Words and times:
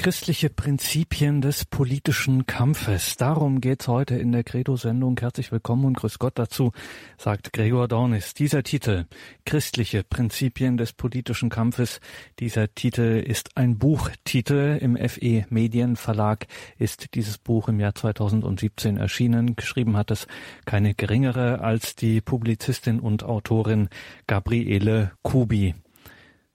Christliche 0.00 0.48
Prinzipien 0.48 1.42
des 1.42 1.66
politischen 1.66 2.46
Kampfes. 2.46 3.18
Darum 3.18 3.60
geht's 3.60 3.86
heute 3.86 4.14
in 4.14 4.32
der 4.32 4.44
Credo-Sendung. 4.44 5.20
Herzlich 5.20 5.52
willkommen 5.52 5.84
und 5.84 5.98
grüß 5.98 6.18
Gott 6.18 6.38
dazu, 6.38 6.72
sagt 7.18 7.52
Gregor 7.52 7.86
Dornis. 7.86 8.32
Dieser 8.32 8.62
Titel, 8.62 9.04
Christliche 9.44 10.02
Prinzipien 10.02 10.78
des 10.78 10.94
politischen 10.94 11.50
Kampfes, 11.50 12.00
dieser 12.38 12.74
Titel 12.74 13.22
ist 13.22 13.58
ein 13.58 13.76
Buchtitel. 13.76 14.78
Im 14.80 14.96
FE 14.96 15.44
Medienverlag 15.50 16.46
ist 16.78 17.14
dieses 17.14 17.36
Buch 17.36 17.68
im 17.68 17.78
Jahr 17.78 17.94
2017 17.94 18.96
erschienen. 18.96 19.54
Geschrieben 19.54 19.98
hat 19.98 20.10
es 20.10 20.26
keine 20.64 20.94
geringere 20.94 21.60
als 21.60 21.94
die 21.94 22.22
Publizistin 22.22 23.00
und 23.00 23.22
Autorin 23.22 23.90
Gabriele 24.26 25.12
Kubi. 25.20 25.74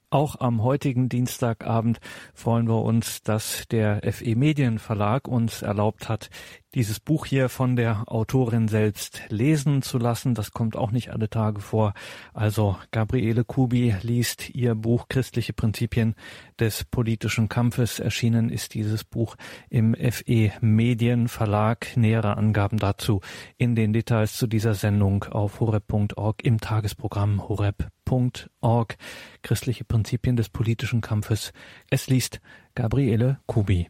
Auch 0.10 0.40
am 0.40 0.62
heutigen 0.64 1.10
Dienstagabend 1.10 2.00
freuen 2.34 2.68
wir 2.68 2.82
uns, 2.82 3.24
dass 3.24 3.68
der 3.70 4.02
FE 4.14 4.36
Medienverlag 4.36 5.28
uns 5.28 5.62
erlaubt 5.62 6.10
hat, 6.10 6.30
dieses 6.76 7.00
Buch 7.00 7.26
hier 7.26 7.48
von 7.48 7.76
der 7.78 8.04
Autorin 8.08 8.68
selbst 8.68 9.22
lesen 9.30 9.82
zu 9.82 9.98
lassen. 9.98 10.36
Das 10.36 10.52
kommt 10.52 10.76
auch 10.76 10.92
nicht 10.92 11.10
alle 11.10 11.30
Tage 11.30 11.62
vor. 11.62 11.94
Also 12.34 12.78
Gabriele 12.92 13.46
Kubi 13.46 13.96
liest 14.02 14.50
ihr 14.54 14.76
Buch 14.76 15.08
Christliche 15.08 15.54
Prinzipien 15.54 16.16
des 16.60 16.84
politischen 16.84 17.48
Kampfes. 17.48 18.00
Erschienen 18.00 18.50
ist 18.50 18.74
dieses 18.74 19.06
Buch 19.06 19.38
im 19.70 19.96
FE 19.96 20.52
Medienverlag. 20.60 21.96
Nähere 21.96 22.36
Angaben 22.36 22.78
dazu 22.78 23.22
in 23.58 23.76
den 23.76 23.94
Details 23.94 24.36
zu 24.38 24.46
dieser 24.46 24.74
Sendung 24.74 25.24
auf 25.24 25.62
horeb.org 25.62 26.44
im 26.44 26.60
Tagesprogramm 26.60 27.48
horeb.org. 27.48 28.98
Christliche 29.42 29.86
Prinzipien 29.86 30.36
des 30.36 30.50
politischen 30.50 31.00
Kampfes. 31.00 31.54
Es 31.90 32.08
liest 32.08 32.42
Gabriele 32.76 33.40
Kubi. 33.46 33.90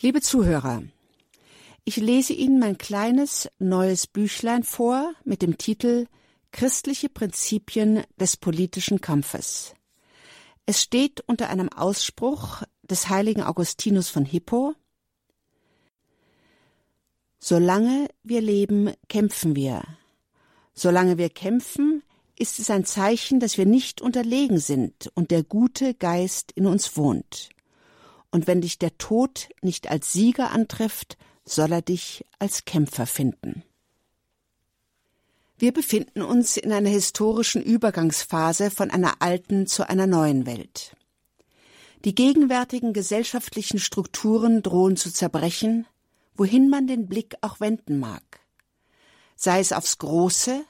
Liebe 0.00 0.20
Zuhörer, 0.20 0.82
ich 1.88 1.96
lese 1.96 2.34
Ihnen 2.34 2.58
mein 2.58 2.76
kleines 2.76 3.48
neues 3.58 4.06
Büchlein 4.06 4.62
vor 4.62 5.14
mit 5.24 5.40
dem 5.40 5.56
Titel 5.56 6.06
Christliche 6.52 7.08
Prinzipien 7.08 8.02
des 8.20 8.36
politischen 8.36 9.00
Kampfes. 9.00 9.72
Es 10.66 10.82
steht 10.82 11.22
unter 11.26 11.48
einem 11.48 11.70
Ausspruch 11.70 12.62
des 12.82 13.08
heiligen 13.08 13.42
Augustinus 13.42 14.10
von 14.10 14.26
Hippo 14.26 14.74
Solange 17.38 18.08
wir 18.22 18.42
leben, 18.42 18.92
kämpfen 19.08 19.56
wir. 19.56 19.82
Solange 20.74 21.16
wir 21.16 21.30
kämpfen, 21.30 22.02
ist 22.38 22.58
es 22.58 22.68
ein 22.68 22.84
Zeichen, 22.84 23.40
dass 23.40 23.56
wir 23.56 23.64
nicht 23.64 24.02
unterlegen 24.02 24.58
sind 24.58 25.10
und 25.14 25.30
der 25.30 25.42
gute 25.42 25.94
Geist 25.94 26.52
in 26.52 26.66
uns 26.66 26.98
wohnt. 26.98 27.48
Und 28.30 28.46
wenn 28.46 28.60
dich 28.60 28.78
der 28.78 28.98
Tod 28.98 29.48
nicht 29.62 29.90
als 29.90 30.12
Sieger 30.12 30.50
antrifft, 30.50 31.16
soll 31.50 31.72
er 31.72 31.82
dich 31.82 32.24
als 32.38 32.64
Kämpfer 32.64 33.06
finden. 33.06 33.62
Wir 35.58 35.72
befinden 35.72 36.22
uns 36.22 36.56
in 36.56 36.72
einer 36.72 36.88
historischen 36.88 37.62
Übergangsphase 37.62 38.70
von 38.70 38.90
einer 38.90 39.20
alten 39.20 39.66
zu 39.66 39.88
einer 39.88 40.06
neuen 40.06 40.46
Welt. 40.46 40.96
Die 42.04 42.14
gegenwärtigen 42.14 42.92
gesellschaftlichen 42.92 43.80
Strukturen 43.80 44.62
drohen 44.62 44.96
zu 44.96 45.12
zerbrechen, 45.12 45.86
wohin 46.36 46.70
man 46.70 46.86
den 46.86 47.08
Blick 47.08 47.34
auch 47.40 47.58
wenden 47.58 47.98
mag. 47.98 48.22
Sei 49.34 49.58
es 49.58 49.72
aufs 49.72 49.98
Große, 49.98 50.64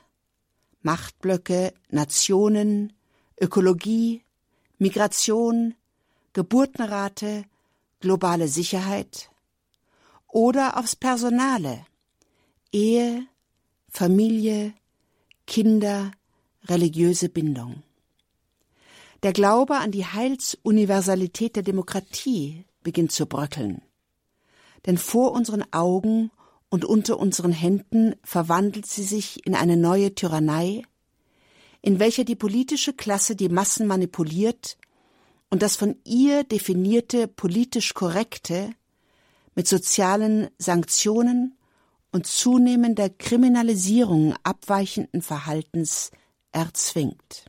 Machtblöcke, 0.80 1.74
Nationen, 1.90 2.94
Ökologie, 3.38 4.22
Migration, 4.78 5.74
Geburtenrate, 6.32 7.44
globale 8.00 8.48
Sicherheit, 8.48 9.30
oder 10.28 10.78
aufs 10.78 10.94
Personale. 10.94 11.84
Ehe, 12.72 13.26
Familie, 13.88 14.74
Kinder, 15.46 16.12
religiöse 16.66 17.28
Bindung. 17.28 17.82
Der 19.22 19.32
Glaube 19.32 19.78
an 19.78 19.90
die 19.90 20.06
Heilsuniversalität 20.06 21.56
der 21.56 21.62
Demokratie 21.62 22.64
beginnt 22.82 23.10
zu 23.10 23.26
bröckeln. 23.26 23.82
Denn 24.86 24.98
vor 24.98 25.32
unseren 25.32 25.64
Augen 25.72 26.30
und 26.68 26.84
unter 26.84 27.18
unseren 27.18 27.52
Händen 27.52 28.14
verwandelt 28.22 28.86
sie 28.86 29.02
sich 29.02 29.44
in 29.46 29.54
eine 29.54 29.76
neue 29.76 30.14
Tyrannei, 30.14 30.82
in 31.80 31.98
welcher 31.98 32.24
die 32.24 32.36
politische 32.36 32.92
Klasse 32.92 33.34
die 33.34 33.48
Massen 33.48 33.86
manipuliert 33.86 34.76
und 35.50 35.62
das 35.62 35.76
von 35.76 35.96
ihr 36.04 36.44
definierte 36.44 37.26
politisch 37.26 37.94
Korrekte 37.94 38.70
mit 39.58 39.66
sozialen 39.66 40.50
Sanktionen 40.58 41.58
und 42.12 42.28
zunehmender 42.28 43.10
Kriminalisierung 43.10 44.36
abweichenden 44.44 45.20
Verhaltens 45.20 46.12
erzwingt. 46.52 47.46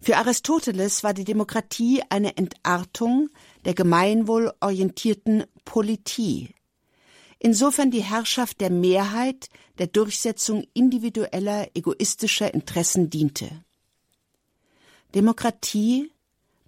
Für 0.00 0.18
Aristoteles 0.18 1.02
war 1.02 1.12
die 1.12 1.24
Demokratie 1.24 2.04
eine 2.08 2.36
Entartung 2.36 3.30
der 3.64 3.74
gemeinwohlorientierten 3.74 5.42
Politie, 5.64 6.54
insofern 7.40 7.90
die 7.90 8.04
Herrschaft 8.04 8.60
der 8.60 8.70
Mehrheit 8.70 9.48
der 9.78 9.88
Durchsetzung 9.88 10.68
individueller 10.72 11.66
egoistischer 11.74 12.54
Interessen 12.54 13.10
diente. 13.10 13.50
Demokratie 15.16 16.12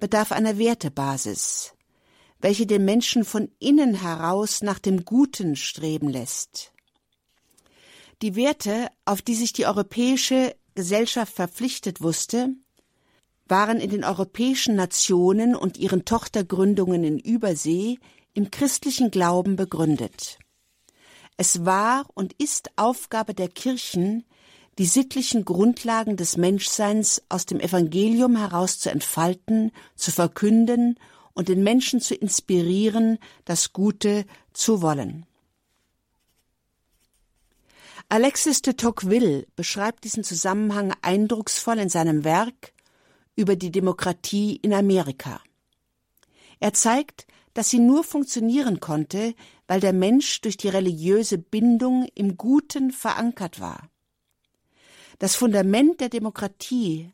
bedarf 0.01 0.33
einer 0.33 0.59
Wertebasis, 0.59 1.73
welche 2.41 2.67
den 2.67 2.85
Menschen 2.85 3.25
von 3.25 3.51
innen 3.59 3.95
heraus 3.95 4.63
nach 4.63 4.79
dem 4.79 5.05
Guten 5.05 5.57
streben 5.57 6.09
lässt. 6.09 6.73
Die 8.23 8.37
Werte, 8.37 8.89
auf 9.05 9.23
die 9.23 9.35
sich 9.35 9.53
die 9.53 9.67
europäische 9.67 10.57
Gesellschaft 10.75 11.33
verpflichtet 11.33 12.01
wusste, 12.01 12.51
waren 13.47 13.81
in 13.81 13.91
den 13.91 14.05
europäischen 14.05 14.77
Nationen 14.77 15.57
und 15.57 15.79
ihren 15.79 16.05
Tochtergründungen 16.05 17.05
in 17.05 17.19
Übersee 17.19 17.99
im 18.35 18.51
christlichen 18.51 19.11
Glauben 19.11 19.57
begründet. 19.57 20.39
Es 21.37 21.65
war 21.65 22.07
und 22.15 22.35
ist 22.35 22.71
Aufgabe 22.77 23.35
der 23.35 23.49
Kirchen, 23.49 24.25
die 24.79 24.87
sittlichen 24.87 25.45
Grundlagen 25.45 26.17
des 26.17 26.37
Menschseins 26.37 27.23
aus 27.29 27.47
dem 27.47 27.59
Evangelium 27.59 28.37
heraus 28.37 28.79
zu 28.79 28.91
entfalten, 28.91 29.73
zu 29.97 30.13
verkünden 30.13 30.99
und 31.39 31.49
den 31.49 31.63
Menschen 31.63 32.01
zu 32.01 32.17
inspirieren, 32.17 33.17
das 33.45 33.73
Gute 33.73 34.27
zu 34.53 34.83
wollen. 34.83 35.25
Alexis 38.09 38.61
de 38.61 38.75
Tocqueville 38.75 39.47
beschreibt 39.55 40.03
diesen 40.03 40.25
Zusammenhang 40.25 40.93
eindrucksvoll 41.01 41.79
in 41.79 41.91
seinem 41.91 42.25
Werk 42.25 42.73
über 43.37 43.55
die 43.55 43.71
Demokratie 43.71 44.57
in 44.57 44.75
Amerika. 44.75 45.41
Er 46.59 46.73
zeigt, 46.73 47.29
dass 47.55 47.71
sie 47.71 47.79
nur 47.79 48.03
funktionieren 48.03 48.81
konnte, 48.81 49.37
weil 49.69 49.79
der 49.79 49.93
Mensch 49.93 50.41
durch 50.41 50.57
die 50.57 50.69
religiöse 50.69 51.39
Bindung 51.39 52.09
im 52.17 52.37
Guten 52.37 52.91
verankert 52.91 53.61
war. 53.61 53.89
Das 55.21 55.37
Fundament 55.37 56.01
der 56.01 56.09
Demokratie 56.09 57.13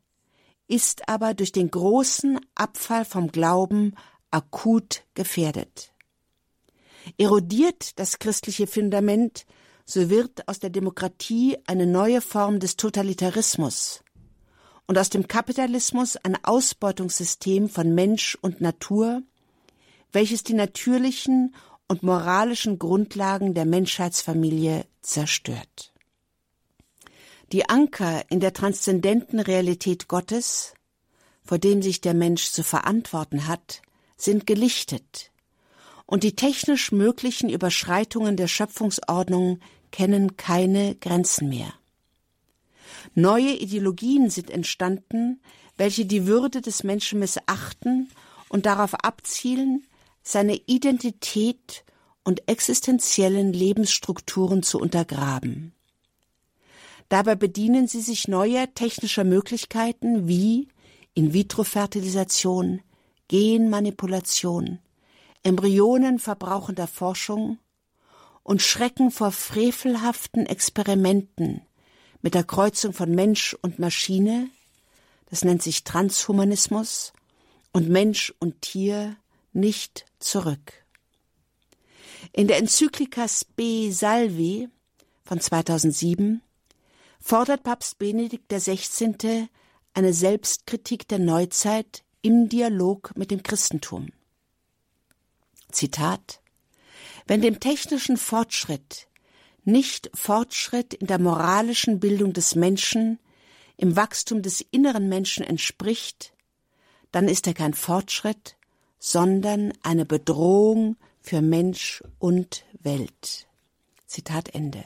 ist 0.67 1.11
aber 1.11 1.35
durch 1.35 1.53
den 1.53 1.71
großen 1.71 2.41
Abfall 2.55 3.05
vom 3.05 3.31
Glauben 3.31 3.95
akut 4.35 5.05
gefährdet. 5.15 5.93
Erodiert 7.19 7.99
das 7.99 8.19
christliche 8.19 8.67
Fundament, 8.67 9.47
so 9.87 10.11
wird 10.11 10.49
aus 10.49 10.59
der 10.59 10.71
Demokratie 10.71 11.59
eine 11.67 11.87
neue 11.87 12.21
Form 12.21 12.59
des 12.59 12.77
Totalitarismus 12.77 14.03
und 14.87 14.99
aus 14.99 15.11
dem 15.11 15.29
Kapitalismus 15.29 16.17
ein 16.17 16.37
Ausbeutungssystem 16.43 17.69
von 17.69 17.95
Mensch 17.95 18.37
und 18.41 18.61
Natur, 18.61 19.23
welches 20.13 20.43
die 20.43 20.55
natürlichen 20.55 21.55
und 21.87 22.03
moralischen 22.03 22.79
Grundlagen 22.79 23.55
der 23.55 23.67
Menschheitsfamilie 23.67 24.87
zerstört. 25.03 25.93
Die 27.53 27.69
Anker 27.69 28.25
in 28.31 28.41
der 28.41 28.55
transzendenten 28.55 29.39
Realität 29.39 30.09
Gottes, 30.09 30.75
vor 31.45 31.59
dem 31.59 31.83
sich 31.83 32.01
der 32.01 32.15
Mensch 32.15 32.51
zu 32.51 32.65
verantworten 32.65 33.47
hat, 33.47 33.83
sind 34.25 34.47
gelichtet, 34.47 35.31
und 36.07 36.23
die 36.23 36.37
technisch 36.37 36.93
möglichen 36.93 37.49
Überschreitungen 37.49 38.37
der 38.37 38.49
Schöpfungsordnung 38.49 39.61
kennen 39.91 40.37
keine 40.37 40.97
Grenzen 40.97 41.49
mehr. 41.49 41.73
Neue 43.15 43.53
Ideologien 43.55 44.29
sind 44.31 44.51
entstanden, 44.51 45.41
welche 45.77 46.05
die 46.05 46.27
Würde 46.27 46.61
des 46.61 46.85
Menschen 46.85 47.21
missachten 47.21 48.11
und 48.49 48.67
darauf 48.67 48.95
abzielen, 48.95 49.87
seine 50.23 50.57
Identität 50.67 51.85
und 52.23 52.49
existenziellen 52.49 53.53
Lebensstrukturen 53.53 54.63
zu 54.63 54.79
untergraben. 54.79 55.73
Dabei 57.09 57.35
bedienen 57.35 57.87
sie 57.87 58.01
sich 58.01 58.29
neuer 58.29 58.73
technischer 58.75 59.25
Möglichkeiten 59.25 60.27
wie 60.27 60.69
In-vitro-Fertilisation, 61.15 62.81
Genmanipulation, 63.29 64.79
Embryonen 65.43 66.19
verbrauchender 66.19 66.87
Forschung 66.87 67.59
und 68.43 68.63
Schrecken 68.63 69.11
vor 69.11 69.33
frevelhaften 69.33 70.47
Experimenten 70.47 71.63
mit 72.23 72.35
der 72.35 72.45
Kreuzung 72.45 72.93
von 72.93 73.11
Mensch 73.11 73.55
und 73.63 73.79
Maschine, 73.79 74.49
das 75.27 75.45
nennt 75.45 75.63
sich 75.63 75.85
Transhumanismus, 75.85 77.13
und 77.73 77.89
Mensch 77.89 78.33
und 78.39 78.63
Tier 78.63 79.17
nicht 79.53 80.07
zurück. 80.21 80.85
In 82.33 82.47
der 82.47 82.59
Enzyklika 82.59 83.29
Spe 83.29 83.93
Salvi 83.93 84.69
von 85.25 85.41
2007 85.41 86.41
fordert 87.21 87.63
Papst 87.63 87.99
Benedikt 87.99 88.49
XVI. 88.49 89.49
eine 89.93 90.13
Selbstkritik 90.13 91.09
der 91.09 91.19
Neuzeit 91.19 92.04
im 92.25 92.49
Dialog 92.49 93.13
mit 93.17 93.31
dem 93.31 93.43
Christentum. 93.43 94.09
Zitat 95.71 96.41
Wenn 97.27 97.43
dem 97.43 97.61
technischen 97.61 98.17
Fortschritt 98.17 99.09
nicht 99.65 100.11
Fortschritt 100.15 100.95
in 100.95 101.07
der 101.07 101.19
moralischen 101.19 102.01
Bildung 102.01 102.33
des 102.33 102.55
Menschen, 102.55 103.19
im 103.77 103.95
Wachstum 103.95 104.41
des 104.41 104.63
inneren 104.71 105.09
Menschen 105.09 105.45
entspricht, 105.45 106.33
dann 107.13 107.29
ist 107.29 107.47
er 107.47 107.53
kein 107.53 107.75
Fortschritt, 107.75 108.57
sondern 108.99 109.75
eine 109.83 110.07
Bedrohung 110.07 110.97
für 111.21 111.43
Mensch 111.43 112.03
und 112.19 112.65
Welt. 112.81 113.49
Zitat 114.07 114.55
Ende. 114.55 114.83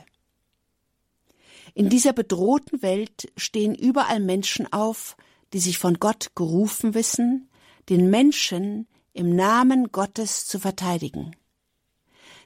In 1.75 1.89
dieser 1.89 2.13
bedrohten 2.13 2.83
Welt 2.83 3.31
stehen 3.37 3.77
überall 3.77 4.19
Menschen 4.19 4.73
auf, 4.73 5.17
die 5.53 5.61
sich 5.61 5.79
von 5.79 5.99
Gott 5.99 6.31
gerufen 6.35 6.95
wissen, 6.95 7.49
den 7.89 8.11
Menschen 8.11 8.87
im 9.13 9.35
Namen 9.35 9.91
Gottes 9.91 10.47
zu 10.47 10.59
verteidigen. 10.59 11.35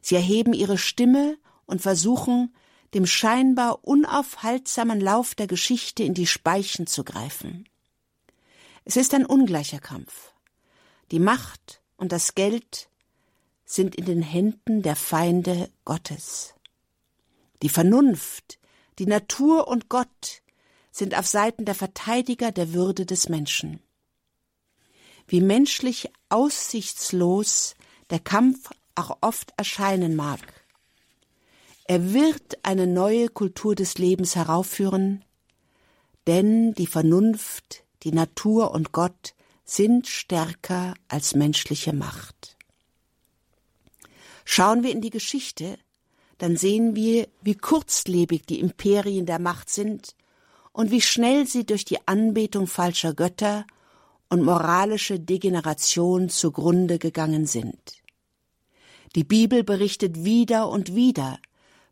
Sie 0.00 0.14
erheben 0.14 0.52
ihre 0.52 0.78
Stimme 0.78 1.38
und 1.66 1.82
versuchen, 1.82 2.54
dem 2.94 3.06
scheinbar 3.06 3.84
unaufhaltsamen 3.84 5.00
Lauf 5.00 5.34
der 5.34 5.46
Geschichte 5.46 6.02
in 6.02 6.14
die 6.14 6.26
Speichen 6.26 6.86
zu 6.86 7.04
greifen. 7.04 7.68
Es 8.84 8.96
ist 8.96 9.14
ein 9.14 9.26
ungleicher 9.26 9.78
Kampf. 9.78 10.32
Die 11.10 11.20
Macht 11.20 11.82
und 11.96 12.12
das 12.12 12.34
Geld 12.34 12.88
sind 13.64 13.94
in 13.94 14.04
den 14.04 14.22
Händen 14.22 14.82
der 14.82 14.96
Feinde 14.96 15.70
Gottes. 15.84 16.54
Die 17.62 17.68
Vernunft 17.68 18.58
die 18.98 19.06
Natur 19.06 19.68
und 19.68 19.88
Gott 19.88 20.41
sind 20.92 21.18
auf 21.18 21.26
Seiten 21.26 21.64
der 21.64 21.74
Verteidiger 21.74 22.52
der 22.52 22.74
Würde 22.74 23.06
des 23.06 23.28
Menschen. 23.28 23.80
Wie 25.26 25.40
menschlich 25.40 26.10
aussichtslos 26.28 27.74
der 28.10 28.20
Kampf 28.20 28.70
auch 28.94 29.16
oft 29.22 29.52
erscheinen 29.56 30.14
mag, 30.14 30.40
er 31.84 32.12
wird 32.12 32.64
eine 32.64 32.86
neue 32.86 33.28
Kultur 33.28 33.74
des 33.74 33.98
Lebens 33.98 34.36
heraufführen, 34.36 35.24
denn 36.26 36.74
die 36.74 36.86
Vernunft, 36.86 37.84
die 38.04 38.12
Natur 38.12 38.70
und 38.70 38.92
Gott 38.92 39.34
sind 39.64 40.06
stärker 40.06 40.94
als 41.08 41.34
menschliche 41.34 41.92
Macht. 41.92 42.56
Schauen 44.44 44.82
wir 44.82 44.90
in 44.90 45.00
die 45.00 45.10
Geschichte, 45.10 45.78
dann 46.38 46.56
sehen 46.56 46.94
wir, 46.94 47.28
wie 47.42 47.54
kurzlebig 47.54 48.46
die 48.46 48.60
Imperien 48.60 49.26
der 49.26 49.38
Macht 49.38 49.70
sind 49.70 50.14
und 50.72 50.90
wie 50.90 51.00
schnell 51.00 51.46
sie 51.46 51.64
durch 51.64 51.84
die 51.84 52.06
Anbetung 52.06 52.66
falscher 52.66 53.14
Götter 53.14 53.66
und 54.28 54.42
moralische 54.42 55.20
Degeneration 55.20 56.28
zugrunde 56.28 56.98
gegangen 56.98 57.46
sind. 57.46 58.02
Die 59.14 59.24
Bibel 59.24 59.62
berichtet 59.62 60.24
wieder 60.24 60.70
und 60.70 60.94
wieder 60.94 61.38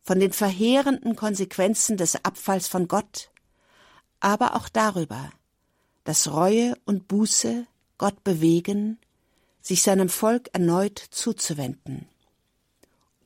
von 0.02 0.18
den 0.18 0.32
verheerenden 0.32 1.16
Konsequenzen 1.16 1.98
des 1.98 2.24
Abfalls 2.24 2.66
von 2.66 2.88
Gott, 2.88 3.30
aber 4.20 4.56
auch 4.56 4.68
darüber, 4.68 5.30
dass 6.04 6.32
Reue 6.32 6.74
und 6.86 7.08
Buße 7.08 7.66
Gott 7.98 8.24
bewegen, 8.24 8.98
sich 9.60 9.82
seinem 9.82 10.08
Volk 10.08 10.48
erneut 10.54 10.98
zuzuwenden. 10.98 12.08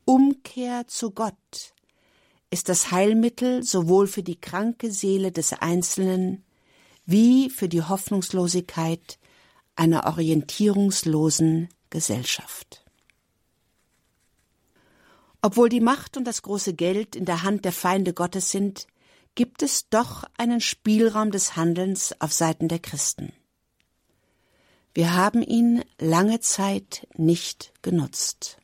Umkehr 0.05 0.89
zu 0.89 1.13
Gott 1.13 1.74
ist 2.55 2.69
das 2.69 2.93
Heilmittel 2.93 3.65
sowohl 3.65 4.07
für 4.07 4.23
die 4.23 4.41
kranke 4.41 4.93
Seele 4.93 5.33
des 5.33 5.53
Einzelnen 5.55 6.45
wie 7.05 7.51
für 7.51 7.69
die 7.69 7.83
Hoffnungslosigkeit 7.83 9.19
einer 9.75 10.07
orientierungslosen 10.07 11.69
Gesellschaft. 11.91 12.85
Obwohl 15.43 15.69
die 15.69 15.81
Macht 15.81 16.17
und 16.17 16.25
das 16.25 16.43
große 16.43 16.75
Geld 16.75 17.17
in 17.17 17.25
der 17.25 17.43
Hand 17.43 17.65
der 17.65 17.73
Feinde 17.73 18.15
Gottes 18.15 18.53
sind, 18.53 18.87
gibt 19.35 19.65
es 19.65 19.89
doch 19.89 20.23
einen 20.39 20.61
Spielraum 20.61 21.33
des 21.33 21.57
Handelns 21.57 22.15
auf 22.21 22.33
Seiten 22.33 22.69
der 22.69 22.79
Christen. 22.79 23.33
Wir 24.95 25.15
haben 25.15 25.43
ihn 25.43 25.83
lange 25.99 26.39
Zeit 26.39 27.09
nicht 27.17 27.73
genutzt. 27.83 28.59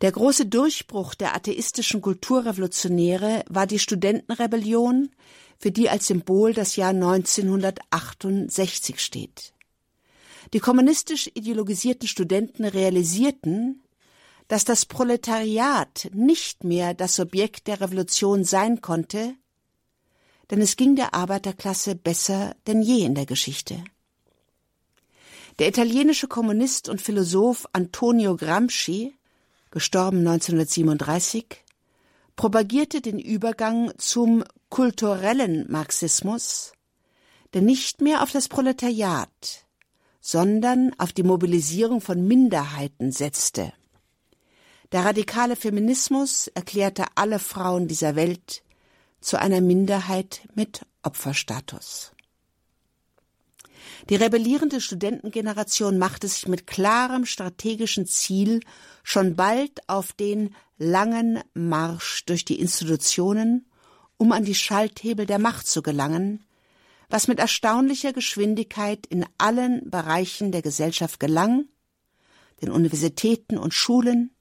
Der 0.00 0.12
große 0.12 0.46
Durchbruch 0.46 1.14
der 1.14 1.34
atheistischen 1.34 2.00
Kulturrevolutionäre 2.00 3.44
war 3.48 3.66
die 3.66 3.80
Studentenrebellion, 3.80 5.10
für 5.58 5.72
die 5.72 5.90
als 5.90 6.06
Symbol 6.06 6.54
das 6.54 6.76
Jahr 6.76 6.90
1968 6.90 9.00
steht. 9.00 9.54
Die 10.52 10.60
kommunistisch 10.60 11.28
ideologisierten 11.34 12.06
Studenten 12.06 12.64
realisierten, 12.64 13.82
dass 14.46 14.64
das 14.64 14.86
Proletariat 14.86 16.08
nicht 16.14 16.62
mehr 16.64 16.94
das 16.94 17.18
Objekt 17.18 17.66
der 17.66 17.80
Revolution 17.80 18.44
sein 18.44 18.80
konnte, 18.80 19.34
denn 20.50 20.62
es 20.62 20.76
ging 20.76 20.96
der 20.96 21.12
Arbeiterklasse 21.12 21.96
besser 21.96 22.56
denn 22.66 22.80
je 22.80 23.04
in 23.04 23.14
der 23.14 23.26
Geschichte. 23.26 23.84
Der 25.58 25.68
italienische 25.68 26.28
Kommunist 26.28 26.88
und 26.88 27.02
Philosoph 27.02 27.68
Antonio 27.72 28.36
Gramsci 28.36 29.17
gestorben 29.78 30.26
1937, 30.26 31.64
propagierte 32.34 33.00
den 33.00 33.20
Übergang 33.20 33.92
zum 33.96 34.42
kulturellen 34.70 35.70
Marxismus, 35.70 36.72
der 37.54 37.62
nicht 37.62 38.00
mehr 38.00 38.24
auf 38.24 38.32
das 38.32 38.48
Proletariat, 38.48 39.66
sondern 40.20 40.90
auf 40.98 41.12
die 41.12 41.22
Mobilisierung 41.22 42.00
von 42.00 42.26
Minderheiten 42.26 43.12
setzte. 43.12 43.72
Der 44.90 45.04
radikale 45.04 45.54
Feminismus 45.54 46.48
erklärte 46.48 47.04
alle 47.14 47.38
Frauen 47.38 47.86
dieser 47.86 48.16
Welt 48.16 48.64
zu 49.20 49.38
einer 49.38 49.60
Minderheit 49.60 50.40
mit 50.56 50.84
Opferstatus. 51.04 52.10
Die 54.08 54.16
rebellierende 54.16 54.80
Studentengeneration 54.80 55.98
machte 55.98 56.28
sich 56.28 56.46
mit 56.48 56.66
klarem 56.66 57.26
strategischen 57.26 58.06
Ziel 58.06 58.60
schon 59.02 59.36
bald 59.36 59.88
auf 59.88 60.12
den 60.12 60.54
langen 60.78 61.40
Marsch 61.54 62.24
durch 62.24 62.44
die 62.44 62.60
Institutionen, 62.60 63.66
um 64.16 64.32
an 64.32 64.44
die 64.44 64.54
Schalthebel 64.54 65.26
der 65.26 65.38
Macht 65.38 65.66
zu 65.66 65.82
gelangen, 65.82 66.44
was 67.10 67.28
mit 67.28 67.38
erstaunlicher 67.38 68.12
Geschwindigkeit 68.12 69.06
in 69.06 69.26
allen 69.38 69.90
Bereichen 69.90 70.52
der 70.52 70.62
Gesellschaft 70.62 71.20
gelang, 71.20 71.66
den 72.62 72.70
Universitäten 72.70 73.58
und 73.58 73.74
Schulen, 73.74 74.34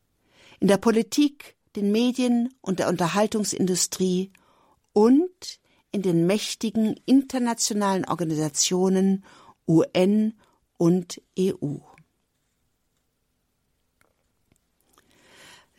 in 0.60 0.68
der 0.68 0.78
Politik, 0.78 1.56
den 1.76 1.92
Medien 1.92 2.54
und 2.62 2.80
der 2.80 2.90
Unterhaltungsindustrie 2.90 4.32
und 4.94 5.60
in 5.92 6.02
den 6.02 6.26
mächtigen 6.26 7.00
internationalen 7.06 8.06
Organisationen 8.06 9.24
UN 9.68 10.34
und 10.78 11.22
EU. 11.38 11.78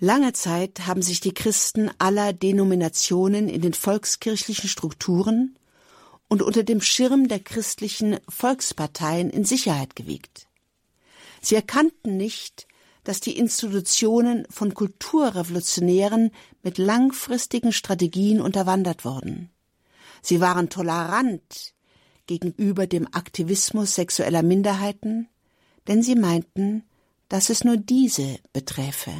Lange 0.01 0.33
Zeit 0.33 0.87
haben 0.87 1.03
sich 1.03 1.21
die 1.21 1.35
Christen 1.35 1.91
aller 1.99 2.33
Denominationen 2.33 3.49
in 3.49 3.63
den 3.63 3.75
volkskirchlichen 3.75 4.69
Strukturen 4.69 5.59
und 6.29 6.43
unter 6.43 6.63
dem 6.63 6.81
Schirm 6.81 7.27
der 7.27 7.41
christlichen 7.41 8.19
Volksparteien 8.29 9.31
in 9.31 9.45
Sicherheit 9.45 9.97
gewiegt. 9.97 10.47
Sie 11.41 11.57
erkannten 11.57 12.17
nicht, 12.17 12.69
dass 13.03 13.21
die 13.21 13.39
Institutionen 13.39 14.47
von 14.51 14.75
Kulturrevolutionären 14.75 16.31
mit 16.63 16.79
langfristigen 16.79 17.73
Strategien 17.73 18.41
unterwandert 18.41 19.05
wurden. 19.05 19.51
Sie 20.21 20.41
waren 20.41 20.69
tolerant 20.69 21.75
gegenüber 22.29 22.87
dem 22.87 23.09
Aktivismus 23.13 23.97
sexueller 23.97 24.45
Minderheiten, 24.45 25.29
denn 25.89 26.05
sie 26.05 26.15
meinten, 26.15 26.85
dass 27.29 27.51
es 27.51 27.65
nur 27.65 27.77
diese 27.77 28.39
beträfe. 28.53 29.13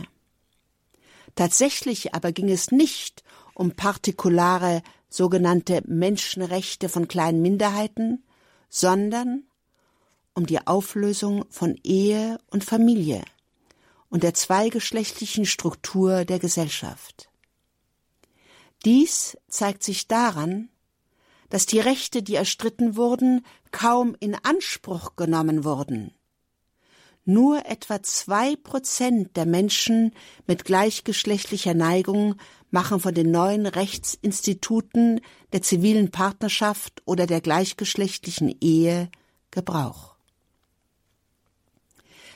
Tatsächlich 1.35 2.15
aber 2.15 2.31
ging 2.31 2.49
es 2.49 2.71
nicht 2.71 3.25
um 3.55 3.73
partikulare 3.73 4.83
sogenannte 5.09 5.83
Menschenrechte 5.87 6.89
von 6.89 7.09
kleinen 7.09 7.43
Minderheiten, 7.43 8.23
sondern 8.69 9.45
um 10.35 10.47
die 10.47 10.65
Auflösung 10.67 11.45
von 11.51 11.77
Ehe 11.83 12.39
und 12.51 12.63
Familie 12.63 13.25
und 14.11 14.23
der 14.23 14.35
zweigeschlechtlichen 14.35 15.47
Struktur 15.47 16.25
der 16.25 16.39
Gesellschaft. 16.39 17.29
Dies 18.85 19.37
zeigt 19.49 19.83
sich 19.83 20.07
daran, 20.07 20.69
dass 21.49 21.67
die 21.67 21.81
Rechte, 21.81 22.23
die 22.23 22.35
erstritten 22.35 22.97
wurden, 22.97 23.45
kaum 23.71 24.17
in 24.21 24.35
Anspruch 24.35 25.17
genommen 25.17 25.65
wurden. 25.65 26.13
Nur 27.25 27.67
etwa 27.67 28.03
zwei 28.03 28.57
Prozent 28.57 29.37
der 29.37 29.45
Menschen 29.45 30.15
mit 30.47 30.65
gleichgeschlechtlicher 30.65 31.75
Neigung 31.75 32.37
machen 32.71 33.01
von 33.01 33.15
den 33.15 33.31
neuen 33.31 33.67
Rechtsinstituten 33.67 35.21
der 35.53 35.63
zivilen 35.63 36.11
Partnerschaft 36.11 37.03
oder 37.05 37.27
der 37.27 37.41
gleichgeschlechtlichen 37.41 38.55
Ehe 38.61 39.11
Gebrauch. 39.51 40.17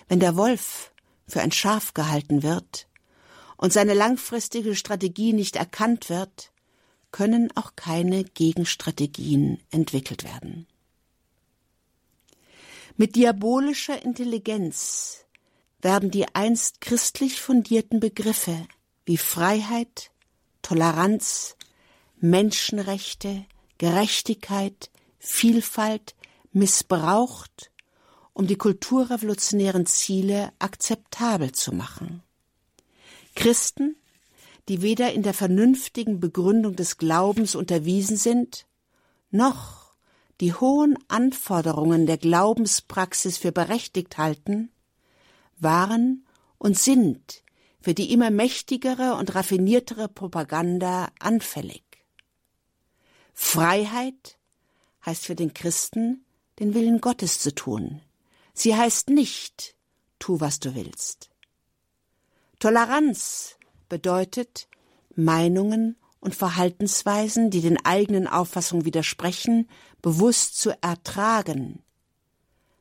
Wenn 0.09 0.21
der 0.21 0.37
Wolf 0.37 0.93
für 1.27 1.41
ein 1.41 1.53
Schaf 1.53 1.95
gehalten 1.95 2.43
wird 2.43 2.87
und 3.57 3.73
seine 3.73 3.95
langfristige 3.95 4.75
Strategie 4.75 5.33
nicht 5.33 5.57
erkannt 5.57 6.11
wird, 6.11 6.52
können 7.13 7.51
auch 7.57 7.77
keine 7.77 8.25
Gegenstrategien 8.25 9.63
entwickelt 9.71 10.25
werden. 10.25 10.67
Mit 12.97 13.17
diabolischer 13.17 14.03
Intelligenz 14.03 15.25
werden 15.81 16.11
die 16.11 16.35
einst 16.35 16.81
christlich 16.81 17.41
fundierten 17.41 18.01
Begriffe 18.01 18.67
wie 19.05 19.17
Freiheit, 19.17 20.11
Toleranz, 20.63 21.57
Menschenrechte, 22.19 23.45
Gerechtigkeit, 23.79 24.91
Vielfalt 25.19 26.15
missbraucht, 26.53 27.71
um 28.33 28.47
die 28.47 28.57
kulturrevolutionären 28.57 29.87
Ziele 29.87 30.53
akzeptabel 30.59 31.53
zu 31.53 31.73
machen. 31.73 32.23
Christen, 33.35 33.97
die 34.69 34.83
weder 34.83 35.13
in 35.13 35.23
der 35.23 35.35
vernünftigen 35.35 36.21
Begründung 36.21 36.77
des 36.77 36.99
Glaubens 36.99 37.55
unterwiesen 37.55 38.17
sind, 38.17 38.67
noch 39.31 39.95
die 40.41 40.55
hohen 40.55 40.99
Anforderungen 41.09 42.07
der 42.07 42.19
Glaubenspraxis 42.19 43.39
für 43.39 43.53
berechtigt 43.53 44.19
halten, 44.19 44.71
waren 45.59 46.27
und 46.59 46.79
sind 46.79 47.43
für 47.81 47.95
die 47.95 48.13
immer 48.13 48.31
mächtigere 48.31 49.15
und 49.15 49.35
raffiniertere 49.35 50.09
Propaganda 50.09 51.11
anfällig. 51.19 51.83
Freiheit 53.35 54.39
heißt 55.05 55.27
für 55.27 55.35
den 55.35 55.53
Christen, 55.53 56.25
den 56.61 56.75
Willen 56.75 57.01
Gottes 57.01 57.41
zu 57.41 57.55
tun. 57.55 58.01
Sie 58.55 58.77
heißt 58.77 59.09
nicht, 59.09 59.75
tu, 60.19 60.41
was 60.41 60.61
du 60.61 60.75
willst. 60.75 61.31
Toleranz 62.61 63.57
bedeutet, 63.93 64.69
Meinungen 65.15 65.97
und 66.19 66.35
Verhaltensweisen, 66.35 67.51
die 67.51 67.61
den 67.61 67.77
eigenen 67.85 68.27
Auffassungen 68.27 68.87
widersprechen, 68.87 69.69
bewusst 70.01 70.59
zu 70.59 70.71
ertragen. 70.83 71.83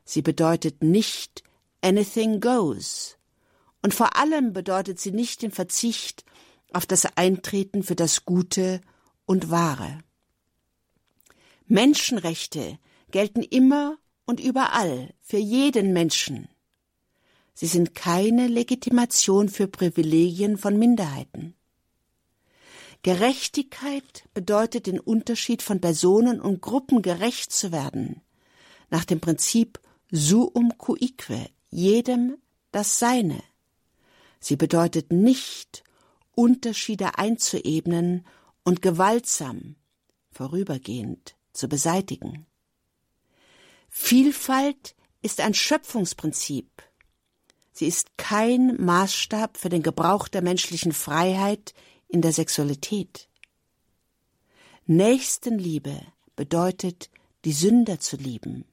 Sie 0.05 0.21
bedeutet 0.21 0.81
nicht 0.81 1.43
anything 1.81 2.39
goes. 2.39 3.17
Und 3.81 3.93
vor 3.93 4.15
allem 4.15 4.53
bedeutet 4.53 5.01
sie 5.01 5.11
nicht 5.11 5.41
den 5.41 5.51
Verzicht 5.51 6.23
auf 6.71 6.85
das 6.85 7.05
Eintreten 7.17 7.83
für 7.83 7.97
das 7.97 8.23
Gute 8.23 8.79
und 9.25 9.51
Wahre. 9.51 9.99
Menschenrechte 11.65 12.79
gelten 13.09 13.43
immer 13.43 13.97
und 14.23 14.39
überall 14.39 15.13
für 15.19 15.39
jeden 15.39 15.91
Menschen. 15.91 16.47
Sie 17.53 17.67
sind 17.67 17.95
keine 17.95 18.47
Legitimation 18.47 19.49
für 19.49 19.67
Privilegien 19.67 20.57
von 20.57 20.77
Minderheiten. 20.77 21.55
Gerechtigkeit 23.03 24.29
bedeutet 24.33 24.85
den 24.85 24.99
Unterschied 24.99 25.61
von 25.61 25.81
Personen 25.81 26.39
und 26.39 26.61
Gruppen 26.61 27.01
gerecht 27.01 27.51
zu 27.51 27.71
werden, 27.71 28.21
nach 28.89 29.05
dem 29.05 29.19
Prinzip 29.19 29.79
suum 30.11 30.73
cuique, 30.77 31.49
jedem 31.69 32.37
das 32.71 32.99
Seine. 32.99 33.41
Sie 34.39 34.55
bedeutet 34.55 35.11
nicht, 35.11 35.83
Unterschiede 36.35 37.17
einzuebnen 37.17 38.25
und 38.63 38.81
gewaltsam, 38.81 39.75
vorübergehend 40.31 41.35
zu 41.53 41.67
beseitigen. 41.67 42.45
Vielfalt 43.89 44.95
ist 45.21 45.41
ein 45.41 45.53
Schöpfungsprinzip. 45.53 46.83
Sie 47.71 47.87
ist 47.87 48.17
kein 48.17 48.75
Maßstab 48.83 49.57
für 49.57 49.69
den 49.69 49.83
Gebrauch 49.83 50.27
der 50.27 50.41
menschlichen 50.41 50.91
Freiheit 50.91 51.73
in 52.07 52.21
der 52.21 52.33
Sexualität. 52.33 53.29
Nächstenliebe 54.85 56.01
bedeutet, 56.35 57.09
die 57.45 57.53
Sünder 57.53 57.99
zu 57.99 58.17
lieben, 58.17 58.65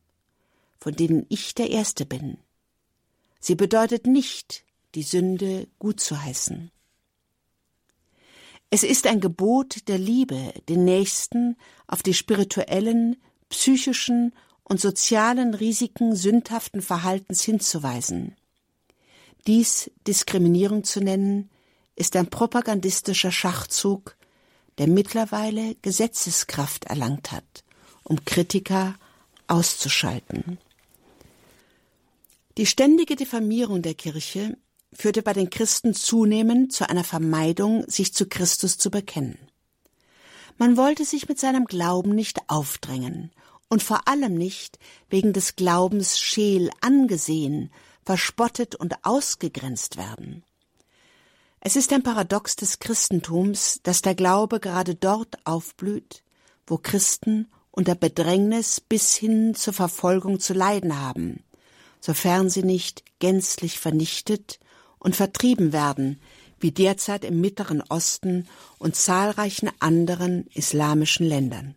von 0.81 0.95
denen 0.95 1.27
ich 1.29 1.55
der 1.55 1.71
Erste 1.71 2.07
bin. 2.07 2.39
Sie 3.41 3.55
bedeutet 3.55 4.07
nicht, 4.07 4.65
die 4.95 5.03
Sünde 5.03 5.69
gut 5.79 6.01
zu 6.01 6.21
heißen. 6.21 6.71
Es 8.71 8.83
ist 8.83 9.07
ein 9.07 9.21
Gebot 9.21 9.89
der 9.89 9.99
Liebe, 9.99 10.53
den 10.69 10.85
Nächsten 10.85 11.57
auf 11.87 12.03
die 12.03 12.15
spirituellen, 12.15 13.17
psychischen 13.49 14.35
und 14.65 14.81
sozialen 14.81 15.55
Risiken 15.55 16.15
sündhaften 16.15 16.83
Verhaltens 16.83 17.43
hinzuweisen. 17.43 18.37
Dies 19.49 19.91
Diskriminierung 20.07 20.85
zu 20.85 21.01
nennen, 21.01 21.49
ist 21.97 22.17
ein 22.17 22.29
propagandistischer 22.29 23.33
Schachzug, 23.33 24.15
der 24.77 24.89
mittlerweile 24.89 25.75
Gesetzeskraft 25.77 26.85
erlangt 26.85 27.33
hat, 27.33 27.65
um 28.05 28.27
Kritiker 28.27 28.95
auszuschalten. 29.47 30.59
Die 32.59 32.67
ständige 32.67 33.17
Diffamierung 33.17 33.81
der 33.81 33.95
Kirche 33.95 34.59
führte 34.93 35.23
bei 35.23 35.33
den 35.33 35.49
Christen 35.49 35.95
zunehmend 35.95 36.75
zu 36.75 36.87
einer 36.87 37.05
Vermeidung, 37.05 37.89
sich 37.89 38.13
zu 38.13 38.29
Christus 38.29 38.77
zu 38.77 38.91
bekennen. 38.91 39.39
Man 40.59 40.77
wollte 40.77 41.07
sich 41.07 41.27
mit 41.27 41.41
seinem 41.41 41.65
Glauben 41.65 42.15
nicht 42.15 42.39
aufdrängen 42.49 43.33
und 43.71 43.83
vor 43.83 44.09
allem 44.09 44.35
nicht 44.35 44.79
wegen 45.09 45.33
des 45.33 45.57
Glaubens 45.57 46.19
scheel 46.19 46.71
angesehen, 46.83 47.71
verspottet 48.09 48.75
und 48.75 48.95
ausgegrenzt 49.05 49.99
werden. 49.99 50.43
Es 51.61 51.77
ist 51.77 51.93
ein 51.93 52.03
Paradox 52.03 52.57
des 52.57 52.79
Christentums, 52.79 53.81
dass 53.83 54.01
der 54.01 54.15
Glaube 54.15 54.61
gerade 54.61 54.95
dort 54.95 55.37
aufblüht, 55.45 56.23
wo 56.67 56.79
Christen 56.79 57.49
unter 57.71 57.95
Bedrängnis 57.95 58.81
bis 58.81 59.15
hin 59.15 59.55
zur 59.55 59.75
Verfolgung 59.75 60.41
zu 60.41 60.55
leiden 60.55 60.99
haben, 60.99 61.45
sofern 62.01 62.49
sie 62.49 62.63
nicht 62.63 63.05
gänzlich 63.19 63.79
vernichtet 63.79 64.59
und 64.99 65.15
vertrieben 65.15 65.75
werden, 65.75 66.19
wie 66.61 66.73
derzeit 66.73 67.27
im 67.27 67.43
Mittleren 67.43 67.83
Osten 67.91 68.49
und 68.79 68.97
zahlreichen 68.97 69.71
anderen 69.81 70.47
islamischen 70.55 71.27
Ländern. 71.27 71.77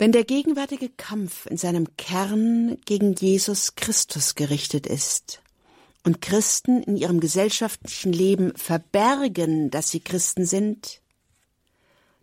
Wenn 0.00 0.12
der 0.12 0.24
gegenwärtige 0.24 0.88
Kampf 0.88 1.44
in 1.44 1.58
seinem 1.58 1.94
Kern 1.98 2.78
gegen 2.86 3.12
Jesus 3.12 3.74
Christus 3.74 4.34
gerichtet 4.34 4.86
ist, 4.86 5.42
und 6.04 6.22
Christen 6.22 6.82
in 6.82 6.96
ihrem 6.96 7.20
gesellschaftlichen 7.20 8.10
Leben 8.10 8.56
verbergen, 8.56 9.70
dass 9.70 9.90
sie 9.90 10.00
Christen 10.00 10.46
sind, 10.46 11.02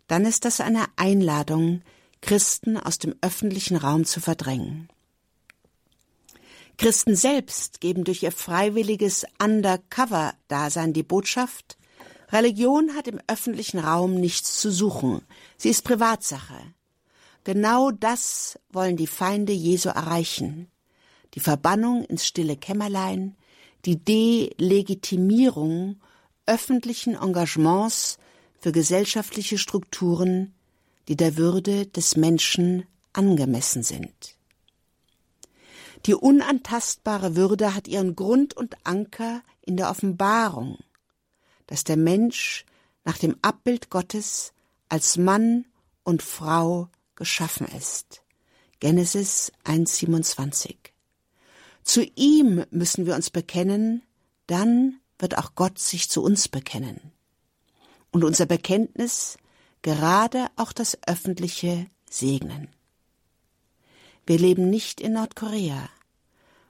dann 0.08 0.24
ist 0.24 0.44
das 0.44 0.60
eine 0.60 0.86
Einladung, 0.96 1.82
Christen 2.20 2.78
aus 2.78 2.98
dem 2.98 3.14
öffentlichen 3.20 3.76
Raum 3.76 4.04
zu 4.04 4.18
verdrängen. 4.18 4.88
Christen 6.78 7.14
selbst 7.14 7.80
geben 7.80 8.02
durch 8.02 8.24
ihr 8.24 8.32
freiwilliges 8.32 9.24
Undercover-Dasein 9.40 10.94
die 10.94 11.04
Botschaft, 11.04 11.78
Religion 12.32 12.96
hat 12.96 13.06
im 13.06 13.20
öffentlichen 13.28 13.78
Raum 13.78 14.16
nichts 14.16 14.58
zu 14.60 14.72
suchen, 14.72 15.22
sie 15.56 15.68
ist 15.68 15.84
Privatsache. 15.84 16.74
Genau 17.48 17.90
das 17.90 18.60
wollen 18.68 18.98
die 18.98 19.06
Feinde 19.06 19.54
Jesu 19.54 19.88
erreichen. 19.88 20.68
Die 21.32 21.40
Verbannung 21.40 22.04
ins 22.04 22.26
stille 22.26 22.58
Kämmerlein, 22.58 23.38
die 23.86 23.96
Delegitimierung 23.96 25.98
öffentlichen 26.44 27.14
Engagements 27.14 28.18
für 28.60 28.70
gesellschaftliche 28.70 29.56
Strukturen, 29.56 30.52
die 31.08 31.16
der 31.16 31.38
Würde 31.38 31.86
des 31.86 32.16
Menschen 32.16 32.86
angemessen 33.14 33.82
sind. 33.82 34.36
Die 36.04 36.12
unantastbare 36.12 37.34
Würde 37.34 37.74
hat 37.74 37.88
ihren 37.88 38.14
Grund 38.14 38.58
und 38.58 38.76
Anker 38.84 39.40
in 39.62 39.78
der 39.78 39.88
Offenbarung, 39.88 40.76
dass 41.66 41.82
der 41.82 41.96
Mensch 41.96 42.66
nach 43.06 43.16
dem 43.16 43.36
Abbild 43.40 43.88
Gottes 43.88 44.52
als 44.90 45.16
Mann 45.16 45.64
und 46.04 46.22
Frau 46.22 46.90
geschaffen 47.18 47.66
ist. 47.76 48.22
Genesis 48.80 49.52
1,27. 49.64 50.74
Zu 51.82 52.04
ihm 52.14 52.64
müssen 52.70 53.04
wir 53.04 53.14
uns 53.14 53.28
bekennen, 53.28 54.02
dann 54.46 55.00
wird 55.18 55.36
auch 55.36 55.54
Gott 55.54 55.78
sich 55.78 56.08
zu 56.08 56.22
uns 56.22 56.48
bekennen. 56.48 57.12
Und 58.12 58.24
unser 58.24 58.46
Bekenntnis 58.46 59.36
gerade 59.82 60.46
auch 60.56 60.72
das 60.72 60.96
öffentliche 61.06 61.86
segnen. 62.08 62.68
Wir 64.26 64.38
leben 64.38 64.70
nicht 64.70 65.00
in 65.00 65.14
Nordkorea, 65.14 65.90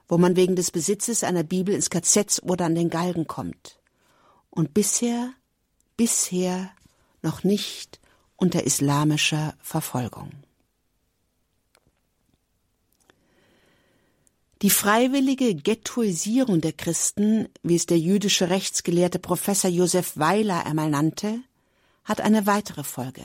wo 0.08 0.16
man 0.16 0.36
wegen 0.36 0.56
des 0.56 0.70
Besitzes 0.70 1.24
einer 1.24 1.42
Bibel 1.42 1.74
ins 1.74 1.90
KZ 1.90 2.42
oder 2.42 2.64
an 2.64 2.74
den 2.74 2.88
Galgen 2.88 3.26
kommt. 3.26 3.78
Und 4.50 4.72
bisher, 4.72 5.32
bisher 5.96 6.70
noch 7.20 7.44
nicht 7.44 7.97
unter 8.38 8.64
islamischer 8.64 9.54
Verfolgung. 9.60 10.30
Die 14.62 14.70
freiwillige 14.70 15.54
Ghettoisierung 15.54 16.60
der 16.60 16.72
Christen, 16.72 17.48
wie 17.62 17.76
es 17.76 17.86
der 17.86 17.98
jüdische 17.98 18.48
Rechtsgelehrte 18.48 19.18
Professor 19.18 19.70
Josef 19.70 20.16
Weiler 20.16 20.66
einmal 20.66 20.90
nannte, 20.90 21.40
hat 22.04 22.20
eine 22.20 22.46
weitere 22.46 22.82
Folge. 22.82 23.22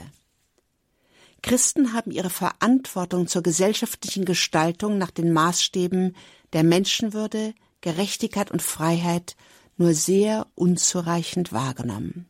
Christen 1.41 1.93
haben 1.93 2.11
ihre 2.11 2.29
Verantwortung 2.29 3.27
zur 3.27 3.41
gesellschaftlichen 3.41 4.25
Gestaltung 4.25 4.97
nach 4.97 5.11
den 5.11 5.33
Maßstäben 5.33 6.15
der 6.53 6.63
Menschenwürde, 6.63 7.53
Gerechtigkeit 7.81 8.51
und 8.51 8.61
Freiheit 8.61 9.35
nur 9.77 9.93
sehr 9.93 10.47
unzureichend 10.55 11.51
wahrgenommen. 11.51 12.29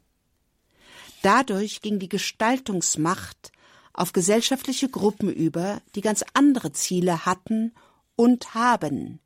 Dadurch 1.24 1.80
ging 1.80 2.00
die 2.00 2.10
Gestaltungsmacht 2.10 3.54
auf 3.94 4.12
gesellschaftliche 4.12 4.90
Gruppen 4.90 5.32
über, 5.32 5.82
die 5.96 6.02
ganz 6.02 6.26
andere 6.34 6.74
Ziele 6.74 7.26
hatten 7.26 7.74
und 8.18 8.54
haben, 8.56 9.22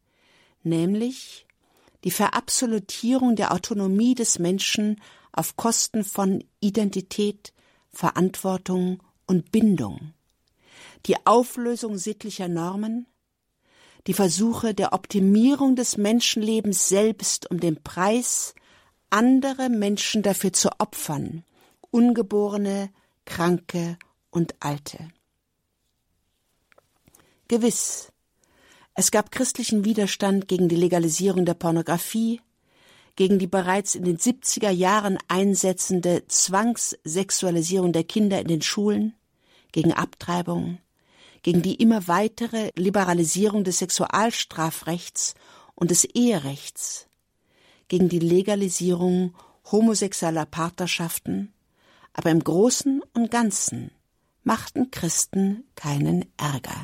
nämlich 0.62 1.48
die 2.04 2.12
Verabsolutierung 2.12 3.36
der 3.36 3.52
Autonomie 3.52 4.14
des 4.14 4.38
Menschen 4.38 5.02
auf 5.32 5.58
Kosten 5.58 6.04
von 6.04 6.44
Identität, 6.60 7.52
Verantwortung 7.90 9.02
und 9.26 9.52
Bindung, 9.52 10.14
die 11.08 11.16
Auflösung 11.26 11.98
sittlicher 11.98 12.48
Normen, 12.48 13.08
die 14.06 14.14
Versuche 14.14 14.76
der 14.76 14.94
Optimierung 14.94 15.76
des 15.76 15.98
Menschenlebens 15.98 16.90
selbst 16.90 17.50
um 17.50 17.60
den 17.60 17.82
Preis, 17.82 18.54
andere 19.10 19.70
Menschen 19.70 20.22
dafür 20.22 20.54
zu 20.54 20.70
opfern, 20.80 21.44
Ungeborene, 21.92 22.90
Kranke 23.26 23.98
und 24.30 24.56
Alte. 24.60 25.10
Gewiss, 27.48 28.12
es 28.94 29.12
gab 29.12 29.32
christlichen 29.32 29.86
Widerstand 29.86 30.48
gegen 30.48 30.70
die 30.70 30.76
Legalisierung 30.76 31.46
der 31.46 31.54
Pornografie, 31.54 32.42
gegen 33.16 33.40
die 33.40 33.48
bereits 33.48 33.96
in 33.96 34.04
den 34.04 34.18
70er 34.18 34.70
Jahren 34.70 35.18
einsetzende 35.28 36.26
Zwangssexualisierung 36.28 37.94
der 37.94 38.04
Kinder 38.04 38.40
in 38.40 38.48
den 38.48 38.62
Schulen, 38.62 39.16
gegen 39.72 39.94
Abtreibung, 39.94 40.80
gegen 41.42 41.62
die 41.62 41.76
immer 41.76 42.08
weitere 42.08 42.72
Liberalisierung 42.76 43.64
des 43.64 43.80
Sexualstrafrechts 43.80 45.36
und 45.76 45.92
des 45.92 46.04
Eherechts, 46.04 47.08
gegen 47.88 48.10
die 48.10 48.20
Legalisierung 48.20 49.36
homosexueller 49.72 50.46
Partnerschaften, 50.46 51.54
aber 52.18 52.32
im 52.32 52.44
Großen 52.44 53.02
und 53.14 53.32
Ganzen 53.32 53.92
machten 54.44 54.92
Christen 54.92 55.64
keinen 55.76 56.26
Ärger. 56.36 56.84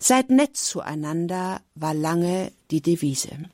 Seid 0.00 0.30
nett 0.30 0.56
zueinander 0.56 1.60
war 1.74 1.94
lange 1.94 2.50
die 2.70 2.80
Devise. 2.80 3.50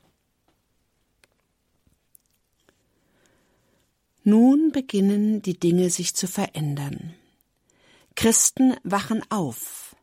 Nun 4.23 4.71
beginnen 4.71 5.41
die 5.41 5.59
Dinge 5.59 5.89
sich 5.89 6.15
zu 6.15 6.27
verändern. 6.27 7.13
Christen 8.15 8.75
wachen 8.83 9.23
auf, 9.29 9.95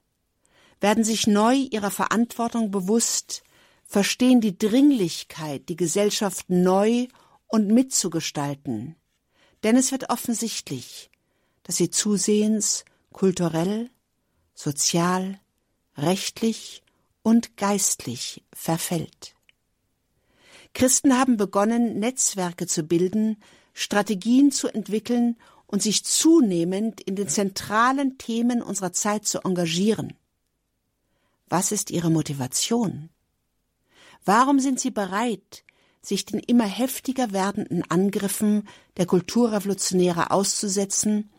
werden 0.80 1.02
sich 1.02 1.26
neu 1.26 1.54
ihrer 1.54 1.90
Verantwortung 1.90 2.70
bewusst, 2.70 3.42
verstehen 3.86 4.40
die 4.40 4.58
Dringlichkeit, 4.58 5.68
die 5.68 5.76
Gesellschaft 5.76 6.50
neu 6.50 7.08
und 7.48 7.68
mitzugestalten. 7.68 8.96
Denn 9.62 9.76
es 9.76 9.92
wird 9.92 10.10
offensichtlich, 10.10 11.10
dass 11.62 11.76
sie 11.76 11.90
zusehends 11.90 12.84
kulturell, 13.12 13.90
sozial, 14.54 15.40
rechtlich 15.96 16.82
und 17.22 17.56
geistlich 17.56 18.42
verfällt. 18.52 19.34
Christen 20.74 21.18
haben 21.18 21.36
begonnen, 21.36 21.98
Netzwerke 21.98 22.66
zu 22.66 22.84
bilden, 22.84 23.36
Strategien 23.74 24.50
zu 24.50 24.68
entwickeln 24.68 25.36
und 25.66 25.82
sich 25.82 26.04
zunehmend 26.04 27.00
in 27.00 27.16
den 27.16 27.28
zentralen 27.28 28.18
Themen 28.18 28.62
unserer 28.62 28.92
Zeit 28.92 29.26
zu 29.26 29.40
engagieren. 29.40 30.14
Was 31.48 31.72
ist 31.72 31.90
ihre 31.90 32.10
Motivation? 32.10 33.10
Warum 34.24 34.60
sind 34.60 34.80
sie 34.80 34.90
bereit, 34.90 35.64
sich 36.02 36.26
den 36.26 36.40
immer 36.40 36.66
heftiger 36.66 37.32
werdenden 37.32 37.88
Angriffen 37.88 38.68
der 38.96 39.06
Kulturrevolutionäre 39.06 40.30
auszusetzen 40.30 41.30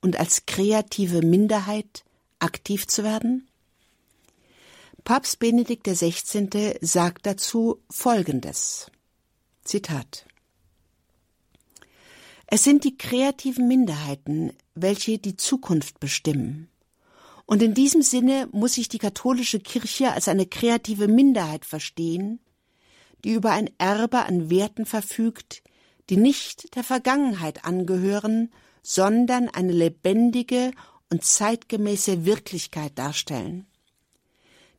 und 0.00 0.18
als 0.18 0.44
kreative 0.46 1.22
Minderheit 1.22 2.04
aktiv 2.40 2.86
zu 2.86 3.04
werden? 3.04 3.48
Papst 5.04 5.38
Benedikt 5.38 5.84
XVI. 5.86 6.76
sagt 6.80 7.24
dazu 7.24 7.80
Folgendes. 7.88 8.90
Zitat. 9.64 10.26
Es 12.46 12.64
sind 12.64 12.84
die 12.84 12.96
kreativen 12.96 13.68
Minderheiten, 13.68 14.52
welche 14.74 15.18
die 15.18 15.36
Zukunft 15.36 16.00
bestimmen. 16.00 16.68
Und 17.46 17.62
in 17.62 17.74
diesem 17.74 18.02
Sinne 18.02 18.48
muss 18.52 18.74
sich 18.74 18.88
die 18.88 18.98
katholische 18.98 19.60
Kirche 19.60 20.12
als 20.12 20.28
eine 20.28 20.46
kreative 20.46 21.08
Minderheit 21.08 21.64
verstehen, 21.64 22.40
die 23.24 23.32
über 23.32 23.50
ein 23.50 23.70
Erbe 23.78 24.24
an 24.24 24.50
Werten 24.50 24.86
verfügt, 24.86 25.62
die 26.10 26.16
nicht 26.16 26.74
der 26.76 26.84
Vergangenheit 26.84 27.64
angehören, 27.64 28.50
sondern 28.82 29.48
eine 29.48 29.72
lebendige 29.72 30.72
und 31.10 31.24
zeitgemäße 31.24 32.24
Wirklichkeit 32.24 32.98
darstellen. 32.98 33.66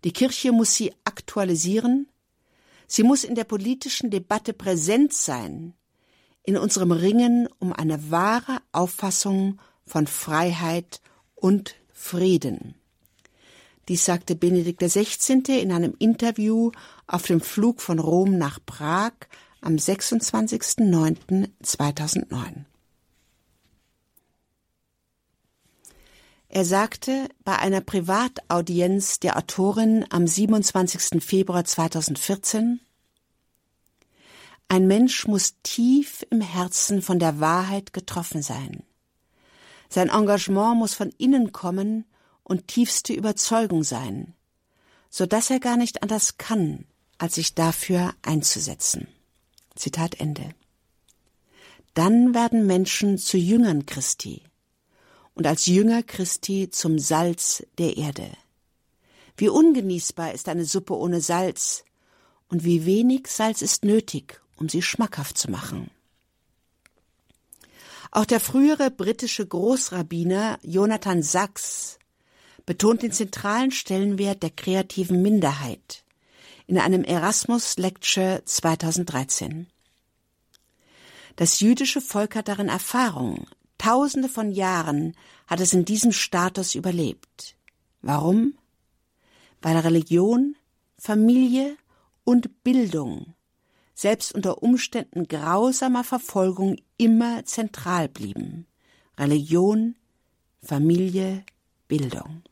Die 0.04 0.14
Kirche 0.14 0.52
muss 0.52 0.76
sie 0.76 0.94
aktualisieren, 1.04 2.08
sie 2.88 3.04
muss 3.04 3.24
in 3.24 3.36
der 3.36 3.44
politischen 3.44 4.10
Debatte 4.10 4.54
präsent 4.54 5.14
sein, 5.14 5.74
in 6.44 6.58
unserem 6.58 6.92
Ringen 6.92 7.48
um 7.60 7.74
eine 7.74 8.10
wahre 8.10 8.60
Auffassung 8.72 9.60
von 9.86 10.08
Freiheit 10.08 11.02
und 11.36 11.76
Frieden. 11.94 12.76
Dies 13.88 14.06
sagte 14.06 14.36
Benedikt 14.36 14.82
XVI. 14.82 15.60
in 15.60 15.72
einem 15.72 15.96
Interview 16.00 16.72
auf 17.10 17.26
dem 17.26 17.42
Flug 17.42 17.82
von 17.82 18.00
Rom 18.00 18.38
nach 18.38 18.60
Prag 18.66 19.12
am 19.62 19.76
26.09.2009. 19.76 22.64
Er 26.52 26.66
sagte 26.66 27.30
bei 27.44 27.58
einer 27.58 27.82
Privataudienz 27.82 29.20
der 29.20 29.38
Autorin 29.38 30.06
am 30.10 30.26
27. 30.26 31.24
Februar 31.24 31.66
2014, 31.66 32.80
ein 34.68 34.88
Mensch 34.88 35.28
muss 35.28 35.56
tief 35.64 36.26
im 36.30 36.42
Herzen 36.42 37.02
von 37.02 37.20
der 37.20 37.40
Wahrheit 37.40 37.92
getroffen 37.92 38.42
sein. 38.42 38.84
Sein 39.90 40.10
Engagement 40.10 40.78
muss 40.78 40.94
von 40.94 41.10
innen 41.18 41.52
kommen 41.52 42.06
und 42.44 42.68
tiefste 42.68 43.14
Überzeugung 43.14 43.84
sein, 43.84 44.36
so 45.10 45.26
dass 45.26 45.50
er 45.50 45.60
gar 45.60 45.78
nicht 45.78 46.04
anders 46.04 46.38
kann, 46.38 46.86
als 47.20 47.36
sich 47.36 47.54
dafür 47.54 48.16
einzusetzen. 48.24 49.08
Zitat 49.76 50.20
Ende. 50.20 50.56
Dann 51.94 52.34
werden 52.34 52.66
Menschen 52.66 53.18
zu 53.18 53.38
Jüngern 53.38 53.86
Christi 53.86 54.42
und 55.36 55.46
als 55.46 55.68
Jünger 55.68 56.02
Christi 56.02 56.70
zum 56.72 56.98
Salz 56.98 57.66
der 57.78 57.98
Erde. 57.98 58.32
Wie 59.38 59.50
ungenießbar 59.50 60.34
ist 60.34 60.50
eine 60.50 60.66
Suppe 60.66 60.98
ohne 60.98 61.22
Salz 61.22 61.84
und 62.50 62.64
wie 62.64 62.86
wenig 62.86 63.28
Salz 63.28 63.62
ist 63.62 63.86
nötig, 63.86 64.42
um 64.58 64.68
sie 64.68 64.82
schmackhaft 64.82 65.38
zu 65.38 65.52
machen. 65.52 65.92
Auch 68.12 68.26
der 68.26 68.40
frühere 68.40 68.92
britische 68.92 69.46
Großrabbiner 69.46 70.60
Jonathan 70.64 71.22
Sachs 71.22 72.00
betont 72.66 73.04
den 73.04 73.12
zentralen 73.12 73.72
Stellenwert 73.72 74.42
der 74.42 74.50
kreativen 74.50 75.22
Minderheit 75.22 76.04
in 76.70 76.78
einem 76.78 77.04
Erasmus 77.04 77.78
Lecture 77.78 78.42
2013. 78.46 79.68
Das 81.36 81.60
jüdische 81.60 82.02
Volk 82.02 82.36
hat 82.36 82.48
darin 82.48 82.70
Erfahrung, 82.70 83.48
Tausende 83.78 84.28
von 84.28 84.52
Jahren 84.52 85.16
hat 85.48 85.62
es 85.62 85.72
in 85.72 85.86
diesem 85.86 86.12
Status 86.12 86.76
überlebt. 86.76 87.56
Warum? 88.02 88.54
weil 89.62 89.78
Religion, 89.78 90.56
Familie 90.98 91.78
und 92.24 92.64
Bildung 92.64 93.34
selbst 93.94 94.34
unter 94.34 94.64
Umständen 94.64 95.28
grausamer 95.28 96.06
Verfolgung 96.06 96.78
immer 96.98 97.44
zentral 97.44 98.08
blieben. 98.08 98.66
Religion, 99.18 99.96
Familie, 100.64 101.44
Bildung. 101.90 102.44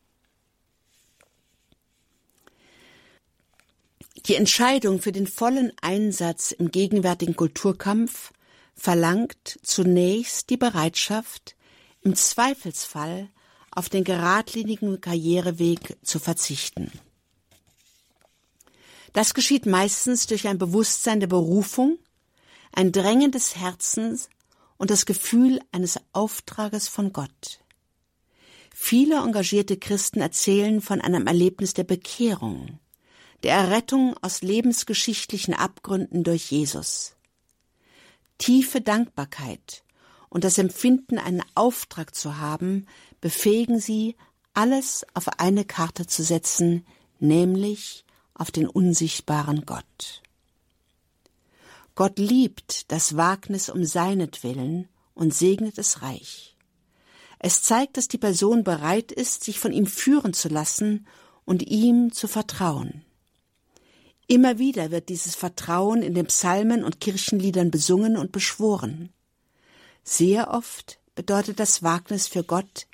Die 4.28 4.34
Entscheidung 4.34 5.00
für 5.00 5.10
den 5.10 5.26
vollen 5.26 5.72
Einsatz 5.80 6.52
im 6.52 6.70
gegenwärtigen 6.70 7.34
Kulturkampf 7.34 8.34
verlangt 8.74 9.58
zunächst 9.62 10.50
die 10.50 10.58
Bereitschaft, 10.58 11.56
im 12.02 12.14
Zweifelsfall 12.14 13.30
auf 13.70 13.88
den 13.88 14.04
geradlinigen 14.04 15.00
Karriereweg 15.00 15.96
zu 16.02 16.18
verzichten. 16.18 16.92
Das 19.14 19.32
geschieht 19.32 19.64
meistens 19.64 20.26
durch 20.26 20.46
ein 20.46 20.58
Bewusstsein 20.58 21.20
der 21.20 21.26
Berufung, 21.26 21.98
ein 22.72 22.92
Drängen 22.92 23.32
des 23.32 23.56
Herzens 23.56 24.28
und 24.76 24.90
das 24.90 25.06
Gefühl 25.06 25.58
eines 25.72 25.98
Auftrages 26.12 26.86
von 26.86 27.14
Gott. 27.14 27.60
Viele 28.74 29.16
engagierte 29.16 29.78
Christen 29.78 30.20
erzählen 30.20 30.82
von 30.82 31.00
einem 31.00 31.26
Erlebnis 31.26 31.72
der 31.72 31.84
Bekehrung, 31.84 32.78
der 33.42 33.54
Errettung 33.54 34.16
aus 34.22 34.42
lebensgeschichtlichen 34.42 35.54
Abgründen 35.54 36.24
durch 36.24 36.50
Jesus. 36.50 37.14
Tiefe 38.38 38.80
Dankbarkeit 38.80 39.84
und 40.28 40.44
das 40.44 40.58
Empfinden, 40.58 41.18
einen 41.18 41.42
Auftrag 41.54 42.14
zu 42.14 42.38
haben, 42.38 42.86
befähigen 43.20 43.80
sie, 43.80 44.16
alles 44.54 45.06
auf 45.14 45.28
eine 45.38 45.64
Karte 45.64 46.06
zu 46.06 46.22
setzen, 46.22 46.84
nämlich 47.20 48.04
auf 48.34 48.50
den 48.50 48.68
unsichtbaren 48.68 49.66
Gott. 49.66 50.22
Gott 51.94 52.18
liebt 52.18 52.90
das 52.92 53.16
Wagnis 53.16 53.68
um 53.68 53.84
seinetwillen 53.84 54.88
und 55.14 55.34
segnet 55.34 55.78
es 55.78 56.02
reich. 56.02 56.56
Es 57.40 57.62
zeigt, 57.62 57.96
dass 57.96 58.08
die 58.08 58.18
Person 58.18 58.64
bereit 58.64 59.12
ist, 59.12 59.44
sich 59.44 59.58
von 59.58 59.72
ihm 59.72 59.86
führen 59.86 60.32
zu 60.32 60.48
lassen 60.48 61.06
und 61.44 61.62
ihm 61.68 62.12
zu 62.12 62.28
vertrauen. 62.28 63.04
Immer 64.30 64.58
wieder 64.58 64.90
wird 64.90 65.08
dieses 65.08 65.34
Vertrauen 65.34 66.02
in 66.02 66.12
den 66.12 66.26
Psalmen 66.26 66.84
und 66.84 67.00
Kirchenliedern 67.00 67.70
besungen 67.70 68.18
und 68.18 68.30
beschworen. 68.30 69.08
Sehr 70.04 70.50
oft 70.50 70.98
bedeutet 71.14 71.58
das 71.58 71.82
Wagnis 71.82 72.28
für 72.28 72.44
Gott 72.44 72.86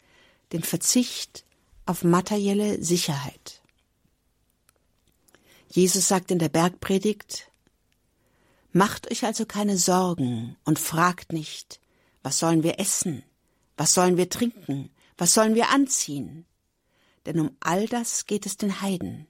den 0.52 0.62
Verzicht 0.62 1.44
auf 1.86 2.04
materielle 2.04 2.82
Sicherheit. 2.82 3.60
Jesus 5.68 6.06
sagt 6.06 6.30
in 6.30 6.38
der 6.38 6.48
Bergpredigt, 6.48 7.50
Macht 8.70 9.10
euch 9.10 9.24
also 9.24 9.44
keine 9.44 9.76
Sorgen 9.76 10.56
und 10.64 10.78
fragt 10.78 11.32
nicht, 11.32 11.80
was 12.22 12.38
sollen 12.38 12.62
wir 12.62 12.78
essen, 12.78 13.24
was 13.76 13.92
sollen 13.92 14.16
wir 14.16 14.28
trinken, 14.28 14.90
was 15.18 15.34
sollen 15.34 15.56
wir 15.56 15.70
anziehen? 15.70 16.44
Denn 17.26 17.40
um 17.40 17.56
all 17.58 17.86
das 17.86 18.26
geht 18.26 18.46
es 18.46 18.56
den 18.56 18.80
Heiden. 18.80 19.26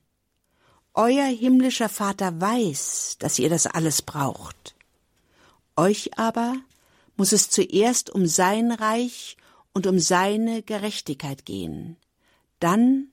Euer 0.95 1.27
himmlischer 1.27 1.89
Vater 1.89 2.41
weiß, 2.41 3.17
dass 3.19 3.41
ihr 3.41 3.51
das 3.51 3.67
alles 3.67 4.01
braucht. 4.01 4.77
Euch 5.77 6.17
aber 6.17 6.55
muss 7.17 7.33
es 7.33 7.51
zuerst 7.51 8.11
um 8.11 8.27
sein 8.27 8.71
Reich 8.71 9.37
und 9.73 9.89
um 9.89 9.99
seine 9.99 10.63
Gerechtigkeit 10.63 11.45
gehen. 11.45 11.97
Dann 12.61 13.09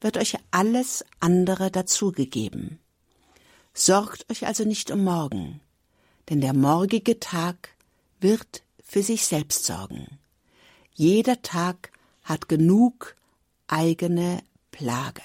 wird 0.00 0.16
euch 0.16 0.36
alles 0.50 1.04
andere 1.20 1.70
dazugegeben. 1.70 2.80
Sorgt 3.72 4.28
euch 4.28 4.46
also 4.46 4.64
nicht 4.64 4.90
um 4.90 5.04
morgen, 5.04 5.60
denn 6.28 6.40
der 6.40 6.52
morgige 6.52 7.20
Tag 7.20 7.70
wird 8.20 8.64
für 8.82 9.04
sich 9.04 9.24
selbst 9.24 9.64
sorgen. 9.64 10.18
Jeder 10.94 11.42
Tag 11.42 11.92
hat 12.24 12.48
genug 12.48 13.14
eigene 13.68 14.42
Plage. 14.72 15.22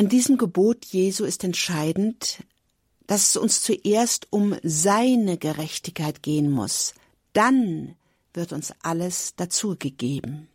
An 0.00 0.08
diesem 0.08 0.38
Gebot 0.38 0.86
Jesu 0.86 1.26
ist 1.26 1.44
entscheidend, 1.44 2.38
dass 3.06 3.28
es 3.28 3.36
uns 3.36 3.60
zuerst 3.62 4.28
um 4.30 4.56
seine 4.62 5.36
Gerechtigkeit 5.36 6.22
gehen 6.22 6.50
muss. 6.50 6.94
Dann 7.34 7.96
wird 8.32 8.54
uns 8.54 8.72
alles 8.80 9.34
dazugegeben. 9.36 10.48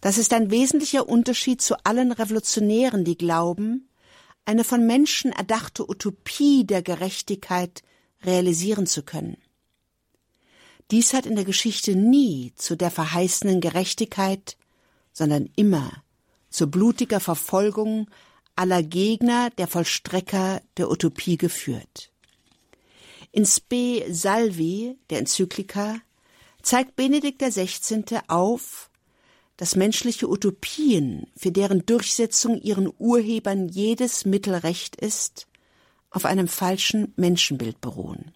Das 0.00 0.18
ist 0.18 0.32
ein 0.32 0.50
wesentlicher 0.50 1.08
Unterschied 1.08 1.62
zu 1.62 1.76
allen 1.84 2.10
Revolutionären, 2.10 3.04
die 3.04 3.16
glauben, 3.16 3.88
eine 4.44 4.64
von 4.64 4.84
Menschen 4.88 5.30
erdachte 5.30 5.88
Utopie 5.88 6.66
der 6.66 6.82
Gerechtigkeit 6.82 7.84
realisieren 8.24 8.88
zu 8.88 9.04
können. 9.04 9.36
Dies 10.90 11.12
hat 11.12 11.26
in 11.26 11.36
der 11.36 11.44
Geschichte 11.44 11.94
nie 11.94 12.52
zu 12.56 12.74
der 12.74 12.90
verheißenen 12.90 13.60
Gerechtigkeit, 13.60 14.56
sondern 15.12 15.48
immer 15.54 16.02
zu 16.56 16.68
blutiger 16.68 17.20
Verfolgung 17.20 18.08
aller 18.54 18.82
Gegner 18.82 19.50
der 19.50 19.66
Vollstrecker 19.66 20.62
der 20.78 20.90
Utopie 20.90 21.36
geführt. 21.36 22.10
In 23.30 23.44
Spe 23.44 24.06
Salvi, 24.08 24.96
der 25.10 25.18
Enzyklika, 25.18 25.96
zeigt 26.62 26.96
Benedikt 26.96 27.42
XVI. 27.42 28.20
auf, 28.28 28.88
dass 29.58 29.76
menschliche 29.76 30.30
Utopien, 30.30 31.26
für 31.36 31.52
deren 31.52 31.84
Durchsetzung 31.84 32.58
ihren 32.62 32.90
Urhebern 32.98 33.68
jedes 33.68 34.24
Mittel 34.24 34.54
recht 34.54 34.96
ist, 34.96 35.46
auf 36.08 36.24
einem 36.24 36.48
falschen 36.48 37.12
Menschenbild 37.16 37.82
beruhen. 37.82 38.32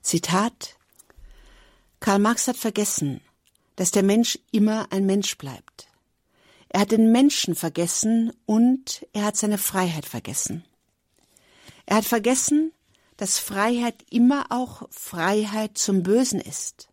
Zitat 0.00 0.78
Karl 2.00 2.18
Marx 2.18 2.48
hat 2.48 2.56
vergessen, 2.56 3.20
dass 3.76 3.90
der 3.90 4.02
Mensch 4.02 4.38
immer 4.52 4.90
ein 4.90 5.04
Mensch 5.04 5.36
bleibt. 5.36 5.87
Er 6.68 6.80
hat 6.80 6.92
den 6.92 7.12
Menschen 7.12 7.54
vergessen 7.54 8.32
und 8.46 9.06
er 9.12 9.24
hat 9.24 9.36
seine 9.36 9.58
Freiheit 9.58 10.06
vergessen. 10.06 10.64
Er 11.86 11.96
hat 11.96 12.04
vergessen, 12.04 12.72
dass 13.16 13.38
Freiheit 13.38 14.04
immer 14.10 14.46
auch 14.50 14.88
Freiheit 14.90 15.78
zum 15.78 16.02
Bösen 16.02 16.40
ist. 16.40 16.88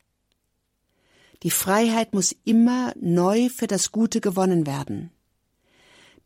Die 1.43 1.51
Freiheit 1.51 2.13
muss 2.13 2.35
immer 2.45 2.93
neu 2.99 3.49
für 3.49 3.67
das 3.67 3.91
Gute 3.91 4.21
gewonnen 4.21 4.65
werden. 4.65 5.11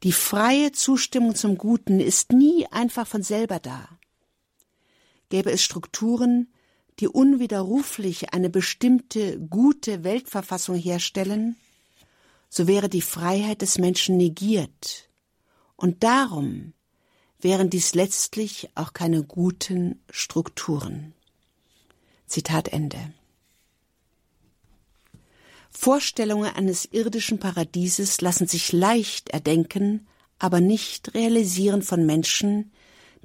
Die 0.04 0.14
freie 0.14 0.72
Zustimmung 0.72 1.36
zum 1.36 1.58
Guten 1.58 2.00
ist 2.00 2.32
nie 2.32 2.66
einfach 2.68 3.06
von 3.06 3.24
selber 3.24 3.60
da. 3.60 3.90
Gäbe 5.30 5.52
es 5.52 5.62
Strukturen, 5.62 6.48
die 7.00 7.08
unwiderruflich 7.08 8.34
eine 8.34 8.50
bestimmte 8.50 9.40
gute 9.40 10.04
Weltverfassung 10.04 10.76
herstellen, 10.76 11.58
so 12.50 12.68
wäre 12.68 12.90
die 12.90 13.02
Freiheit 13.02 13.62
des 13.62 13.78
Menschen 13.78 14.18
negiert. 14.18 15.10
Und 15.76 16.04
darum 16.04 16.74
wären 17.40 17.70
dies 17.70 17.94
letztlich 17.96 18.70
auch 18.76 18.94
keine 18.94 19.24
guten 19.24 20.04
Strukturen. 20.10 21.14
Zitat 22.26 22.68
Ende. 22.68 23.14
Vorstellungen 25.70 26.54
eines 26.54 26.86
irdischen 26.92 27.40
Paradieses 27.40 28.22
lassen 28.22 28.48
sich 28.48 28.74
leicht 28.74 29.30
erdenken, 29.30 30.08
aber 30.40 30.60
nicht 30.60 31.14
realisieren 31.14 31.82
von 31.82 32.06
Menschen, 32.06 32.72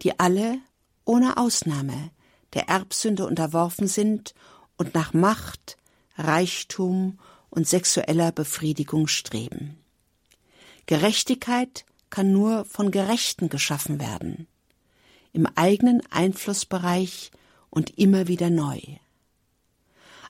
die 0.03 0.19
alle, 0.21 0.59
ohne 1.05 1.37
Ausnahme, 1.37 2.11
der 2.53 2.69
Erbsünde 2.69 3.27
unterworfen 3.27 3.89
sind 3.89 4.35
und 4.77 4.95
nach 4.95 5.13
Macht, 5.13 5.77
Reichtum 6.17 7.19
und 7.55 7.69
sexueller 7.69 8.33
Befriedigung 8.33 9.07
streben. 9.07 9.79
Gerechtigkeit 10.87 11.87
kann 12.11 12.33
nur 12.33 12.64
von 12.64 12.90
Gerechten 12.90 13.49
geschaffen 13.49 14.01
werden, 14.01 14.47
im 15.33 15.47
eigenen 15.55 16.03
Einflussbereich 16.11 17.31
und 17.71 17.99
immer 17.99 18.29
wieder 18.29 18.51
neu. 18.51 18.81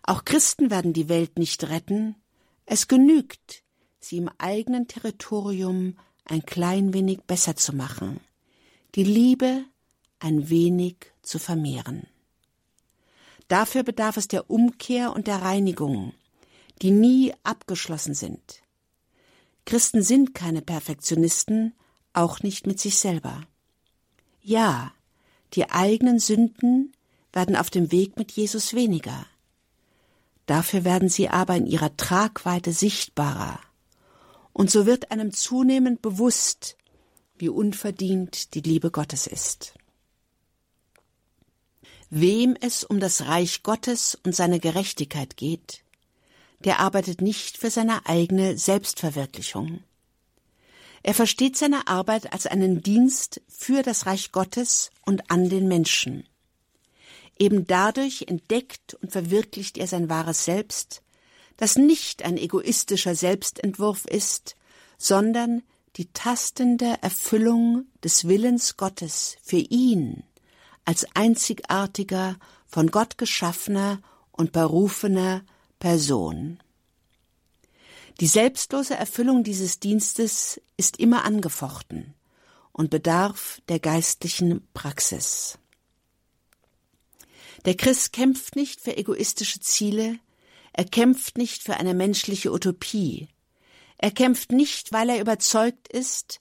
Auch 0.02 0.24
Christen 0.24 0.70
werden 0.70 0.92
die 0.92 1.08
Welt 1.08 1.38
nicht 1.38 1.64
retten, 1.64 2.14
es 2.66 2.88
genügt, 2.88 3.62
sie 4.00 4.18
im 4.18 4.30
eigenen 4.38 4.86
Territorium 4.86 5.98
ein 6.24 6.44
klein 6.44 6.94
wenig 6.94 7.22
besser 7.22 7.56
zu 7.56 7.74
machen, 7.74 8.20
die 8.94 9.04
Liebe 9.04 9.64
ein 10.20 10.48
wenig 10.48 10.96
zu 11.22 11.38
vermehren. 11.38 12.06
Dafür 13.48 13.82
bedarf 13.82 14.16
es 14.16 14.28
der 14.28 14.50
Umkehr 14.50 15.12
und 15.12 15.26
der 15.26 15.42
Reinigung, 15.42 16.14
die 16.82 16.90
nie 16.90 17.32
abgeschlossen 17.42 18.14
sind. 18.14 18.62
Christen 19.64 20.02
sind 20.02 20.34
keine 20.34 20.62
Perfektionisten, 20.62 21.74
auch 22.12 22.40
nicht 22.40 22.66
mit 22.66 22.78
sich 22.80 22.98
selber. 22.98 23.46
Ja, 24.42 24.92
die 25.54 25.70
eigenen 25.70 26.18
Sünden 26.18 26.92
werden 27.32 27.56
auf 27.56 27.70
dem 27.70 27.90
Weg 27.90 28.16
mit 28.18 28.32
Jesus 28.32 28.74
weniger. 28.74 29.26
Dafür 30.46 30.84
werden 30.84 31.08
sie 31.08 31.28
aber 31.28 31.56
in 31.56 31.66
ihrer 31.66 31.96
Tragweite 31.96 32.72
sichtbarer. 32.72 33.60
Und 34.52 34.70
so 34.70 34.86
wird 34.86 35.10
einem 35.10 35.32
zunehmend 35.32 36.02
bewusst, 36.02 36.76
wie 37.36 37.48
unverdient 37.48 38.54
die 38.54 38.60
Liebe 38.60 38.90
Gottes 38.90 39.26
ist. 39.26 39.74
Wem 42.10 42.56
es 42.60 42.84
um 42.84 43.00
das 43.00 43.22
Reich 43.26 43.62
Gottes 43.62 44.16
und 44.22 44.34
seine 44.34 44.60
Gerechtigkeit 44.60 45.36
geht, 45.36 45.83
der 46.64 46.80
arbeitet 46.80 47.20
nicht 47.20 47.56
für 47.58 47.70
seine 47.70 48.06
eigene 48.06 48.56
Selbstverwirklichung. 48.56 49.82
Er 51.02 51.14
versteht 51.14 51.56
seine 51.56 51.86
Arbeit 51.86 52.32
als 52.32 52.46
einen 52.46 52.82
Dienst 52.82 53.42
für 53.48 53.82
das 53.82 54.06
Reich 54.06 54.32
Gottes 54.32 54.90
und 55.04 55.30
an 55.30 55.50
den 55.50 55.68
Menschen. 55.68 56.26
Eben 57.38 57.66
dadurch 57.66 58.22
entdeckt 58.28 58.94
und 58.94 59.12
verwirklicht 59.12 59.76
er 59.76 59.86
sein 59.86 60.08
wahres 60.08 60.44
Selbst, 60.44 61.02
das 61.56 61.76
nicht 61.76 62.24
ein 62.24 62.38
egoistischer 62.38 63.14
Selbstentwurf 63.14 64.06
ist, 64.06 64.56
sondern 64.96 65.62
die 65.96 66.12
tastende 66.12 66.96
Erfüllung 67.02 67.86
des 68.02 68.26
Willens 68.26 68.76
Gottes 68.76 69.36
für 69.42 69.58
ihn 69.58 70.24
als 70.84 71.06
einzigartiger, 71.14 72.36
von 72.66 72.90
Gott 72.90 73.18
geschaffener 73.18 74.00
und 74.32 74.52
berufener 74.52 75.42
Person. 75.84 76.60
Die 78.18 78.26
selbstlose 78.26 78.94
Erfüllung 78.94 79.44
dieses 79.44 79.80
Dienstes 79.80 80.58
ist 80.78 80.98
immer 80.98 81.26
angefochten 81.26 82.14
und 82.72 82.88
bedarf 82.88 83.60
der 83.68 83.80
geistlichen 83.80 84.66
Praxis. 84.72 85.58
Der 87.66 87.76
Christ 87.76 88.14
kämpft 88.14 88.56
nicht 88.56 88.80
für 88.80 88.96
egoistische 88.96 89.60
Ziele, 89.60 90.18
er 90.72 90.86
kämpft 90.86 91.36
nicht 91.36 91.62
für 91.62 91.76
eine 91.76 91.92
menschliche 91.92 92.50
Utopie, 92.50 93.28
er 93.98 94.10
kämpft 94.10 94.52
nicht, 94.52 94.90
weil 94.90 95.10
er 95.10 95.20
überzeugt 95.20 95.88
ist, 95.88 96.40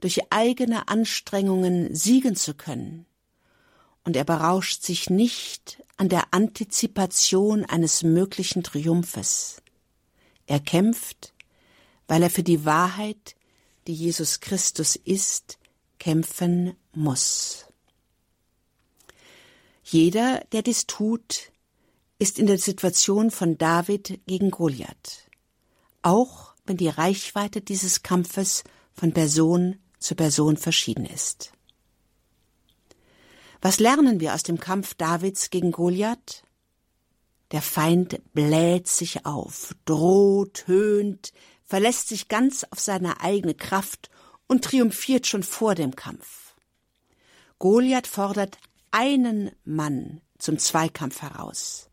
durch 0.00 0.30
eigene 0.30 0.88
Anstrengungen 0.88 1.94
siegen 1.94 2.36
zu 2.36 2.52
können, 2.52 3.06
und 4.04 4.16
er 4.16 4.24
berauscht 4.24 4.82
sich 4.82 5.10
nicht 5.10 5.82
an 5.96 6.08
der 6.08 6.32
Antizipation 6.34 7.64
eines 7.64 8.02
möglichen 8.02 8.62
Triumphes. 8.62 9.62
Er 10.46 10.60
kämpft, 10.60 11.32
weil 12.08 12.22
er 12.22 12.30
für 12.30 12.42
die 12.42 12.64
Wahrheit, 12.64 13.36
die 13.86 13.94
Jesus 13.94 14.40
Christus 14.40 14.96
ist, 14.96 15.58
kämpfen 15.98 16.76
muss. 16.92 17.66
Jeder, 19.84 20.44
der 20.52 20.62
dies 20.62 20.86
tut, 20.86 21.52
ist 22.18 22.38
in 22.38 22.46
der 22.46 22.58
Situation 22.58 23.30
von 23.30 23.58
David 23.58 24.20
gegen 24.26 24.50
Goliath, 24.50 25.28
auch 26.02 26.54
wenn 26.64 26.76
die 26.76 26.88
Reichweite 26.88 27.60
dieses 27.60 28.02
Kampfes 28.02 28.64
von 28.92 29.12
Person 29.12 29.78
zu 29.98 30.14
Person 30.14 30.56
verschieden 30.56 31.06
ist. 31.06 31.52
Was 33.64 33.78
lernen 33.78 34.18
wir 34.18 34.34
aus 34.34 34.42
dem 34.42 34.58
Kampf 34.58 34.94
Davids 34.94 35.48
gegen 35.50 35.70
Goliath? 35.70 36.42
Der 37.52 37.62
Feind 37.62 38.20
bläht 38.34 38.88
sich 38.88 39.24
auf, 39.24 39.76
droht, 39.84 40.64
höhnt, 40.66 41.32
verlässt 41.64 42.08
sich 42.08 42.26
ganz 42.26 42.64
auf 42.64 42.80
seine 42.80 43.20
eigene 43.20 43.54
Kraft 43.54 44.10
und 44.48 44.64
triumphiert 44.64 45.28
schon 45.28 45.44
vor 45.44 45.76
dem 45.76 45.94
Kampf. 45.94 46.56
Goliath 47.60 48.08
fordert 48.08 48.58
einen 48.90 49.52
Mann 49.64 50.20
zum 50.38 50.58
Zweikampf 50.58 51.22
heraus. 51.22 51.88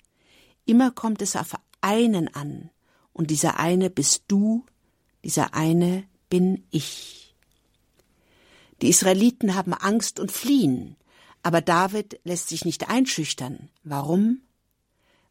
Immer 0.65 0.89
kommt 0.89 1.21
es 1.21 1.35
auf 1.35 1.53
einen 1.81 2.33
an, 2.33 2.71
und 3.13 3.29
dieser 3.29 3.59
eine 3.59 3.91
bist 3.91 4.23
du, 4.27 4.65
dieser 5.23 5.53
eine 5.53 6.07
bin 6.31 6.65
ich. 6.71 7.35
Die 8.81 8.89
Israeliten 8.89 9.53
haben 9.53 9.73
Angst 9.73 10.19
und 10.19 10.31
fliehen, 10.31 10.95
aber 11.43 11.61
David 11.61 12.19
lässt 12.23 12.49
sich 12.49 12.65
nicht 12.65 12.89
einschüchtern. 12.89 13.69
Warum? 13.83 14.41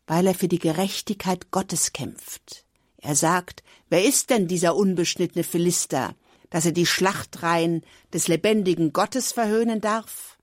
Weil 0.07 0.27
er 0.27 0.35
für 0.35 0.49
die 0.49 0.59
Gerechtigkeit 0.59 1.51
Gottes 1.51 1.93
kämpft. 1.93 2.65
Er 2.99 3.15
sagt, 3.15 3.63
wer 3.89 4.05
ist 4.05 4.31
denn 4.31 4.49
dieser 4.49 4.75
unbeschnittene 4.75 5.45
Philister, 5.45 6.15
dass 6.51 6.65
er 6.65 6.73
die 6.73 6.87
Schlachtreihen 6.87 7.83
des 8.13 8.27
lebendigen 8.29 8.93
Gottes 8.93 9.33
verhöhnen 9.33 9.81
darf? 9.81 10.39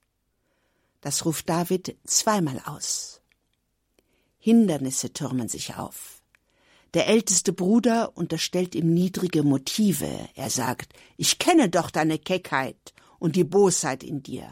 Das 1.01 1.25
ruft 1.25 1.49
David 1.49 1.97
zweimal 2.05 2.61
aus. 2.65 3.21
Hindernisse 4.37 5.11
türmen 5.13 5.49
sich 5.49 5.75
auf. 5.75 6.21
Der 6.93 7.07
älteste 7.07 7.51
Bruder 7.51 8.15
unterstellt 8.15 8.73
ihm 8.73 8.93
niedrige 8.93 9.43
Motive. 9.43 10.29
Er 10.35 10.49
sagt, 10.49 10.93
ich 11.17 11.39
kenne 11.39 11.67
doch 11.69 11.91
deine 11.91 12.17
Keckheit 12.17 12.93
und 13.19 13.35
die 13.35 13.43
Bosheit 13.43 14.03
in 14.03 14.23
dir. 14.23 14.47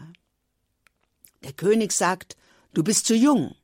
Der 1.44 1.54
König 1.54 1.92
sagt, 1.92 2.38
du 2.74 2.84
bist 2.84 3.06
zu 3.06 3.16
jung. 3.16 3.56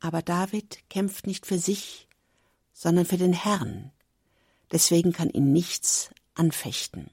Aber 0.00 0.22
David 0.22 0.78
kämpft 0.88 1.26
nicht 1.26 1.46
für 1.46 1.58
sich, 1.58 2.08
sondern 2.72 3.04
für 3.04 3.18
den 3.18 3.34
Herrn. 3.34 3.92
Deswegen 4.72 5.12
kann 5.12 5.30
ihn 5.30 5.52
nichts 5.52 6.10
anfechten. 6.34 7.10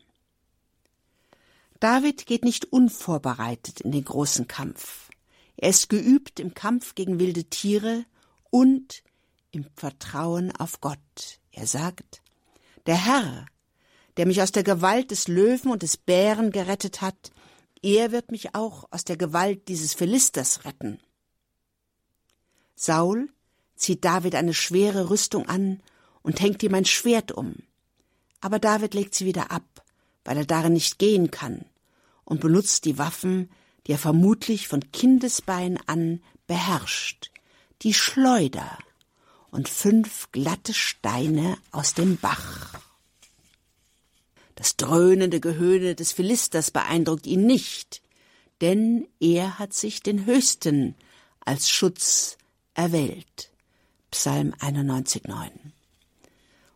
David 1.79 2.25
geht 2.25 2.43
nicht 2.43 2.65
unvorbereitet 2.65 3.81
in 3.81 3.91
den 3.91 4.03
großen 4.03 4.47
Kampf. 4.47 5.09
Er 5.57 5.69
ist 5.69 5.89
geübt 5.89 6.39
im 6.39 6.53
Kampf 6.53 6.95
gegen 6.95 7.19
wilde 7.19 7.43
Tiere 7.45 8.05
und 8.49 9.03
im 9.51 9.65
Vertrauen 9.75 10.55
auf 10.55 10.81
Gott. 10.81 11.39
Er 11.51 11.67
sagt, 11.67 12.21
der 12.85 13.05
Herr, 13.05 13.45
der 14.15 14.25
mich 14.25 14.41
aus 14.41 14.51
der 14.51 14.63
Gewalt 14.63 15.11
des 15.11 15.27
Löwen 15.27 15.71
und 15.71 15.83
des 15.83 15.97
Bären 15.97 16.51
gerettet 16.51 17.01
hat, 17.01 17.31
er 17.95 18.11
wird 18.11 18.31
mich 18.31 18.55
auch 18.55 18.91
aus 18.91 19.03
der 19.03 19.17
Gewalt 19.17 19.67
dieses 19.67 19.93
Philisters 19.93 20.65
retten. 20.65 20.99
Saul 22.75 23.29
zieht 23.75 24.05
David 24.05 24.35
eine 24.35 24.53
schwere 24.53 25.09
Rüstung 25.09 25.47
an 25.47 25.81
und 26.21 26.39
hängt 26.41 26.63
ihm 26.63 26.73
ein 26.73 26.85
Schwert 26.85 27.31
um. 27.31 27.55
Aber 28.41 28.59
David 28.59 28.93
legt 28.93 29.15
sie 29.15 29.25
wieder 29.25 29.51
ab 29.51 29.77
weil 30.27 30.37
er 30.37 30.45
darin 30.45 30.73
nicht 30.73 30.99
gehen 30.99 31.31
kann, 31.31 31.65
und 32.25 32.41
benutzt 32.41 32.83
die 32.83 32.97
Waffen, 32.97 33.49
die 33.87 33.93
er 33.93 33.97
vermutlich 33.97 34.67
von 34.67 34.91
Kindesbein 34.91 35.79
an 35.87 36.21
beherrscht, 36.47 37.31
die 37.81 37.93
Schleuder 37.93 38.77
und 39.51 39.69
fünf 39.69 40.29
glatte 40.33 40.73
Steine 40.73 41.57
aus 41.71 41.93
dem 41.93 42.17
Bach. 42.17 42.73
Das 44.57 44.75
dröhnende 44.75 45.39
Gehöhne 45.39 45.93
des 45.93 46.11
Philisters 46.11 46.71
beeindruckt 46.71 47.27
ihn 47.27 47.45
nicht, 47.45 48.01
denn 48.59 49.07
er 49.19 49.59
hat 49.59 49.71
sich 49.73 50.01
den 50.01 50.25
Höchsten 50.25 50.95
als 51.45 51.69
Schutz 51.69 52.39
erwählt. 52.73 53.51
Psalm 54.09 54.55
91,9. 54.59 55.51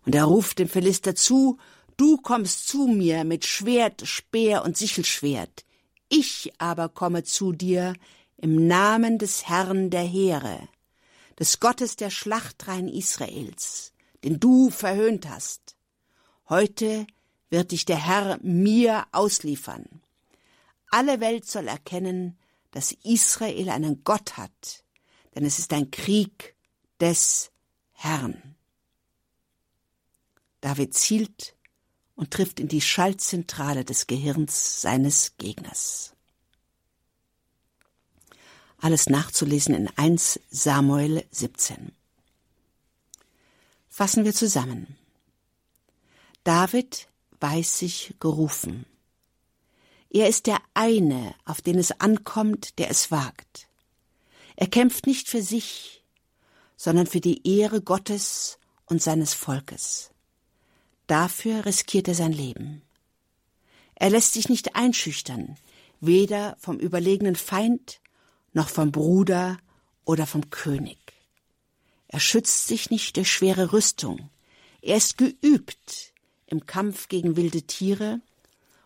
Und 0.06 0.13
er 0.13 0.26
ruft 0.26 0.60
dem 0.60 0.70
Philister 0.70 1.15
zu, 1.15 1.58
Du 1.98 2.17
kommst 2.17 2.67
zu 2.67 2.86
mir 2.86 3.24
mit 3.24 3.46
Schwert, 3.46 4.08
Speer 4.08 4.63
und 4.63 4.78
Sichelschwert. 4.78 5.65
Ich 6.08 6.54
aber 6.60 6.88
komme 6.88 7.24
zu 7.24 7.52
dir 7.52 7.96
im 8.38 8.67
Namen 8.67 9.17
des 9.17 9.48
Herrn 9.48 9.89
der 9.89 10.04
Heere, 10.04 10.70
des 11.39 11.60
Gottes 11.60 11.96
der 11.96 12.12
Schlachtreihen 12.12 12.88
Israels, 12.88 13.91
den 14.24 14.39
du 14.39 14.70
verhöhnt 14.70 15.28
hast. 15.28 15.76
Heute 16.48 17.08
wird 17.51 17.71
dich 17.71 17.85
der 17.85 18.03
Herr 18.03 18.39
mir 18.41 19.05
ausliefern. 19.11 20.01
Alle 20.89 21.19
Welt 21.19 21.45
soll 21.45 21.67
erkennen, 21.67 22.37
dass 22.71 22.93
Israel 23.03 23.69
einen 23.69 24.03
Gott 24.03 24.37
hat, 24.37 24.83
denn 25.35 25.45
es 25.45 25.59
ist 25.59 25.71
ein 25.73 25.91
Krieg 25.91 26.55
des 26.99 27.51
Herrn. 27.91 28.55
David 30.61 30.93
zielt 30.93 31.55
und 32.15 32.31
trifft 32.31 32.59
in 32.59 32.67
die 32.67 32.81
Schaltzentrale 32.81 33.83
des 33.83 34.07
Gehirns 34.07 34.81
seines 34.81 35.37
Gegners. 35.37 36.13
Alles 38.77 39.09
nachzulesen 39.09 39.75
in 39.75 39.87
1 39.97 40.39
Samuel 40.49 41.25
17. 41.31 41.91
Fassen 43.89 44.23
wir 44.23 44.33
zusammen. 44.33 44.97
David 46.43 47.11
weiß 47.41 47.80
sich 47.80 48.15
gerufen. 48.19 48.86
Er 50.10 50.27
ist 50.27 50.47
der 50.47 50.60
eine, 50.73 51.34
auf 51.45 51.62
den 51.62 51.77
es 51.77 51.91
ankommt, 51.99 52.77
der 52.80 52.89
es 52.89 53.12
wagt. 53.12 53.67
Er 54.56 54.67
kämpft 54.67 55.08
nicht 55.08 55.30
für 55.30 55.41
sich, 55.41 56.04
sondern 56.75 57.08
für 57.08 57.21
die 57.21 57.47
Ehre 57.47 57.82
Gottes 57.82 58.60
und 58.86 59.01
seines 59.01 59.34
Volkes. 59.34 60.12
Dafür 61.08 61.65
riskiert 61.65 62.08
er 62.08 62.15
sein 62.15 62.34
Leben. 62.34 62.82
Er 63.95 64.10
lässt 64.10 64.34
sich 64.34 64.49
nicht 64.49 64.75
einschüchtern, 64.75 65.58
weder 65.99 66.58
vom 66.60 66.80
überlegenen 66.80 67.36
Feind 67.36 68.01
noch 68.54 68.69
vom 68.69 68.91
Bruder 68.91 69.58
oder 70.04 70.27
vom 70.27 70.49
König. 70.49 70.97
Er 72.08 72.19
schützt 72.19 72.67
sich 72.67 72.89
nicht 72.89 73.15
durch 73.15 73.32
schwere 73.32 73.71
Rüstung. 73.71 74.30
Er 74.82 74.97
ist 74.97 75.17
geübt 75.17 76.11
im 76.51 76.65
Kampf 76.65 77.07
gegen 77.07 77.35
wilde 77.35 77.63
Tiere 77.63 78.21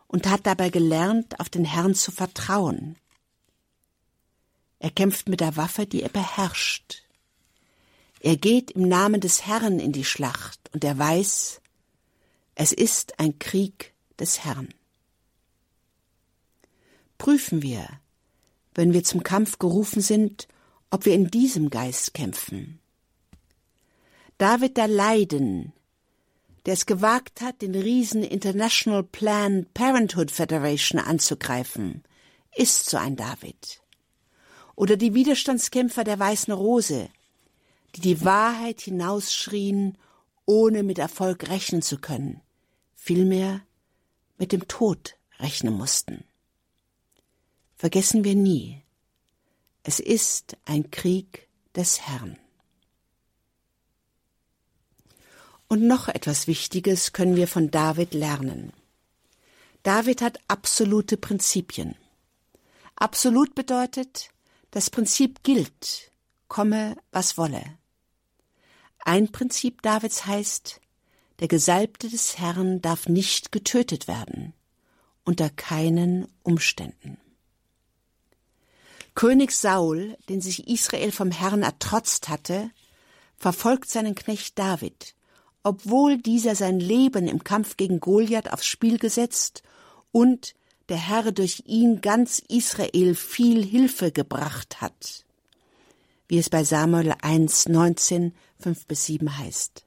und 0.07 0.27
hat 0.27 0.45
dabei 0.45 0.69
gelernt, 0.69 1.39
auf 1.39 1.49
den 1.49 1.65
Herrn 1.65 1.95
zu 1.95 2.11
vertrauen. 2.11 2.95
Er 4.79 4.91
kämpft 4.91 5.27
mit 5.27 5.41
der 5.41 5.57
Waffe, 5.57 5.85
die 5.85 6.03
er 6.03 6.09
beherrscht. 6.09 7.03
Er 8.19 8.37
geht 8.37 8.71
im 8.71 8.87
Namen 8.87 9.19
des 9.19 9.45
Herrn 9.45 9.79
in 9.79 9.91
die 9.91 10.05
Schlacht 10.05 10.59
und 10.73 10.83
er 10.83 10.97
weiß, 10.97 11.61
es 12.55 12.71
ist 12.71 13.19
ein 13.19 13.39
Krieg 13.39 13.93
des 14.19 14.45
Herrn. 14.45 14.69
Prüfen 17.17 17.61
wir, 17.61 17.87
wenn 18.73 18.93
wir 18.93 19.03
zum 19.03 19.23
Kampf 19.23 19.57
gerufen 19.57 20.01
sind, 20.01 20.47
ob 20.91 21.05
wir 21.05 21.13
in 21.13 21.31
diesem 21.31 21.69
Geist 21.69 22.13
kämpfen. 22.13 22.79
David 24.37 24.77
der 24.77 24.87
Leiden, 24.87 25.73
der 26.65 26.73
es 26.73 26.85
gewagt 26.85 27.41
hat, 27.41 27.61
den 27.61 27.75
Riesen 27.75 28.23
International 28.23 29.03
Planned 29.03 29.73
Parenthood 29.73 30.31
Federation 30.31 30.99
anzugreifen, 30.99 32.03
ist 32.55 32.89
so 32.89 32.97
ein 32.97 33.15
David. 33.15 33.81
Oder 34.75 34.97
die 34.97 35.13
Widerstandskämpfer 35.13 36.03
der 36.03 36.19
Weißen 36.19 36.53
Rose, 36.53 37.09
die 37.95 38.01
die 38.01 38.25
Wahrheit 38.25 38.81
hinausschrien, 38.81 39.97
ohne 40.45 40.83
mit 40.83 40.99
Erfolg 40.99 41.49
rechnen 41.49 41.81
zu 41.81 41.97
können, 41.97 42.41
vielmehr 42.95 43.61
mit 44.37 44.51
dem 44.51 44.67
Tod 44.67 45.17
rechnen 45.39 45.73
mussten. 45.73 46.25
Vergessen 47.75 48.23
wir 48.23 48.35
nie, 48.35 48.83
es 49.83 49.99
ist 49.99 50.57
ein 50.65 50.89
Krieg 50.91 51.47
des 51.75 52.01
Herrn. 52.01 52.37
Und 55.75 55.87
noch 55.87 56.07
etwas 56.07 56.47
Wichtiges 56.47 57.11
können 57.11 57.35
wir 57.35 57.49
von 57.49 57.69
David 57.69 58.13
lernen. 58.13 58.71
David 59.83 60.21
hat 60.21 60.39
absolute 60.47 61.17
Prinzipien. 61.17 61.95
Absolut 62.95 63.55
bedeutet, 63.55 64.29
das 64.71 64.89
Prinzip 64.89 65.43
gilt, 65.43 66.13
komme 66.47 66.95
was 67.11 67.37
wolle. 67.37 67.61
Ein 68.99 69.33
Prinzip 69.33 69.81
Davids 69.81 70.25
heißt, 70.25 70.79
der 71.39 71.49
Gesalbte 71.49 72.07
des 72.07 72.37
Herrn 72.37 72.81
darf 72.81 73.09
nicht 73.09 73.51
getötet 73.51 74.07
werden, 74.07 74.53
unter 75.25 75.49
keinen 75.49 76.29
Umständen. 76.41 77.17
König 79.13 79.51
Saul, 79.51 80.17
den 80.29 80.39
sich 80.39 80.69
Israel 80.69 81.11
vom 81.11 81.31
Herrn 81.31 81.63
ertrotzt 81.63 82.29
hatte, 82.29 82.71
verfolgt 83.35 83.89
seinen 83.89 84.15
Knecht 84.15 84.57
David, 84.57 85.15
obwohl 85.65 86.19
dieser 86.19 86.53
sein 86.53 86.79
Leben 86.79 87.27
im 87.27 87.43
Kampf 87.43 87.75
gegen 87.75 87.99
Goliath 87.99 88.53
aufs 88.53 88.67
Spiel 88.67 88.99
gesetzt 88.99 89.63
und 90.11 90.53
der 90.89 90.97
Herr 90.97 91.31
durch 91.31 91.63
ihn 91.65 92.01
ganz 92.01 92.37
Israel 92.37 93.15
viel 93.15 93.65
Hilfe 93.65 94.11
gebracht 94.11 94.79
hat. 94.79 95.25
Wie 96.27 96.37
es 96.37 96.51
bei 96.51 96.63
Samuel 96.63 97.15
1, 97.19 97.67
19 97.69 98.35
5 98.59 98.85
bis 98.85 99.07
7 99.07 99.39
heißt. 99.39 99.85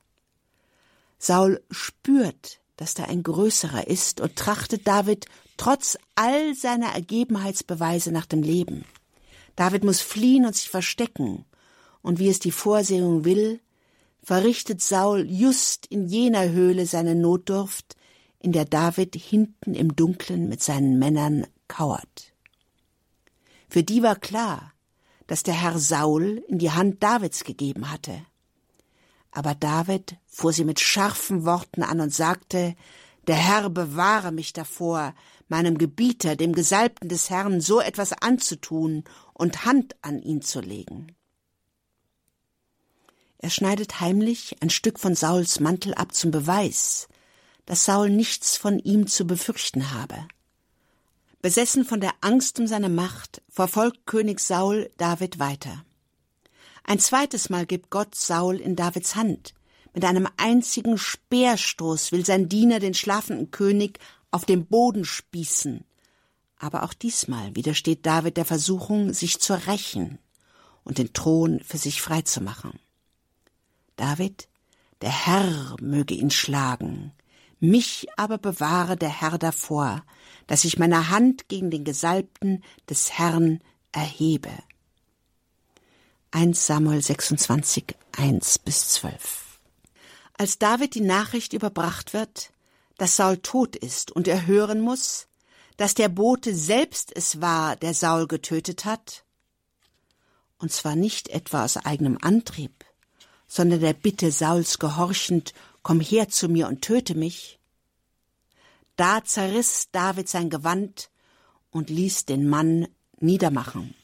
Saul 1.16 1.62
spürt, 1.70 2.58
dass 2.76 2.94
da 2.94 3.04
ein 3.04 3.22
größerer 3.22 3.86
ist 3.86 4.20
und 4.20 4.34
trachtet 4.34 4.84
David 4.88 5.26
trotz 5.58 5.96
all 6.16 6.56
seiner 6.56 6.88
Ergebenheitsbeweise 6.88 8.10
nach 8.10 8.26
dem 8.26 8.42
Leben. 8.42 8.84
David 9.54 9.84
muss 9.84 10.00
fliehen 10.00 10.44
und 10.44 10.56
sich 10.56 10.70
verstecken, 10.70 11.44
und 12.02 12.18
wie 12.18 12.28
es 12.28 12.40
die 12.40 12.52
Vorsehung 12.52 13.24
will, 13.24 13.60
verrichtet 14.28 14.82
Saul 14.82 15.26
just 15.26 15.86
in 15.86 16.06
jener 16.06 16.50
Höhle 16.50 16.84
seine 16.84 17.14
Notdurft, 17.14 17.96
in 18.38 18.52
der 18.52 18.66
David 18.66 19.16
hinten 19.16 19.72
im 19.72 19.96
Dunklen 19.96 20.50
mit 20.50 20.62
seinen 20.62 20.98
Männern 20.98 21.46
kauert. 21.66 22.34
Für 23.70 23.82
die 23.82 24.02
war 24.02 24.16
klar, 24.16 24.74
dass 25.28 25.44
der 25.44 25.54
Herr 25.54 25.78
Saul 25.78 26.44
in 26.46 26.58
die 26.58 26.72
Hand 26.72 27.02
Davids 27.02 27.42
gegeben 27.42 27.90
hatte. 27.90 28.20
Aber 29.30 29.54
David 29.54 30.18
fuhr 30.26 30.52
sie 30.52 30.64
mit 30.64 30.78
scharfen 30.78 31.46
Worten 31.46 31.82
an 31.82 32.02
und 32.02 32.12
sagte, 32.12 32.76
der 33.28 33.36
Herr 33.36 33.70
bewahre 33.70 34.30
mich 34.30 34.52
davor, 34.52 35.14
meinem 35.48 35.78
Gebieter, 35.78 36.36
dem 36.36 36.52
Gesalbten 36.52 37.08
des 37.08 37.30
Herrn, 37.30 37.62
so 37.62 37.80
etwas 37.80 38.12
anzutun 38.12 39.04
und 39.32 39.64
Hand 39.64 39.96
an 40.02 40.20
ihn 40.20 40.42
zu 40.42 40.60
legen. 40.60 41.16
Er 43.38 43.50
schneidet 43.50 44.00
heimlich 44.00 44.56
ein 44.60 44.70
Stück 44.70 44.98
von 44.98 45.14
Sauls 45.14 45.60
Mantel 45.60 45.94
ab 45.94 46.14
zum 46.14 46.30
Beweis, 46.32 47.08
dass 47.66 47.84
Saul 47.84 48.10
nichts 48.10 48.56
von 48.56 48.78
ihm 48.80 49.06
zu 49.06 49.26
befürchten 49.26 49.92
habe. 49.92 50.26
Besessen 51.40 51.84
von 51.84 52.00
der 52.00 52.14
Angst 52.20 52.58
um 52.58 52.66
seine 52.66 52.88
Macht, 52.88 53.42
verfolgt 53.48 54.06
König 54.06 54.40
Saul 54.40 54.90
David 54.96 55.38
weiter. 55.38 55.84
Ein 56.82 56.98
zweites 56.98 57.48
Mal 57.48 57.64
gibt 57.64 57.90
Gott 57.90 58.14
Saul 58.16 58.56
in 58.56 58.74
Davids 58.74 59.14
Hand. 59.14 59.54
Mit 59.94 60.04
einem 60.04 60.26
einzigen 60.36 60.98
Speerstoß 60.98 62.10
will 62.10 62.26
sein 62.26 62.48
Diener 62.48 62.80
den 62.80 62.94
schlafenden 62.94 63.50
König 63.52 64.00
auf 64.32 64.46
den 64.46 64.66
Boden 64.66 65.04
spießen. 65.04 65.84
Aber 66.58 66.82
auch 66.82 66.92
diesmal 66.92 67.54
widersteht 67.54 68.04
David 68.04 68.36
der 68.36 68.44
Versuchung, 68.44 69.12
sich 69.12 69.38
zu 69.38 69.54
rächen 69.66 70.18
und 70.82 70.98
den 70.98 71.12
Thron 71.12 71.60
für 71.60 71.78
sich 71.78 72.02
freizumachen. 72.02 72.72
David, 73.98 74.48
der 75.02 75.10
Herr 75.10 75.76
möge 75.80 76.14
ihn 76.14 76.30
schlagen, 76.30 77.12
mich 77.60 78.06
aber 78.16 78.38
bewahre 78.38 78.96
der 78.96 79.08
Herr 79.08 79.38
davor, 79.38 80.04
dass 80.46 80.64
ich 80.64 80.78
meine 80.78 81.10
Hand 81.10 81.48
gegen 81.48 81.70
den 81.70 81.84
Gesalbten 81.84 82.62
des 82.88 83.18
Herrn 83.18 83.60
erhebe. 83.92 84.52
1 86.30 86.66
Samuel 86.66 87.02
26, 87.02 87.96
1 88.16 88.58
bis 88.60 88.88
12. 88.90 89.58
Als 90.34 90.58
David 90.58 90.94
die 90.94 91.00
Nachricht 91.00 91.52
überbracht 91.52 92.12
wird, 92.12 92.52
dass 92.98 93.16
Saul 93.16 93.38
tot 93.38 93.74
ist 93.74 94.12
und 94.12 94.28
er 94.28 94.46
hören 94.46 94.80
muss, 94.80 95.26
dass 95.76 95.94
der 95.94 96.08
Bote 96.08 96.54
selbst 96.54 97.10
es 97.16 97.40
war, 97.40 97.74
der 97.74 97.94
Saul 97.94 98.28
getötet 98.28 98.84
hat, 98.84 99.24
und 100.58 100.72
zwar 100.72 100.94
nicht 100.94 101.28
etwa 101.28 101.64
aus 101.64 101.76
eigenem 101.76 102.18
Antrieb, 102.20 102.84
sondern 103.48 103.80
der 103.80 103.94
Bitte 103.94 104.30
Sauls 104.30 104.78
gehorchend, 104.78 105.54
komm 105.82 106.00
her 106.00 106.28
zu 106.28 106.48
mir 106.48 106.68
und 106.68 106.82
töte 106.82 107.14
mich, 107.14 107.58
da 108.96 109.24
zerriss 109.24 109.88
David 109.90 110.28
sein 110.28 110.50
Gewand 110.50 111.10
und 111.70 111.88
ließ 111.88 112.26
den 112.26 112.48
Mann 112.48 112.88
niedermachen. 113.20 113.94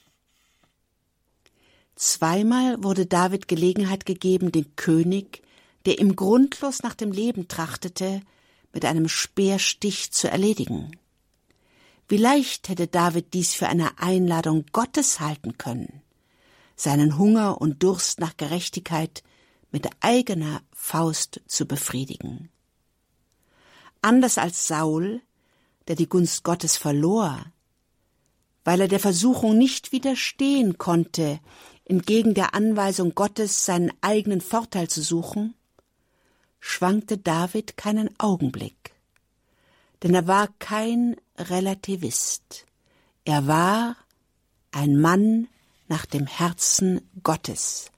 Zweimal 1.97 2.83
wurde 2.83 3.07
David 3.07 3.47
Gelegenheit 3.47 4.07
gegeben, 4.07 4.51
den 4.51 4.75
König, 4.77 5.43
der 5.87 5.99
ihm 5.99 6.17
grundlos 6.17 6.83
nach 6.83 6.95
dem 6.95 7.13
Leben 7.13 7.47
trachtete, 7.49 8.23
mit 8.73 8.85
einem 8.85 9.09
Speerstich 9.09 10.11
zu 10.11 10.29
erledigen. 10.29 10.97
Wie 12.09 12.17
leicht 12.17 12.69
hätte 12.69 12.87
David 12.87 13.33
dies 13.35 13.55
für 13.55 13.69
eine 13.69 13.99
Einladung 13.99 14.65
Gottes 14.73 15.21
halten 15.21 15.57
können, 15.59 16.03
seinen 16.77 17.19
Hunger 17.19 17.61
und 17.61 17.83
Durst 17.83 18.21
nach 18.21 18.37
Gerechtigkeit 18.37 19.23
mit 19.75 19.89
eigener 19.99 20.63
Faust 20.73 21.41
zu 21.49 21.67
befriedigen. 21.67 22.49
Anders 24.03 24.39
als 24.39 24.69
Saul, 24.69 25.21
der 25.89 25.97
die 25.97 26.09
Gunst 26.09 26.45
Gottes 26.45 26.77
verlor, 26.77 27.45
weil 28.63 28.83
er 28.83 28.87
der 28.87 29.01
Versuchung 29.01 29.59
nicht 29.59 29.91
widerstehen 29.91 30.79
konnte, 30.79 31.41
entgegen 31.87 32.35
der 32.35 32.55
Anweisung 32.55 33.17
Gottes 33.17 33.65
seinen 33.65 33.91
eigenen 34.01 34.41
Vorteil 34.41 34.87
zu 34.87 35.03
suchen, 35.03 35.55
schwankte 36.61 37.19
David 37.19 37.77
keinen 37.77 38.09
Augenblick. 38.21 38.93
Denn 40.05 40.15
er 40.15 40.29
war 40.29 40.51
kein 40.61 41.17
Relativist. 41.37 42.65
Er 43.25 43.49
war 43.49 43.97
ein 44.71 45.01
Mann 45.01 45.49
nach 45.89 46.07
dem 46.07 46.29
Herzen 46.29 47.01
Gottes, 47.25 47.91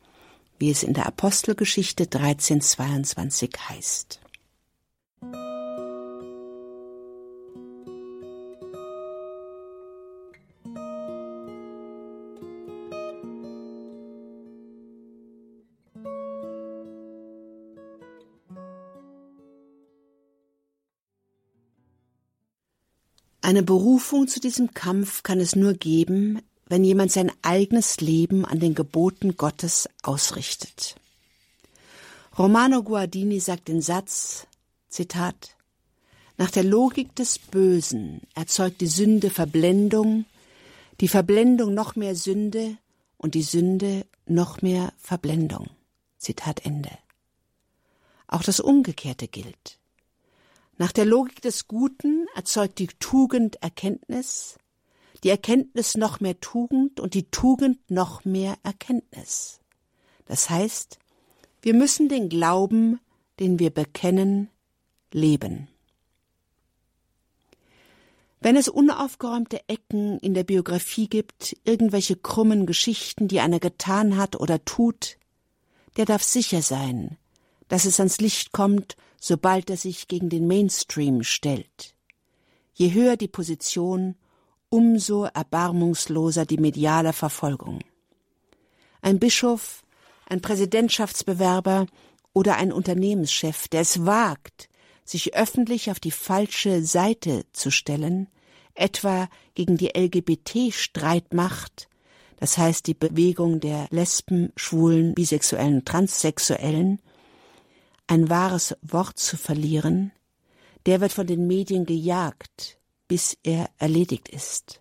wie 0.58 0.70
es 0.70 0.82
in 0.82 0.94
der 0.94 1.06
Apostelgeschichte 1.06 2.04
1322 2.04 3.50
heißt. 3.68 4.20
Eine 23.46 23.62
Berufung 23.62 24.26
zu 24.26 24.40
diesem 24.40 24.74
Kampf 24.74 25.22
kann 25.22 25.38
es 25.38 25.54
nur 25.54 25.74
geben, 25.74 26.40
wenn 26.68 26.84
jemand 26.84 27.12
sein 27.12 27.30
eigenes 27.42 28.00
Leben 28.00 28.44
an 28.44 28.60
den 28.60 28.74
Geboten 28.74 29.36
Gottes 29.36 29.88
ausrichtet. 30.02 30.96
Romano 32.38 32.82
Guardini 32.82 33.40
sagt 33.40 33.68
den 33.68 33.80
Satz, 33.80 34.46
Zitat, 34.88 35.56
nach 36.38 36.50
der 36.50 36.64
Logik 36.64 37.14
des 37.14 37.38
Bösen 37.38 38.20
erzeugt 38.34 38.80
die 38.80 38.88
Sünde 38.88 39.30
Verblendung, 39.30 40.26
die 41.00 41.08
Verblendung 41.08 41.72
noch 41.72 41.96
mehr 41.96 42.14
Sünde 42.14 42.76
und 43.16 43.34
die 43.34 43.42
Sünde 43.42 44.04
noch 44.26 44.60
mehr 44.60 44.92
Verblendung. 44.98 45.70
Zitat 46.18 46.66
Ende. 46.66 46.90
Auch 48.26 48.42
das 48.42 48.60
Umgekehrte 48.60 49.28
gilt. 49.28 49.78
Nach 50.78 50.92
der 50.92 51.06
Logik 51.06 51.40
des 51.40 51.68
Guten 51.68 52.26
erzeugt 52.34 52.78
die 52.78 52.88
Tugend 52.98 53.62
Erkenntnis, 53.62 54.58
die 55.24 55.30
Erkenntnis 55.30 55.96
noch 55.96 56.20
mehr 56.20 56.40
Tugend 56.40 57.00
und 57.00 57.14
die 57.14 57.30
Tugend 57.30 57.90
noch 57.90 58.24
mehr 58.24 58.56
Erkenntnis. 58.62 59.60
Das 60.26 60.50
heißt, 60.50 60.98
wir 61.62 61.74
müssen 61.74 62.08
den 62.08 62.28
Glauben, 62.28 63.00
den 63.40 63.58
wir 63.58 63.70
bekennen, 63.70 64.50
leben. 65.12 65.68
Wenn 68.40 68.56
es 68.56 68.68
unaufgeräumte 68.68 69.60
Ecken 69.68 70.18
in 70.20 70.34
der 70.34 70.44
Biografie 70.44 71.08
gibt, 71.08 71.56
irgendwelche 71.64 72.16
krummen 72.16 72.66
Geschichten, 72.66 73.28
die 73.28 73.40
einer 73.40 73.58
getan 73.58 74.16
hat 74.16 74.36
oder 74.36 74.64
tut, 74.64 75.16
der 75.96 76.04
darf 76.04 76.22
sicher 76.22 76.62
sein, 76.62 77.16
dass 77.68 77.86
es 77.86 77.98
ans 77.98 78.20
Licht 78.20 78.52
kommt, 78.52 78.96
sobald 79.18 79.70
er 79.70 79.76
sich 79.76 80.06
gegen 80.06 80.28
den 80.28 80.46
Mainstream 80.46 81.22
stellt. 81.24 81.94
Je 82.74 82.92
höher 82.92 83.16
die 83.16 83.28
Position, 83.28 84.14
umso 84.68 85.24
erbarmungsloser 85.24 86.46
die 86.46 86.58
mediale 86.58 87.12
Verfolgung. 87.12 87.80
Ein 89.00 89.18
Bischof, 89.18 89.82
ein 90.28 90.40
Präsidentschaftsbewerber 90.40 91.86
oder 92.32 92.56
ein 92.56 92.72
Unternehmenschef, 92.72 93.68
der 93.68 93.82
es 93.82 94.04
wagt, 94.04 94.68
sich 95.04 95.34
öffentlich 95.34 95.90
auf 95.90 96.00
die 96.00 96.10
falsche 96.10 96.82
Seite 96.82 97.44
zu 97.52 97.70
stellen, 97.70 98.28
etwa 98.74 99.28
gegen 99.54 99.76
die 99.76 99.92
LGBT-Streitmacht, 99.96 101.88
das 102.38 102.58
heißt 102.58 102.86
die 102.86 102.94
Bewegung 102.94 103.60
der 103.60 103.86
Lesben, 103.90 104.52
Schwulen, 104.56 105.14
Bisexuellen 105.14 105.84
Transsexuellen, 105.84 107.00
ein 108.06 108.28
wahres 108.28 108.76
Wort 108.82 109.18
zu 109.18 109.36
verlieren, 109.36 110.12
der 110.84 111.00
wird 111.00 111.12
von 111.12 111.26
den 111.26 111.46
Medien 111.46 111.86
gejagt, 111.86 112.78
bis 113.08 113.36
er 113.42 113.70
erledigt 113.78 114.28
ist. 114.28 114.80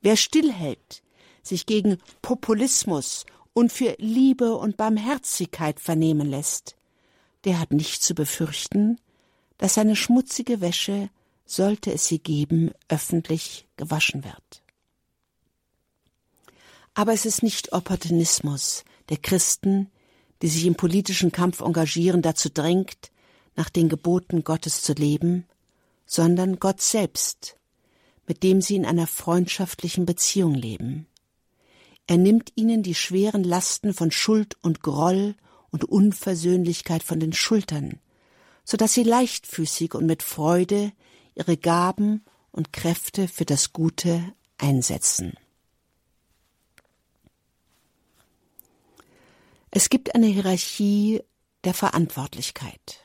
Wer 0.00 0.16
stillhält, 0.16 1.02
sich 1.42 1.66
gegen 1.66 1.98
Populismus 2.22 3.26
und 3.52 3.72
für 3.72 3.94
Liebe 3.98 4.56
und 4.56 4.76
Barmherzigkeit 4.76 5.80
vernehmen 5.80 6.28
lässt, 6.28 6.76
der 7.44 7.58
hat 7.58 7.72
nicht 7.72 8.02
zu 8.02 8.14
befürchten, 8.14 8.98
dass 9.58 9.74
seine 9.74 9.96
schmutzige 9.96 10.60
Wäsche, 10.60 11.10
sollte 11.46 11.92
es 11.92 12.06
sie 12.06 12.18
geben, 12.18 12.72
öffentlich 12.88 13.68
gewaschen 13.76 14.24
wird. 14.24 14.62
Aber 16.94 17.12
es 17.12 17.26
ist 17.26 17.42
nicht 17.42 17.72
Opportunismus 17.72 18.84
der 19.08 19.18
Christen, 19.18 19.90
die 20.42 20.48
sich 20.48 20.64
im 20.64 20.74
politischen 20.74 21.32
Kampf 21.32 21.60
engagieren, 21.60 22.22
dazu 22.22 22.48
drängt, 22.48 23.10
nach 23.56 23.68
den 23.68 23.88
Geboten 23.88 24.44
Gottes 24.44 24.82
zu 24.82 24.94
leben, 24.94 25.46
sondern 26.06 26.58
Gott 26.58 26.80
selbst, 26.80 27.56
mit 28.26 28.42
dem 28.42 28.60
sie 28.60 28.76
in 28.76 28.86
einer 28.86 29.06
freundschaftlichen 29.06 30.06
Beziehung 30.06 30.54
leben. 30.54 31.06
Er 32.06 32.18
nimmt 32.18 32.52
ihnen 32.54 32.82
die 32.82 32.94
schweren 32.94 33.44
Lasten 33.44 33.94
von 33.94 34.10
Schuld 34.10 34.56
und 34.62 34.82
Groll 34.82 35.34
und 35.70 35.84
Unversöhnlichkeit 35.84 37.02
von 37.02 37.18
den 37.18 37.32
Schultern, 37.32 38.00
so 38.64 38.76
dass 38.76 38.94
sie 38.94 39.02
leichtfüßig 39.02 39.94
und 39.94 40.06
mit 40.06 40.22
Freude 40.22 40.92
ihre 41.34 41.56
Gaben 41.56 42.24
und 42.52 42.72
Kräfte 42.72 43.26
für 43.26 43.44
das 43.44 43.72
Gute 43.72 44.32
einsetzen. 44.58 45.34
Es 49.70 49.90
gibt 49.90 50.14
eine 50.14 50.26
Hierarchie 50.26 51.22
der 51.64 51.74
Verantwortlichkeit. 51.74 53.03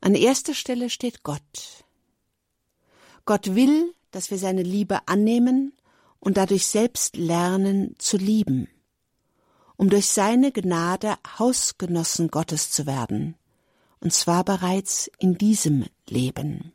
An 0.00 0.14
erster 0.14 0.54
Stelle 0.54 0.90
steht 0.90 1.22
Gott. 1.22 1.84
Gott 3.24 3.54
will, 3.54 3.94
dass 4.10 4.30
wir 4.30 4.38
seine 4.38 4.62
Liebe 4.62 5.06
annehmen 5.06 5.72
und 6.20 6.36
dadurch 6.36 6.66
selbst 6.66 7.16
lernen 7.16 7.94
zu 7.98 8.16
lieben, 8.16 8.68
um 9.76 9.90
durch 9.90 10.06
seine 10.06 10.52
Gnade 10.52 11.16
Hausgenossen 11.38 12.28
Gottes 12.28 12.70
zu 12.70 12.86
werden, 12.86 13.36
und 14.00 14.12
zwar 14.12 14.44
bereits 14.44 15.10
in 15.18 15.36
diesem 15.36 15.86
Leben. 16.08 16.72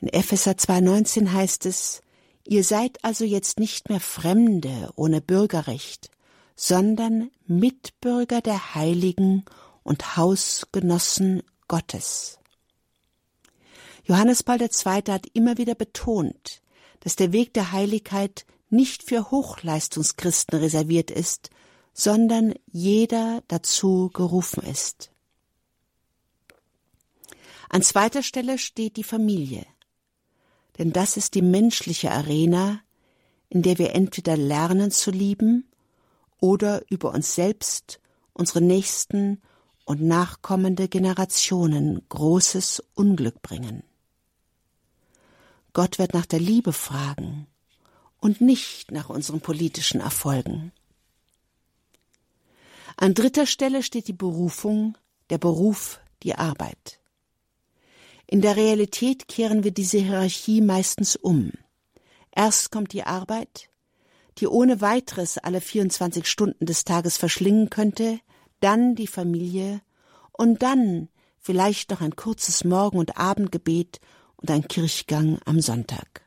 In 0.00 0.08
Epheser 0.08 0.52
2,19 0.52 1.32
heißt 1.32 1.66
es, 1.66 2.02
Ihr 2.46 2.62
seid 2.62 3.02
also 3.02 3.24
jetzt 3.24 3.58
nicht 3.58 3.88
mehr 3.88 4.00
Fremde 4.00 4.90
ohne 4.96 5.22
Bürgerrecht, 5.22 6.10
sondern 6.56 7.30
Mitbürger 7.46 8.42
der 8.42 8.74
Heiligen 8.74 9.44
und 9.82 10.16
Hausgenossen 10.16 11.42
Gottes. 11.68 12.38
Johannes 14.04 14.42
Paul 14.42 14.60
II. 14.60 14.68
hat 15.08 15.26
immer 15.32 15.56
wieder 15.56 15.74
betont, 15.74 16.62
dass 17.00 17.16
der 17.16 17.32
Weg 17.32 17.54
der 17.54 17.72
Heiligkeit 17.72 18.44
nicht 18.70 19.02
für 19.02 19.30
Hochleistungschristen 19.30 20.58
reserviert 20.58 21.10
ist, 21.10 21.50
sondern 21.92 22.54
jeder 22.70 23.42
dazu 23.48 24.10
gerufen 24.12 24.64
ist. 24.64 25.10
An 27.68 27.82
zweiter 27.82 28.22
Stelle 28.22 28.58
steht 28.58 28.96
die 28.96 29.04
Familie, 29.04 29.64
denn 30.78 30.92
das 30.92 31.16
ist 31.16 31.34
die 31.34 31.42
menschliche 31.42 32.10
Arena, 32.10 32.80
in 33.48 33.62
der 33.62 33.78
wir 33.78 33.94
entweder 33.94 34.36
lernen 34.36 34.90
zu 34.90 35.10
lieben 35.10 35.70
oder 36.40 36.82
über 36.90 37.12
uns 37.12 37.34
selbst, 37.34 38.00
unsere 38.32 38.60
Nächsten 38.60 39.40
und 39.84 40.02
nachkommende 40.02 40.88
Generationen 40.88 42.02
großes 42.08 42.82
Unglück 42.94 43.42
bringen. 43.42 43.82
Gott 45.72 45.98
wird 45.98 46.14
nach 46.14 46.26
der 46.26 46.40
Liebe 46.40 46.72
fragen 46.72 47.46
und 48.20 48.40
nicht 48.40 48.90
nach 48.90 49.10
unseren 49.10 49.40
politischen 49.40 50.00
Erfolgen. 50.00 50.72
An 52.96 53.12
dritter 53.12 53.46
Stelle 53.46 53.82
steht 53.82 54.08
die 54.08 54.12
Berufung, 54.12 54.96
der 55.30 55.38
Beruf, 55.38 56.00
die 56.22 56.34
Arbeit. 56.34 57.00
In 58.26 58.40
der 58.40 58.56
Realität 58.56 59.28
kehren 59.28 59.64
wir 59.64 59.72
diese 59.72 59.98
Hierarchie 59.98 60.60
meistens 60.60 61.16
um. 61.16 61.52
Erst 62.30 62.70
kommt 62.70 62.92
die 62.92 63.04
Arbeit, 63.04 63.68
die 64.38 64.46
ohne 64.46 64.80
weiteres 64.80 65.38
alle 65.38 65.60
24 65.60 66.26
Stunden 66.26 66.66
des 66.66 66.84
Tages 66.84 67.16
verschlingen 67.16 67.68
könnte, 67.68 68.20
dann 68.64 68.94
die 68.94 69.06
Familie 69.06 69.82
und 70.32 70.62
dann 70.62 71.10
vielleicht 71.38 71.90
noch 71.90 72.00
ein 72.00 72.16
kurzes 72.16 72.64
Morgen- 72.64 72.98
und 72.98 73.18
Abendgebet 73.18 74.00
und 74.36 74.50
ein 74.50 74.66
Kirchgang 74.66 75.38
am 75.44 75.60
Sonntag. 75.60 76.22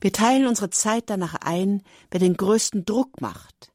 Wir 0.00 0.12
teilen 0.12 0.46
unsere 0.46 0.70
Zeit 0.70 1.10
danach 1.10 1.34
ein, 1.34 1.82
wer 2.12 2.20
den 2.20 2.36
größten 2.36 2.84
Druck 2.84 3.20
macht. 3.20 3.72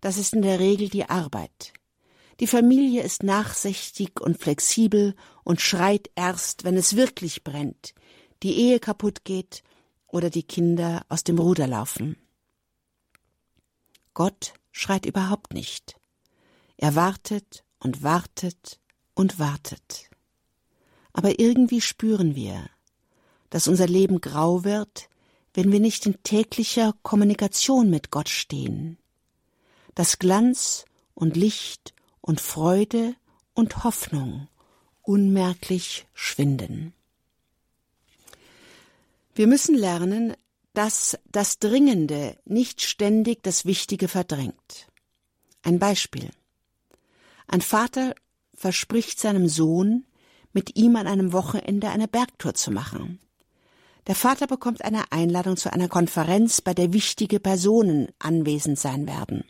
Das 0.00 0.16
ist 0.16 0.32
in 0.32 0.40
der 0.40 0.58
Regel 0.58 0.88
die 0.88 1.04
Arbeit. 1.04 1.74
Die 2.40 2.46
Familie 2.46 3.02
ist 3.02 3.22
nachsichtig 3.22 4.18
und 4.18 4.38
flexibel 4.38 5.14
und 5.44 5.60
schreit 5.60 6.10
erst, 6.14 6.64
wenn 6.64 6.78
es 6.78 6.96
wirklich 6.96 7.44
brennt, 7.44 7.94
die 8.42 8.56
Ehe 8.56 8.80
kaputt 8.80 9.24
geht 9.24 9.62
oder 10.06 10.30
die 10.30 10.44
Kinder 10.44 11.04
aus 11.10 11.24
dem 11.24 11.38
Ruder 11.38 11.66
laufen. 11.66 12.16
Gott 14.14 14.54
schreit 14.72 15.04
überhaupt 15.04 15.52
nicht. 15.52 15.99
Er 16.82 16.94
wartet 16.94 17.62
und 17.78 18.02
wartet 18.02 18.80
und 19.12 19.38
wartet. 19.38 20.08
Aber 21.12 21.38
irgendwie 21.38 21.82
spüren 21.82 22.34
wir, 22.34 22.70
dass 23.50 23.68
unser 23.68 23.86
Leben 23.86 24.22
grau 24.22 24.64
wird, 24.64 25.10
wenn 25.52 25.72
wir 25.72 25.78
nicht 25.78 26.06
in 26.06 26.22
täglicher 26.22 26.94
Kommunikation 27.02 27.90
mit 27.90 28.10
Gott 28.10 28.30
stehen, 28.30 28.96
dass 29.94 30.18
Glanz 30.18 30.86
und 31.12 31.36
Licht 31.36 31.92
und 32.22 32.40
Freude 32.40 33.14
und 33.52 33.84
Hoffnung 33.84 34.48
unmerklich 35.02 36.06
schwinden. 36.14 36.94
Wir 39.34 39.46
müssen 39.46 39.74
lernen, 39.74 40.34
dass 40.72 41.18
das 41.30 41.58
Dringende 41.58 42.38
nicht 42.46 42.80
ständig 42.80 43.42
das 43.42 43.66
Wichtige 43.66 44.08
verdrängt. 44.08 44.88
Ein 45.60 45.78
Beispiel. 45.78 46.30
Ein 47.52 47.62
Vater 47.62 48.14
verspricht 48.54 49.18
seinem 49.18 49.48
Sohn, 49.48 50.06
mit 50.52 50.76
ihm 50.76 50.94
an 50.94 51.08
einem 51.08 51.32
Wochenende 51.32 51.88
eine 51.88 52.06
Bergtour 52.06 52.54
zu 52.54 52.70
machen. 52.70 53.18
Der 54.06 54.14
Vater 54.14 54.46
bekommt 54.46 54.84
eine 54.84 55.10
Einladung 55.10 55.56
zu 55.56 55.72
einer 55.72 55.88
Konferenz, 55.88 56.60
bei 56.60 56.74
der 56.74 56.92
wichtige 56.92 57.40
Personen 57.40 58.06
anwesend 58.20 58.78
sein 58.78 59.08
werden. 59.08 59.42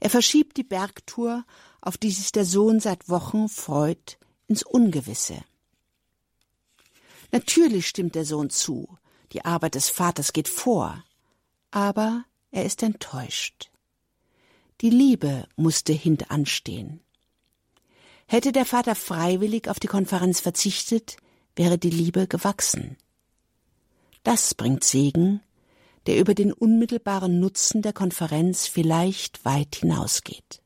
Er 0.00 0.10
verschiebt 0.10 0.56
die 0.56 0.64
Bergtour, 0.64 1.44
auf 1.80 1.96
die 1.96 2.10
sich 2.10 2.32
der 2.32 2.44
Sohn 2.44 2.80
seit 2.80 3.08
Wochen 3.08 3.48
freut, 3.48 4.18
ins 4.48 4.64
Ungewisse. 4.64 5.44
Natürlich 7.30 7.86
stimmt 7.86 8.16
der 8.16 8.24
Sohn 8.24 8.50
zu, 8.50 8.98
die 9.30 9.44
Arbeit 9.44 9.76
des 9.76 9.90
Vaters 9.90 10.32
geht 10.32 10.48
vor, 10.48 11.04
aber 11.70 12.24
er 12.50 12.64
ist 12.64 12.82
enttäuscht. 12.82 13.70
Die 14.82 14.90
Liebe 14.90 15.46
musste 15.56 15.92
hintanstehen. 15.92 17.00
Hätte 18.26 18.52
der 18.52 18.66
Vater 18.66 18.94
freiwillig 18.94 19.68
auf 19.68 19.80
die 19.80 19.86
Konferenz 19.86 20.40
verzichtet, 20.40 21.16
wäre 21.54 21.78
die 21.78 21.90
Liebe 21.90 22.26
gewachsen. 22.26 22.96
Das 24.22 24.54
bringt 24.54 24.84
Segen, 24.84 25.40
der 26.06 26.18
über 26.18 26.34
den 26.34 26.52
unmittelbaren 26.52 27.40
Nutzen 27.40 27.80
der 27.82 27.92
Konferenz 27.92 28.66
vielleicht 28.66 29.44
weit 29.44 29.76
hinausgeht. 29.76 30.60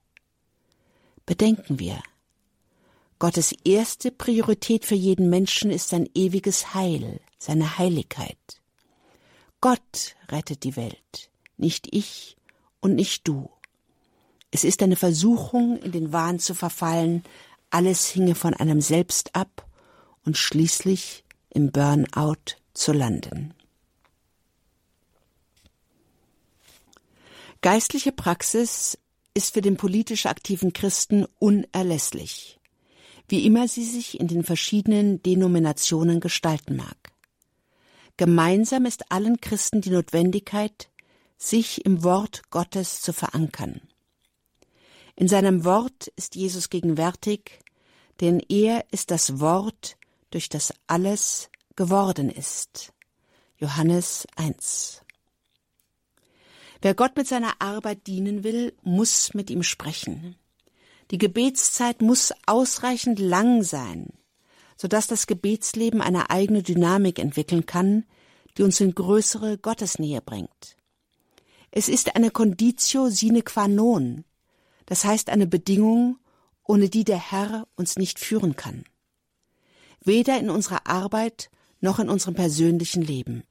Bedenken 1.26 1.78
wir, 1.78 2.02
Gottes 3.20 3.52
erste 3.64 4.10
Priorität 4.10 4.86
für 4.86 4.94
jeden 4.94 5.28
Menschen 5.28 5.70
ist 5.70 5.90
sein 5.90 6.08
ewiges 6.14 6.74
Heil, 6.74 7.20
seine 7.38 7.76
Heiligkeit. 7.76 8.38
Gott 9.60 10.16
rettet 10.30 10.64
die 10.64 10.74
Welt, 10.74 11.30
nicht 11.58 11.86
ich 11.94 12.38
und 12.80 12.94
nicht 12.94 13.28
du. 13.28 13.50
Es 14.50 14.64
ist 14.64 14.82
eine 14.82 14.96
Versuchung, 14.96 15.76
in 15.78 15.92
den 15.92 16.12
Wahn 16.12 16.38
zu 16.38 16.54
verfallen, 16.54 17.22
alles 17.70 18.06
hinge 18.08 18.34
von 18.34 18.54
einem 18.54 18.80
selbst 18.80 19.34
ab 19.36 19.66
und 20.24 20.36
schließlich 20.36 21.24
im 21.50 21.70
Burnout 21.70 22.56
zu 22.74 22.92
landen. 22.92 23.54
Geistliche 27.62 28.10
Praxis 28.10 28.98
ist 29.34 29.54
für 29.54 29.60
den 29.60 29.76
politisch 29.76 30.26
aktiven 30.26 30.72
Christen 30.72 31.26
unerlässlich, 31.38 32.58
wie 33.28 33.44
immer 33.46 33.68
sie 33.68 33.84
sich 33.84 34.18
in 34.18 34.28
den 34.28 34.42
verschiedenen 34.42 35.22
Denominationen 35.22 36.20
gestalten 36.20 36.76
mag. 36.76 36.96
Gemeinsam 38.16 38.86
ist 38.86 39.12
allen 39.12 39.40
Christen 39.40 39.80
die 39.80 39.90
Notwendigkeit, 39.90 40.88
sich 41.38 41.84
im 41.84 42.02
Wort 42.02 42.50
Gottes 42.50 43.00
zu 43.00 43.12
verankern. 43.12 43.80
In 45.20 45.28
seinem 45.28 45.66
Wort 45.66 46.06
ist 46.16 46.34
Jesus 46.34 46.70
gegenwärtig, 46.70 47.60
denn 48.22 48.40
er 48.48 48.86
ist 48.90 49.10
das 49.10 49.38
Wort, 49.38 49.98
durch 50.30 50.48
das 50.48 50.72
alles 50.86 51.50
geworden 51.76 52.30
ist. 52.30 52.94
Johannes 53.58 54.26
1. 54.36 55.02
Wer 56.80 56.94
Gott 56.94 57.18
mit 57.18 57.28
seiner 57.28 57.60
Arbeit 57.60 58.06
dienen 58.06 58.44
will, 58.44 58.72
muss 58.82 59.34
mit 59.34 59.50
ihm 59.50 59.62
sprechen. 59.62 60.36
Die 61.10 61.18
Gebetszeit 61.18 62.00
muss 62.00 62.32
ausreichend 62.46 63.18
lang 63.18 63.62
sein, 63.62 64.14
sodass 64.78 65.06
das 65.06 65.26
Gebetsleben 65.26 66.00
eine 66.00 66.30
eigene 66.30 66.62
Dynamik 66.62 67.18
entwickeln 67.18 67.66
kann, 67.66 68.06
die 68.56 68.62
uns 68.62 68.80
in 68.80 68.94
größere 68.94 69.58
Gottesnähe 69.58 70.22
bringt. 70.22 70.78
Es 71.70 71.90
ist 71.90 72.16
eine 72.16 72.30
Conditio 72.30 73.10
sine 73.10 73.42
qua 73.42 73.68
non, 73.68 74.24
das 74.90 75.04
heißt 75.04 75.30
eine 75.30 75.46
Bedingung, 75.46 76.18
ohne 76.64 76.88
die 76.88 77.04
der 77.04 77.30
Herr 77.30 77.68
uns 77.76 77.94
nicht 77.94 78.18
führen 78.18 78.56
kann. 78.56 78.82
Weder 80.02 80.36
in 80.40 80.50
unserer 80.50 80.88
Arbeit 80.88 81.48
noch 81.80 82.00
in 82.00 82.08
unserem 82.08 82.34
persönlichen 82.34 83.00
Leben. 83.00 83.44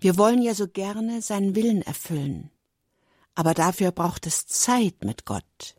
Wir 0.00 0.18
wollen 0.18 0.42
ja 0.42 0.54
so 0.54 0.66
gerne 0.66 1.22
seinen 1.22 1.54
Willen 1.54 1.82
erfüllen. 1.82 2.50
Aber 3.36 3.54
dafür 3.54 3.92
braucht 3.92 4.26
es 4.26 4.48
Zeit 4.48 5.04
mit 5.04 5.24
Gott, 5.24 5.76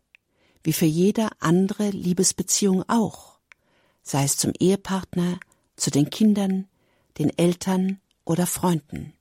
wie 0.64 0.72
für 0.72 0.86
jede 0.86 1.28
andere 1.38 1.90
Liebesbeziehung 1.90 2.82
auch, 2.88 3.40
sei 4.02 4.24
es 4.24 4.38
zum 4.38 4.54
Ehepartner, 4.58 5.38
zu 5.76 5.90
den 5.90 6.08
Kindern, 6.08 6.66
den 7.18 7.36
Eltern 7.36 8.00
oder 8.24 8.46
Freunden. 8.46 9.12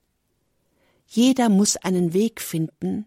Jeder 1.08 1.50
muss 1.50 1.76
einen 1.76 2.14
Weg 2.14 2.40
finden, 2.40 3.06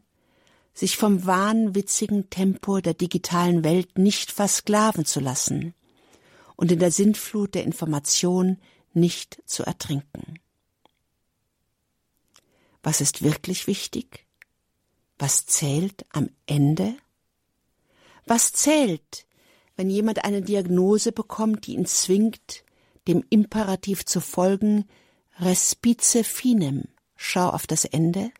sich 0.80 0.96
vom 0.96 1.26
wahnwitzigen 1.26 2.30
Tempo 2.30 2.80
der 2.80 2.94
digitalen 2.94 3.64
Welt 3.64 3.98
nicht 3.98 4.32
versklaven 4.32 5.04
zu 5.04 5.20
lassen 5.20 5.74
und 6.56 6.72
in 6.72 6.78
der 6.78 6.90
Sintflut 6.90 7.54
der 7.54 7.64
Information 7.64 8.56
nicht 8.94 9.42
zu 9.44 9.62
ertrinken. 9.62 10.40
Was 12.82 13.02
ist 13.02 13.22
wirklich 13.22 13.66
wichtig? 13.66 14.26
Was 15.18 15.44
zählt 15.44 16.06
am 16.14 16.30
Ende? 16.46 16.96
Was 18.24 18.54
zählt, 18.54 19.26
wenn 19.76 19.90
jemand 19.90 20.24
eine 20.24 20.40
Diagnose 20.40 21.12
bekommt, 21.12 21.66
die 21.66 21.74
ihn 21.74 21.84
zwingt, 21.84 22.64
dem 23.06 23.22
Imperativ 23.28 24.06
zu 24.06 24.22
folgen, 24.22 24.88
respice 25.40 26.26
finem, 26.26 26.84
schau 27.16 27.50
auf 27.50 27.66
das 27.66 27.84
Ende? 27.84 28.32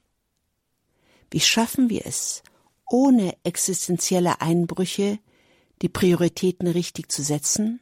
Wie 1.31 1.41
schaffen 1.41 1.91
wir 1.91 2.07
es, 2.07 2.43
ohne 2.89 3.37
existenzielle 3.45 4.41
Einbrüche 4.41 5.19
die 5.83 5.89
Prioritäten 5.89 6.67
richtig 6.67 7.11
zu 7.11 7.23
setzen? 7.23 7.81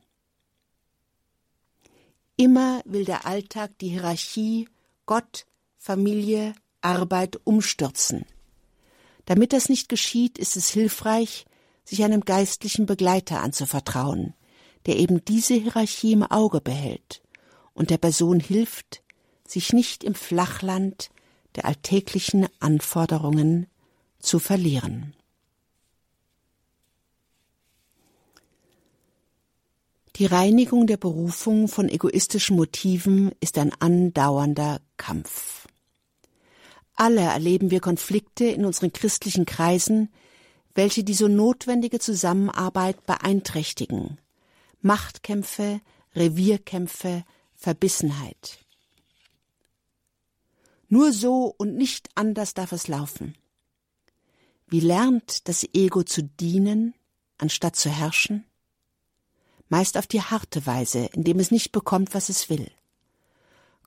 Immer 2.36 2.82
will 2.84 3.04
der 3.04 3.26
Alltag 3.26 3.78
die 3.78 3.88
Hierarchie 3.88 4.68
Gott, 5.06 5.46
Familie, 5.78 6.54
Arbeit 6.82 7.40
umstürzen. 7.44 8.26
Damit 9.24 9.52
das 9.52 9.68
nicht 9.68 9.88
geschieht, 9.88 10.38
ist 10.38 10.56
es 10.56 10.68
hilfreich, 10.68 11.46
sich 11.84 12.04
einem 12.04 12.20
geistlichen 12.20 12.86
Begleiter 12.86 13.40
anzuvertrauen, 13.40 14.34
der 14.86 14.98
eben 14.98 15.24
diese 15.24 15.54
Hierarchie 15.54 16.12
im 16.12 16.22
Auge 16.22 16.60
behält 16.60 17.22
und 17.72 17.90
der 17.90 17.98
Person 17.98 18.40
hilft, 18.40 19.02
sich 19.46 19.72
nicht 19.72 20.04
im 20.04 20.14
Flachland 20.14 21.10
der 21.56 21.64
alltäglichen 21.64 22.46
Anforderungen 22.60 23.66
zu 24.18 24.38
verlieren. 24.38 25.14
Die 30.16 30.26
Reinigung 30.26 30.88
der 30.88 30.96
Berufung 30.96 31.68
von 31.68 31.88
egoistischen 31.88 32.56
Motiven 32.56 33.30
ist 33.38 33.56
ein 33.56 33.72
andauernder 33.78 34.80
Kampf. 34.96 35.68
Alle 36.96 37.20
erleben 37.20 37.70
wir 37.70 37.78
Konflikte 37.78 38.44
in 38.46 38.64
unseren 38.64 38.92
christlichen 38.92 39.46
Kreisen, 39.46 40.12
welche 40.74 41.04
die 41.04 41.14
so 41.14 41.28
notwendige 41.28 42.00
Zusammenarbeit 42.00 43.06
beeinträchtigen. 43.06 44.18
Machtkämpfe, 44.80 45.80
Revierkämpfe, 46.16 47.24
Verbissenheit. 47.54 48.58
Nur 50.88 51.12
so 51.12 51.54
und 51.58 51.76
nicht 51.76 52.08
anders 52.14 52.54
darf 52.54 52.72
es 52.72 52.88
laufen. 52.88 53.34
Wie 54.66 54.80
lernt 54.80 55.48
das 55.48 55.66
Ego 55.72 56.02
zu 56.02 56.22
dienen, 56.22 56.94
anstatt 57.38 57.76
zu 57.76 57.90
herrschen? 57.90 58.44
Meist 59.68 59.98
auf 59.98 60.06
die 60.06 60.22
harte 60.22 60.66
Weise, 60.66 61.10
indem 61.12 61.40
es 61.40 61.50
nicht 61.50 61.72
bekommt, 61.72 62.14
was 62.14 62.28
es 62.30 62.48
will. 62.48 62.70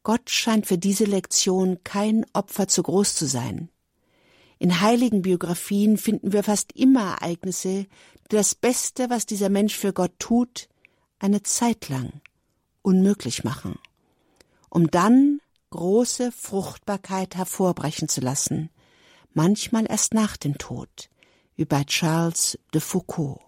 Gott 0.04 0.30
scheint 0.30 0.68
für 0.68 0.78
diese 0.78 1.06
Lektion 1.06 1.84
kein 1.84 2.26
Opfer 2.34 2.68
zu 2.68 2.82
groß 2.84 3.16
zu 3.16 3.26
sein. 3.26 3.70
In 4.58 4.80
heiligen 4.80 5.24
Biografien 5.24 5.98
finden 5.98 6.34
wir 6.34 6.44
fast 6.44 6.72
immer 6.74 7.14
Ereignisse, 7.14 7.88
die 8.32 8.36
das 8.36 8.54
Beste, 8.54 9.10
was 9.10 9.26
dieser 9.26 9.50
Mensch 9.50 9.76
für 9.76 9.94
Gott 9.94 10.14
tut, 10.20 10.70
eine 11.20 11.44
Zeit 11.44 11.90
lang 11.90 12.22
unmöglich 12.84 13.44
machen, 13.44 13.78
um 14.70 14.90
dann 14.90 15.41
große 15.72 16.32
Fruchtbarkeit 16.32 17.36
hervorbrechen 17.36 18.08
zu 18.08 18.22
lassen, 18.22 18.70
manchmal 19.34 19.90
erst 19.90 20.14
nach 20.14 20.38
dem 20.38 20.58
Tod, 20.58 21.10
wie 21.56 21.66
bei 21.66 21.84
Charles 21.86 22.60
de 22.74 22.80
Foucault. 22.80 23.40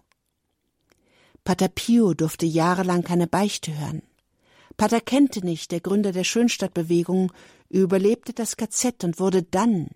Pater 1.44 1.68
Pio 1.68 2.14
durfte 2.14 2.46
jahrelang 2.46 3.04
keine 3.04 3.26
Beichte 3.26 3.78
hören. 3.78 4.02
Pater 4.76 5.00
Kentenich, 5.00 5.68
der 5.68 5.80
Gründer 5.80 6.10
der 6.10 6.24
Schönstadtbewegung, 6.24 7.32
überlebte 7.68 8.32
das 8.32 8.56
KZ 8.56 9.04
und 9.04 9.20
wurde 9.20 9.42
dann, 9.42 9.88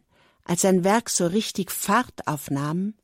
als 0.45 0.63
sein 0.63 0.85
Werk 0.85 1.11
so 1.11 1.27
richtig 1.27 1.71
Fahrt 1.71 2.29
aufnahm, 2.29 2.95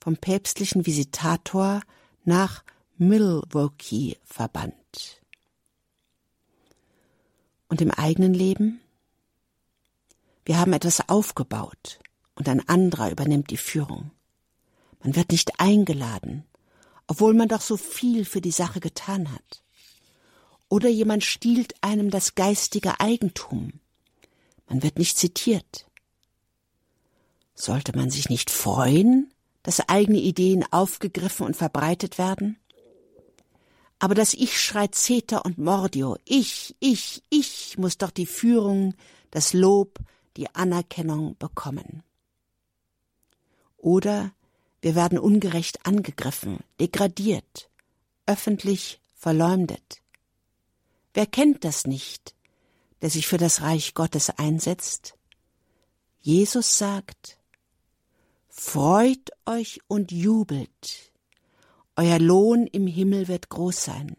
vom 0.00 0.16
päpstlichen 0.16 0.84
Visitator 0.86 1.82
nach 2.24 2.64
Milwaukee 2.96 4.16
verbannt. 4.24 5.21
Und 7.72 7.80
im 7.80 7.90
eigenen 7.90 8.34
Leben? 8.34 8.82
Wir 10.44 10.58
haben 10.58 10.74
etwas 10.74 11.08
aufgebaut 11.08 12.00
und 12.34 12.46
ein 12.46 12.68
anderer 12.68 13.10
übernimmt 13.10 13.48
die 13.48 13.56
Führung. 13.56 14.10
Man 15.02 15.16
wird 15.16 15.32
nicht 15.32 15.58
eingeladen, 15.58 16.44
obwohl 17.06 17.32
man 17.32 17.48
doch 17.48 17.62
so 17.62 17.78
viel 17.78 18.26
für 18.26 18.42
die 18.42 18.50
Sache 18.50 18.78
getan 18.80 19.32
hat. 19.32 19.62
Oder 20.68 20.90
jemand 20.90 21.24
stiehlt 21.24 21.72
einem 21.80 22.10
das 22.10 22.34
geistige 22.34 23.00
Eigentum. 23.00 23.80
Man 24.68 24.82
wird 24.82 24.98
nicht 24.98 25.16
zitiert. 25.16 25.86
Sollte 27.54 27.96
man 27.96 28.10
sich 28.10 28.28
nicht 28.28 28.50
freuen, 28.50 29.32
dass 29.62 29.88
eigene 29.88 30.18
Ideen 30.18 30.62
aufgegriffen 30.70 31.46
und 31.46 31.56
verbreitet 31.56 32.18
werden? 32.18 32.58
Aber 34.02 34.16
das 34.16 34.34
Ich 34.34 34.60
schreit 34.60 34.96
Zeter 34.96 35.44
und 35.44 35.58
Mordio. 35.58 36.16
Ich, 36.24 36.74
ich, 36.80 37.22
ich 37.30 37.78
muss 37.78 37.98
doch 37.98 38.10
die 38.10 38.26
Führung, 38.26 38.94
das 39.30 39.52
Lob, 39.52 40.00
die 40.36 40.52
Anerkennung 40.56 41.36
bekommen. 41.38 42.02
Oder 43.76 44.32
wir 44.80 44.96
werden 44.96 45.20
ungerecht 45.20 45.86
angegriffen, 45.86 46.64
degradiert, 46.80 47.70
öffentlich 48.26 49.00
verleumdet. 49.14 50.02
Wer 51.14 51.26
kennt 51.26 51.62
das 51.62 51.86
nicht, 51.86 52.34
der 53.02 53.10
sich 53.10 53.28
für 53.28 53.38
das 53.38 53.60
Reich 53.62 53.94
Gottes 53.94 54.30
einsetzt? 54.30 55.14
Jesus 56.22 56.76
sagt, 56.76 57.38
Freut 58.48 59.30
euch 59.46 59.80
und 59.86 60.10
jubelt, 60.10 61.11
euer 61.96 62.18
Lohn 62.18 62.66
im 62.66 62.86
Himmel 62.86 63.28
wird 63.28 63.48
groß 63.48 63.84
sein. 63.84 64.16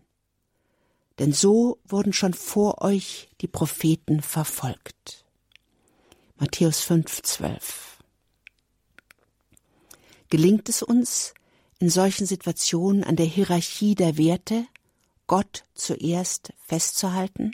Denn 1.19 1.34
so 1.34 1.80
wurden 1.86 2.13
schon 2.13 2.34
vor 2.34 2.82
euch 2.82 3.30
die 3.41 3.47
Propheten 3.47 4.21
verfolgt. 4.21 5.26
Matthäus 6.38 6.82
5, 6.82 7.21
12. 7.21 7.99
Gelingt 10.30 10.69
es 10.69 10.82
uns, 10.82 11.34
in 11.80 11.89
solchen 11.89 12.26
Situationen 12.26 13.03
an 13.03 13.15
der 13.15 13.26
Hierarchie 13.26 13.93
der 13.95 14.17
Werte, 14.17 14.65
Gott 15.28 15.65
zuerst 15.74 16.53
festzuhalten? 16.65 17.51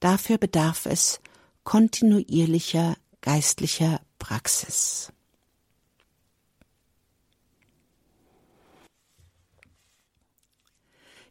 Dafür 0.00 0.38
bedarf 0.38 0.86
es 0.86 1.20
kontinuierlicher 1.64 2.96
geistlicher 3.20 4.00
Praxis. 4.18 5.12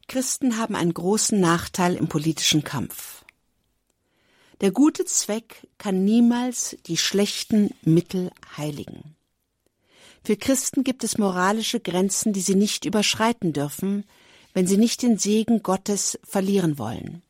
Christen 0.08 0.58
haben 0.58 0.76
einen 0.76 0.94
großen 0.94 1.38
Nachteil 1.40 1.96
im 1.96 2.08
politischen 2.08 2.64
Kampf. 2.64 3.26
Der 4.62 4.72
gute 4.72 5.04
Zweck 5.04 5.68
kann 5.78 6.06
niemals 6.06 6.78
die 6.86 6.98
schlechten 6.98 7.72
Mittel 7.84 8.32
heiligen. 8.56 9.16
Für 10.24 10.38
Christen 10.38 10.84
gibt 10.84 11.04
es 11.04 11.18
moralische 11.18 11.80
Grenzen, 11.80 12.32
die 12.32 12.42
sie 12.42 12.56
nicht 12.56 12.86
überschreiten 12.86 13.52
dürfen, 13.52 14.06
wenn 14.54 14.66
sie 14.66 14.78
nicht 14.78 15.02
den 15.02 15.18
Segen 15.18 15.62
Gottes 15.62 16.18
verlieren 16.24 16.80
wollen. 16.80 17.22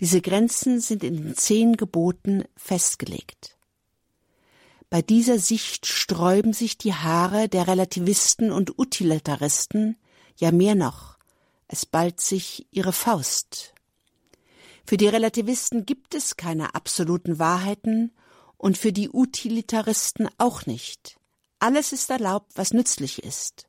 Diese 0.00 0.20
Grenzen 0.20 0.80
sind 0.80 1.02
in 1.04 1.16
den 1.16 1.36
zehn 1.36 1.76
Geboten 1.76 2.44
festgelegt. 2.56 3.56
Bei 4.90 5.00
dieser 5.00 5.38
Sicht 5.38 5.86
sträuben 5.86 6.52
sich 6.52 6.76
die 6.76 6.94
Haare 6.94 7.48
der 7.48 7.68
Relativisten 7.68 8.50
und 8.50 8.78
Utilitaristen, 8.78 9.96
ja 10.36 10.50
mehr 10.50 10.74
noch, 10.74 11.17
es 11.68 11.86
ballt 11.86 12.20
sich 12.20 12.66
ihre 12.70 12.92
Faust. 12.92 13.74
Für 14.86 14.96
die 14.96 15.06
Relativisten 15.06 15.84
gibt 15.84 16.14
es 16.14 16.36
keine 16.36 16.74
absoluten 16.74 17.38
Wahrheiten 17.38 18.10
und 18.56 18.78
für 18.78 18.92
die 18.92 19.10
Utilitaristen 19.10 20.28
auch 20.38 20.64
nicht. 20.64 21.18
Alles 21.58 21.92
ist 21.92 22.08
erlaubt, 22.08 22.52
was 22.54 22.72
nützlich 22.72 23.22
ist. 23.22 23.66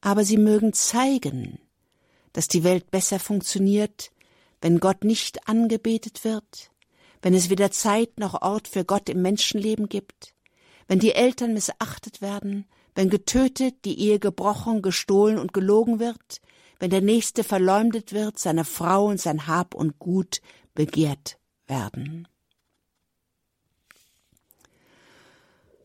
Aber 0.00 0.24
sie 0.24 0.38
mögen 0.38 0.72
zeigen, 0.72 1.58
dass 2.32 2.48
die 2.48 2.64
Welt 2.64 2.90
besser 2.90 3.18
funktioniert, 3.18 4.10
wenn 4.62 4.80
Gott 4.80 5.04
nicht 5.04 5.48
angebetet 5.48 6.24
wird, 6.24 6.70
wenn 7.20 7.34
es 7.34 7.50
weder 7.50 7.70
Zeit 7.70 8.18
noch 8.18 8.40
Ort 8.40 8.68
für 8.68 8.84
Gott 8.84 9.08
im 9.08 9.20
Menschenleben 9.20 9.88
gibt, 9.88 10.34
wenn 10.88 10.98
die 10.98 11.12
Eltern 11.12 11.52
missachtet 11.52 12.22
werden, 12.22 12.66
wenn 12.94 13.10
getötet, 13.10 13.84
die 13.84 13.98
Ehe 14.00 14.18
gebrochen, 14.18 14.80
gestohlen 14.80 15.38
und 15.38 15.52
gelogen 15.52 15.98
wird, 15.98 16.40
wenn 16.78 16.90
der 16.90 17.00
Nächste 17.00 17.44
verleumdet 17.44 18.12
wird, 18.12 18.38
seine 18.38 18.64
Frau 18.64 19.06
und 19.06 19.20
sein 19.20 19.46
Hab 19.46 19.74
und 19.74 19.98
Gut 19.98 20.40
begehrt 20.74 21.38
werden. 21.66 22.28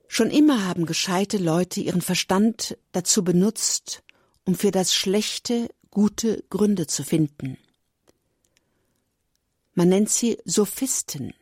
Schon 0.07 0.29
immer 0.29 0.65
haben 0.67 0.85
gescheite 0.85 1.37
Leute 1.37 1.79
ihren 1.79 2.01
Verstand 2.01 2.77
dazu 2.91 3.23
benutzt, 3.23 4.03
um 4.43 4.55
für 4.55 4.71
das 4.71 4.93
Schlechte 4.93 5.69
gute 5.89 6.43
Gründe 6.49 6.85
zu 6.85 7.03
finden. 7.03 7.57
Man 9.73 9.87
nennt 9.87 10.09
sie 10.09 10.37
Sophisten, 10.43 11.33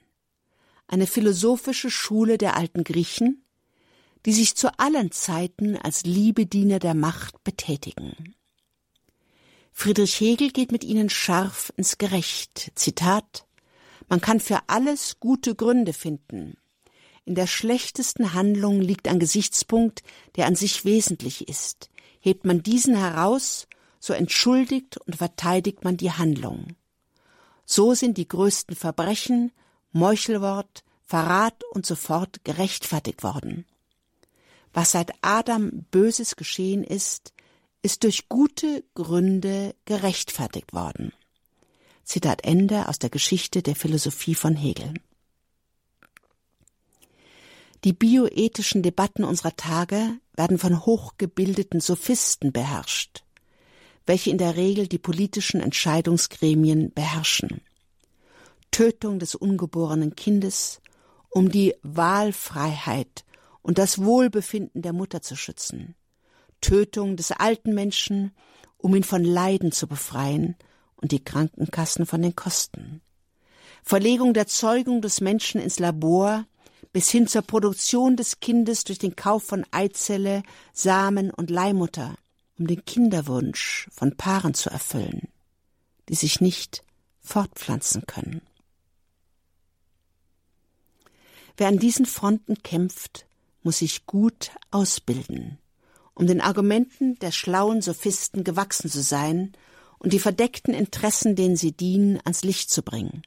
eine 0.85 1.07
philosophische 1.07 1.89
Schule 1.89 2.37
der 2.37 2.55
alten 2.55 2.83
Griechen, 2.83 3.43
die 4.25 4.33
sich 4.33 4.55
zu 4.55 4.77
allen 4.77 5.11
Zeiten 5.11 5.75
als 5.75 6.03
Liebediener 6.03 6.77
der 6.77 6.93
Macht 6.93 7.43
betätigen. 7.43 8.35
Friedrich 9.81 10.19
Hegel 10.19 10.49
geht 10.49 10.73
mit 10.73 10.83
ihnen 10.83 11.09
scharf 11.09 11.71
ins 11.77 11.97
Gerecht. 11.97 12.73
Zitat 12.75 13.47
Man 14.09 14.19
kann 14.19 14.41
für 14.41 14.59
alles 14.67 15.21
gute 15.21 15.55
Gründe 15.55 15.93
finden. 15.93 16.57
In 17.23 17.33
der 17.33 17.47
schlechtesten 17.47 18.33
Handlung 18.33 18.81
liegt 18.81 19.07
ein 19.07 19.19
Gesichtspunkt, 19.19 20.03
der 20.35 20.47
an 20.47 20.55
sich 20.55 20.83
wesentlich 20.83 21.47
ist. 21.47 21.89
Hebt 22.19 22.43
man 22.43 22.61
diesen 22.61 22.93
heraus, 22.93 23.69
so 24.01 24.11
entschuldigt 24.11 24.97
und 24.97 25.15
verteidigt 25.15 25.85
man 25.85 25.95
die 25.95 26.11
Handlung. 26.11 26.75
So 27.63 27.93
sind 27.93 28.17
die 28.17 28.27
größten 28.27 28.75
Verbrechen, 28.75 29.53
Meuchelwort, 29.93 30.83
Verrat 31.05 31.63
und 31.71 31.85
so 31.85 31.95
fort 31.95 32.43
gerechtfertigt 32.43 33.23
worden. 33.23 33.65
Was 34.73 34.91
seit 34.91 35.13
Adam 35.21 35.85
Böses 35.89 36.35
geschehen 36.35 36.83
ist, 36.83 37.31
ist 37.81 38.03
durch 38.03 38.27
gute 38.27 38.83
Gründe 38.93 39.75
gerechtfertigt 39.85 40.73
worden. 40.73 41.13
Zitat 42.03 42.43
Ende 42.43 42.87
aus 42.87 42.99
der 42.99 43.09
Geschichte 43.09 43.61
der 43.61 43.75
Philosophie 43.75 44.35
von 44.35 44.55
Hegel. 44.55 44.93
Die 47.85 47.93
bioethischen 47.93 48.83
Debatten 48.83 49.23
unserer 49.23 49.55
Tage 49.55 50.19
werden 50.33 50.57
von 50.57 50.85
hochgebildeten 50.85 51.79
Sophisten 51.79 52.51
beherrscht, 52.51 53.23
welche 54.05 54.31
in 54.31 54.37
der 54.37 54.57
Regel 54.57 54.87
die 54.87 54.97
politischen 54.97 55.61
Entscheidungsgremien 55.61 56.91
beherrschen. 56.91 57.61
Tötung 58.71 59.19
des 59.19 59.35
ungeborenen 59.35 60.15
Kindes, 60.15 60.81
um 61.29 61.49
die 61.49 61.73
Wahlfreiheit 61.83 63.23
und 63.61 63.77
das 63.77 64.03
Wohlbefinden 64.03 64.81
der 64.81 64.93
Mutter 64.93 65.21
zu 65.21 65.35
schützen. 65.35 65.95
Tötung 66.61 67.15
des 67.15 67.31
alten 67.31 67.73
Menschen, 67.73 68.31
um 68.77 68.95
ihn 68.95 69.03
von 69.03 69.23
Leiden 69.23 69.71
zu 69.71 69.87
befreien 69.87 70.55
und 70.95 71.11
die 71.11 71.23
Krankenkassen 71.23 72.05
von 72.05 72.21
den 72.21 72.35
Kosten. 72.35 73.01
Verlegung 73.83 74.33
der 74.33 74.47
Zeugung 74.47 75.01
des 75.01 75.21
Menschen 75.21 75.61
ins 75.61 75.79
Labor 75.79 76.45
bis 76.91 77.09
hin 77.09 77.27
zur 77.27 77.43
Produktion 77.43 78.15
des 78.15 78.39
Kindes 78.39 78.83
durch 78.83 78.99
den 78.99 79.15
Kauf 79.15 79.43
von 79.43 79.65
Eizelle, 79.71 80.43
Samen 80.73 81.31
und 81.31 81.49
Leihmutter, 81.49 82.15
um 82.57 82.67
den 82.67 82.83
Kinderwunsch 82.83 83.87
von 83.91 84.17
Paaren 84.17 84.53
zu 84.53 84.69
erfüllen, 84.69 85.29
die 86.09 86.15
sich 86.15 86.41
nicht 86.41 86.83
fortpflanzen 87.21 88.05
können. 88.07 88.41
Wer 91.57 91.67
an 91.67 91.77
diesen 91.77 92.05
Fronten 92.05 92.63
kämpft, 92.63 93.25
muss 93.63 93.79
sich 93.79 94.05
gut 94.05 94.51
ausbilden, 94.71 95.59
um 96.19 96.27
den 96.27 96.41
Argumenten 96.41 97.17
der 97.19 97.31
schlauen 97.31 97.81
Sophisten 97.81 98.43
gewachsen 98.43 98.89
zu 98.89 99.01
sein 99.01 99.53
und 99.99 100.11
die 100.11 100.19
verdeckten 100.19 100.73
Interessen, 100.73 101.37
denen 101.37 101.55
sie 101.55 101.71
dienen, 101.71 102.19
ans 102.25 102.43
Licht 102.43 102.69
zu 102.69 102.83
bringen. 102.83 103.23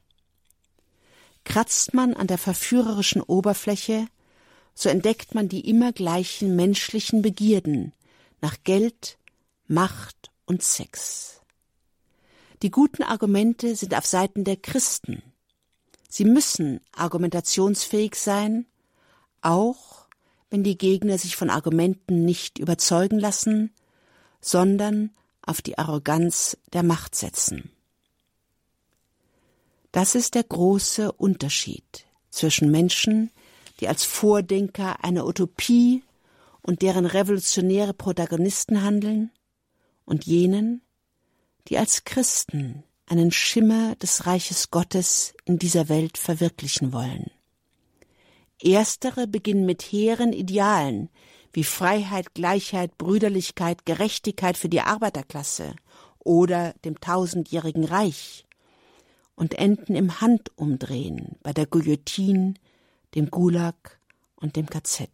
Kratzt 1.43 1.95
man 1.95 2.13
an 2.13 2.27
der 2.27 2.37
verführerischen 2.37 3.23
Oberfläche, 3.23 4.05
so 4.75 4.89
entdeckt 4.89 5.33
man 5.33 5.49
die 5.49 5.67
immer 5.67 5.91
gleichen 5.91 6.55
menschlichen 6.55 7.23
Begierden 7.23 7.93
nach 8.41 8.57
Geld, 8.63 9.17
Macht 9.65 10.29
und 10.45 10.61
Sex. 10.61 11.41
Die 12.61 12.69
guten 12.69 13.01
Argumente 13.01 13.75
sind 13.75 13.95
auf 13.95 14.05
Seiten 14.05 14.43
der 14.43 14.57
Christen. 14.57 15.23
Sie 16.09 16.25
müssen 16.25 16.79
argumentationsfähig 16.91 18.13
sein, 18.13 18.67
auch 19.41 19.92
wenn 20.53 20.63
die 20.63 20.77
Gegner 20.77 21.17
sich 21.17 21.35
von 21.35 21.49
Argumenten 21.49 22.25
nicht 22.25 22.59
überzeugen 22.59 23.17
lassen, 23.17 23.73
sondern 24.39 25.09
auf 25.41 25.63
die 25.63 25.79
Arroganz 25.79 26.59
der 26.73 26.83
Macht 26.83 27.15
setzen. 27.15 27.71
Das 29.91 30.13
ist 30.13 30.35
der 30.35 30.43
große 30.43 31.11
Unterschied 31.11 32.05
zwischen 32.29 32.69
Menschen, 32.69 33.31
die 33.79 33.87
als 33.87 34.03
Vordenker 34.03 35.03
einer 35.03 35.25
Utopie 35.25 36.03
und 36.61 36.83
deren 36.83 37.07
revolutionäre 37.07 37.95
Protagonisten 37.95 38.83
handeln, 38.83 39.31
und 40.05 40.25
jenen, 40.25 40.83
die 41.67 41.79
als 41.79 42.03
Christen 42.03 42.83
einen 43.07 43.31
Schimmer 43.31 43.95
des 43.95 44.27
Reiches 44.27 44.69
Gottes 44.69 45.33
in 45.45 45.57
dieser 45.57 45.89
Welt 45.89 46.19
verwirklichen 46.19 46.93
wollen. 46.93 47.31
Erstere 48.63 49.27
beginnen 49.27 49.65
mit 49.65 49.81
hehren 49.81 50.33
Idealen 50.33 51.09
wie 51.53 51.63
Freiheit, 51.63 52.33
Gleichheit, 52.33 52.97
Brüderlichkeit, 52.97 53.85
Gerechtigkeit 53.85 54.57
für 54.57 54.69
die 54.69 54.81
Arbeiterklasse 54.81 55.75
oder 56.19 56.73
dem 56.83 56.99
tausendjährigen 56.99 57.85
Reich 57.85 58.45
und 59.35 59.53
enden 59.55 59.95
im 59.95 60.21
Handumdrehen 60.21 61.37
bei 61.43 61.53
der 61.53 61.67
Guillotine, 61.67 62.55
dem 63.15 63.29
Gulag 63.29 63.99
und 64.35 64.55
dem 64.55 64.67
KZ. 64.67 65.09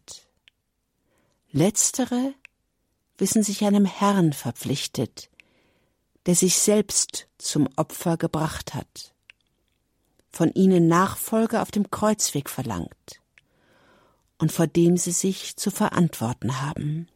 Letztere 1.52 2.34
wissen 3.18 3.42
sich 3.42 3.64
einem 3.64 3.84
Herrn 3.84 4.32
verpflichtet, 4.32 5.30
der 6.26 6.34
sich 6.34 6.56
selbst 6.56 7.28
zum 7.38 7.68
Opfer 7.76 8.16
gebracht 8.16 8.74
hat, 8.74 9.14
von 10.30 10.52
ihnen 10.52 10.86
Nachfolge 10.86 11.60
auf 11.60 11.70
dem 11.70 11.90
Kreuzweg 11.90 12.48
verlangt 12.48 13.19
und 14.40 14.50
vor 14.50 14.66
dem 14.66 14.96
sie 14.96 15.12
sich 15.12 15.56
zu 15.56 15.70
verantworten 15.70 16.62
haben. 16.62 17.08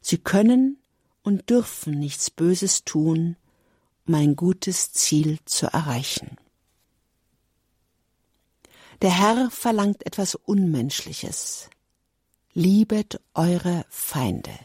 Sie 0.00 0.18
können 0.18 0.78
und 1.22 1.50
dürfen 1.50 1.98
nichts 1.98 2.30
Böses 2.30 2.84
tun, 2.84 3.36
um 4.06 4.14
ein 4.14 4.36
gutes 4.36 4.92
Ziel 4.92 5.40
zu 5.44 5.66
erreichen. 5.66 6.38
Der 9.02 9.18
Herr 9.18 9.50
verlangt 9.50 10.06
etwas 10.06 10.36
Unmenschliches. 10.36 11.68
Liebet 12.54 13.20
eure 13.34 13.84
Feinde. 13.88 14.56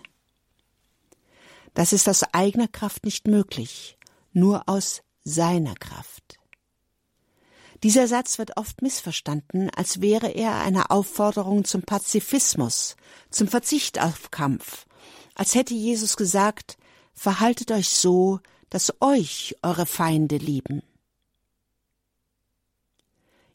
Das 1.74 1.91
ist 1.91 2.08
aus 2.08 2.24
eigener 2.34 2.68
Kraft 2.68 3.03
nicht 3.03 3.28
möglich, 3.28 3.97
nur 4.32 4.70
aus 4.70 5.01
seiner 5.24 5.74
Kraft. 5.74 6.37
Dieser 7.84 8.08
Satz 8.08 8.40
wird 8.40 8.58
oft 8.58 8.82
missverstanden, 8.82 9.70
als 9.70 10.02
wäre 10.02 10.30
er 10.30 10.62
eine 10.62 10.90
Aufforderung 10.90 11.64
zum 11.64 11.84
Pazifismus, 11.84 12.96
zum 13.30 13.48
Verzicht 13.48 14.02
auf 14.02 14.32
Kampf, 14.32 14.86
als 15.36 15.54
hätte 15.54 15.76
Jesus 15.76 16.18
gesagt, 16.18 16.78
verhaltet 17.14 17.72
euch 17.72 17.90
so, 17.90 18.40
dass 18.70 18.94
euch 19.00 19.56
eure 19.62 19.86
Feinde 19.86 20.38
lieben. 20.38 20.82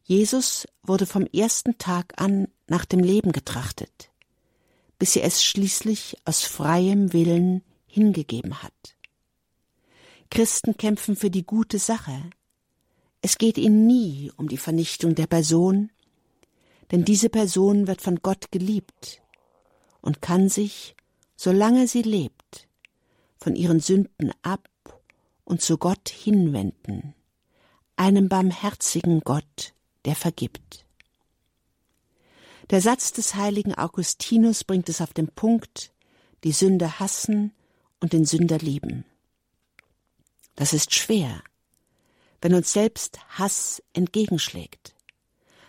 Jesus 0.04 0.66
wurde 0.82 1.06
vom 1.06 1.26
ersten 1.26 1.78
Tag 1.78 2.20
an 2.20 2.48
nach 2.66 2.84
dem 2.84 3.00
Leben 3.00 3.32
getrachtet, 3.32 4.10
bis 4.98 5.16
er 5.16 5.24
es 5.24 5.42
schließlich 5.44 6.16
aus 6.24 6.42
freiem 6.42 7.12
Willen 7.12 7.62
hingegeben 7.86 8.62
hat. 8.62 8.96
Christen 10.30 10.76
kämpfen 10.76 11.14
für 11.14 11.30
die 11.30 11.44
gute 11.44 11.78
Sache. 11.78 12.30
Es 13.22 13.38
geht 13.38 13.56
ihnen 13.56 13.86
nie 13.86 14.32
um 14.36 14.48
die 14.48 14.58
Vernichtung 14.58 15.14
der 15.14 15.28
Person, 15.28 15.90
denn 16.90 17.04
diese 17.04 17.30
Person 17.30 17.86
wird 17.86 18.02
von 18.02 18.16
Gott 18.16 18.50
geliebt 18.50 19.22
und 20.00 20.20
kann 20.20 20.48
sich, 20.48 20.96
solange 21.36 21.86
sie 21.86 22.02
lebt, 22.02 22.68
von 23.38 23.54
ihren 23.54 23.78
Sünden 23.78 24.32
ab 24.42 24.68
und 25.44 25.62
zu 25.62 25.78
Gott 25.78 26.08
hinwenden, 26.08 27.14
einem 27.94 28.28
barmherzigen 28.28 29.20
Gott, 29.20 29.72
der 30.04 30.16
vergibt. 30.16 30.84
Der 32.70 32.80
Satz 32.80 33.12
des 33.12 33.36
heiligen 33.36 33.74
Augustinus 33.74 34.64
bringt 34.64 34.88
es 34.88 35.00
auf 35.00 35.12
den 35.12 35.28
Punkt, 35.28 35.92
die 36.42 36.52
Sünde 36.52 36.98
hassen 36.98 37.52
und 38.00 38.12
den 38.12 38.24
Sünder 38.24 38.58
lieben. 38.58 39.04
Das 40.56 40.72
ist 40.72 40.92
schwer, 40.94 41.42
wenn 42.42 42.54
uns 42.54 42.72
selbst 42.72 43.20
Hass 43.38 43.82
entgegenschlägt. 43.94 44.94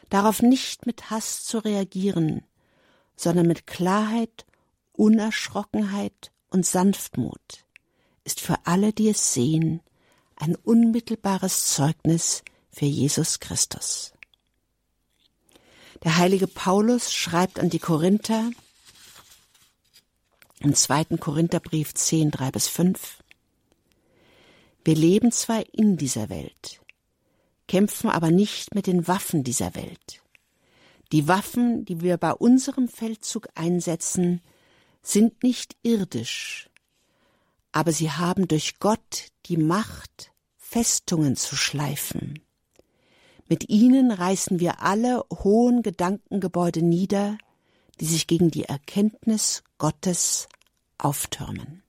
Darauf 0.10 0.42
nicht 0.42 0.86
mit 0.86 1.10
Hass 1.10 1.46
zu 1.46 1.60
reagieren, 1.60 2.44
sondern 3.16 3.48
mit 3.48 3.66
Klarheit, 3.68 4.46
Unerschrockenheit 4.92 6.32
und 6.50 6.66
Sanftmut 6.66 7.66
ist 8.26 8.42
für 8.42 8.58
alle, 8.66 8.94
die 8.94 9.10
es 9.10 9.34
sehen, 9.34 9.82
ein 10.36 10.56
unmittelbares 10.56 11.74
Zeugnis 11.74 12.44
für 12.72 12.86
Jesus 12.86 13.40
Christus. 13.40 14.14
Der 16.04 16.18
heilige 16.18 16.48
Paulus 16.48 17.14
schreibt 17.14 17.60
an 17.60 17.70
die 17.70 17.80
Korinther 17.80 18.50
im 20.60 20.76
zweiten 20.76 21.20
Korintherbrief 21.20 21.94
10, 21.94 22.32
3 22.32 22.52
bis 22.52 22.68
5. 22.68 23.20
Wir 24.84 24.96
leben 24.96 25.32
zwar 25.32 25.64
in 25.74 25.96
dieser 25.96 26.30
Welt, 26.30 26.82
kämpfen 27.68 28.10
aber 28.10 28.32
nicht 28.32 28.76
mit 28.76 28.88
den 28.88 29.08
Waffen 29.08 29.44
dieser 29.44 29.76
Welt. 29.76 30.22
Die 31.14 31.28
Waffen, 31.28 31.86
die 31.86 32.02
wir 32.02 32.18
bei 32.18 32.34
unserem 32.34 32.88
Feldzug 32.90 33.48
einsetzen, 33.56 34.42
sind 35.02 35.44
nicht 35.44 35.76
irdisch, 35.84 36.70
aber 37.72 37.92
sie 37.92 38.12
haben 38.12 38.48
durch 38.48 38.80
Gott 38.80 39.28
die 39.46 39.58
Macht, 39.58 40.32
Festungen 40.58 41.36
zu 41.36 41.56
schleifen. 41.56 42.40
Mit 43.48 43.70
ihnen 43.70 44.12
reißen 44.12 44.60
wir 44.60 44.82
alle 44.82 45.24
hohen 45.32 45.84
Gedankengebäude 45.84 46.82
nieder, 46.82 47.38
die 48.00 48.06
sich 48.06 48.28
gegen 48.28 48.50
die 48.50 48.64
Erkenntnis 48.64 49.64
Gottes 49.78 50.48
auftürmen. 50.98 51.83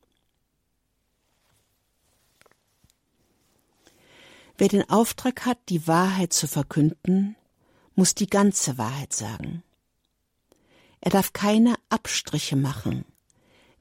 Wer 4.57 4.69
den 4.69 4.89
Auftrag 4.89 5.47
hat, 5.47 5.59
die 5.69 5.87
Wahrheit 5.87 6.33
zu 6.33 6.47
verkünden, 6.47 7.37
muss 7.95 8.15
die 8.15 8.29
ganze 8.29 8.79
Wahrheit 8.79 9.13
sagen. 9.13 9.63
Er 11.01 11.11
darf 11.11 11.33
keine 11.33 11.75
Abstriche 11.89 12.57
machen, 12.57 13.05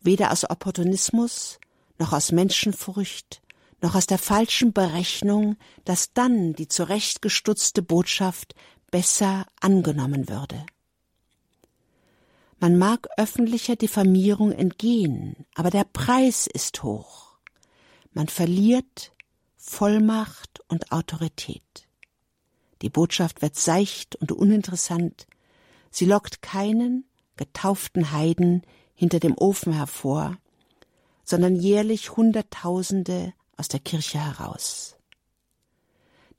weder 0.02 0.32
aus 0.32 0.50
Opportunismus 0.50 1.60
noch 2.00 2.12
aus 2.12 2.32
Menschenfurcht, 2.32 3.42
noch 3.82 3.96
aus 3.96 4.08
der 4.08 4.18
falschen 4.18 4.74
Berechnung, 4.74 5.58
dass 5.86 6.14
dann 6.14 6.54
die 6.54 6.68
zurechtgestutzte 6.68 7.82
Botschaft 7.82 8.56
besser 8.92 9.46
angenommen 9.62 10.28
würde. 10.28 10.66
Man 12.60 12.78
mag 12.78 13.08
öffentlicher 13.18 13.76
Diffamierung 13.76 14.52
entgehen, 14.52 15.46
aber 15.54 15.70
der 15.70 15.84
Preis 15.84 16.48
ist 16.48 16.82
hoch. 16.82 17.38
Man 18.14 18.28
verliert 18.28 19.12
Vollmacht 19.66 20.60
und 20.68 20.92
Autorität. 20.92 21.88
Die 22.82 22.90
Botschaft 22.90 23.42
wird 23.42 23.56
seicht 23.56 24.18
und 24.18 24.34
uninteressant. 24.34 25.26
Sie 25.90 26.06
lockt 26.06 26.42
keinen 26.42 27.06
getauften 27.38 28.12
Heiden 28.12 28.64
hinter 28.94 29.20
dem 29.22 29.36
Ofen 29.38 29.72
hervor, 29.72 30.38
sondern 31.24 31.56
jährlich 31.56 32.18
Hunderttausende 32.18 33.34
aus 33.56 33.70
der 33.70 33.80
Kirche 33.80 34.20
heraus. 34.20 34.98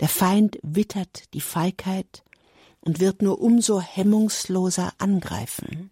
Der 0.00 0.10
Feind 0.10 0.58
wittert 0.62 1.32
die 1.32 1.40
Feigheit 1.40 2.24
und 2.82 3.00
wird 3.00 3.22
nur 3.22 3.40
umso 3.40 3.80
hemmungsloser 3.80 4.92
angreifen. 4.98 5.90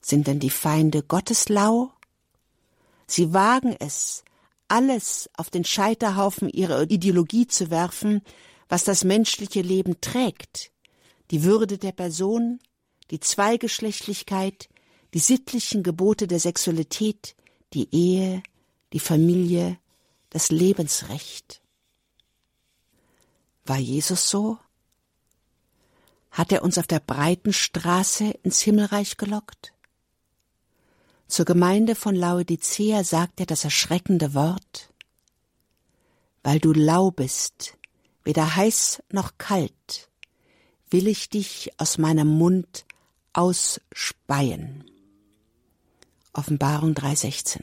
Sind 0.00 0.28
denn 0.28 0.38
die 0.38 0.48
Feinde 0.48 1.02
Gottes 1.02 1.48
lau? 1.48 1.90
Sie 3.08 3.34
wagen 3.34 3.74
es, 3.80 4.22
alles 4.70 5.28
auf 5.36 5.50
den 5.50 5.64
Scheiterhaufen 5.64 6.48
ihrer 6.48 6.90
Ideologie 6.90 7.46
zu 7.46 7.70
werfen, 7.70 8.22
was 8.68 8.84
das 8.84 9.04
menschliche 9.04 9.62
Leben 9.62 10.00
trägt, 10.00 10.70
die 11.30 11.42
Würde 11.42 11.76
der 11.76 11.92
Person, 11.92 12.60
die 13.10 13.20
Zweigeschlechtlichkeit, 13.20 14.68
die 15.12 15.18
sittlichen 15.18 15.82
Gebote 15.82 16.28
der 16.28 16.38
Sexualität, 16.38 17.34
die 17.74 17.88
Ehe, 17.92 18.42
die 18.92 19.00
Familie, 19.00 19.78
das 20.30 20.50
Lebensrecht. 20.50 21.60
War 23.64 23.78
Jesus 23.78 24.30
so? 24.30 24.58
Hat 26.30 26.52
er 26.52 26.62
uns 26.62 26.78
auf 26.78 26.86
der 26.86 27.00
breiten 27.00 27.52
Straße 27.52 28.30
ins 28.44 28.60
Himmelreich 28.60 29.16
gelockt? 29.16 29.72
Zur 31.30 31.44
Gemeinde 31.44 31.94
von 31.94 32.16
Laodicea 32.16 33.04
sagt 33.04 33.38
er 33.38 33.46
das 33.46 33.62
erschreckende 33.62 34.34
Wort, 34.34 34.92
weil 36.42 36.58
du 36.58 36.72
lau 36.72 37.12
bist, 37.12 37.78
weder 38.24 38.56
heiß 38.56 39.00
noch 39.12 39.38
kalt, 39.38 40.10
will 40.90 41.06
ich 41.06 41.28
dich 41.28 41.70
aus 41.76 41.98
meinem 41.98 42.26
Mund 42.26 42.84
ausspeien. 43.32 44.82
Offenbarung 46.32 46.94
3,16. 46.94 47.60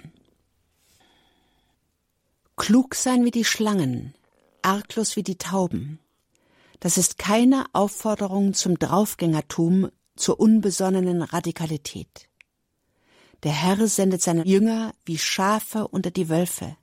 Klug 2.56 2.96
sein 2.96 3.26
wie 3.26 3.32
die 3.32 3.44
Schlangen, 3.44 4.14
arglos 4.62 5.18
wie 5.18 5.24
die 5.24 5.38
Tauben. 5.38 6.00
Das 6.80 6.98
ist 6.98 7.18
keine 7.18 7.66
Aufforderung 7.74 8.54
zum 8.54 8.80
Draufgängertum, 8.80 9.92
zur 10.16 10.40
unbesonnenen 10.40 11.22
Radikalität. 11.22 12.27
Der 13.44 13.52
Herr 13.52 13.88
sendet 13.88 14.22
seine 14.22 14.46
Jünger 14.46 14.94
wie 15.06 15.18
Schafe 15.18 15.88
unter 15.88 16.12
die 16.12 16.30
Wölfe. 16.30 16.76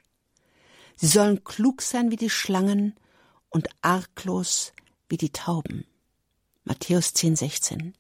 Sie 0.97 1.09
sollen 1.09 1.43
klug 1.43 1.83
sein 1.83 2.11
wie 2.11 2.17
die 2.17 2.31
Schlangen 2.31 2.95
und 3.51 3.69
arglos 3.83 4.73
wie 5.09 5.17
die 5.17 5.31
Tauben. 5.31 5.85
Matthäus 6.65 7.13
10, 7.15 7.37
16. 7.37 7.95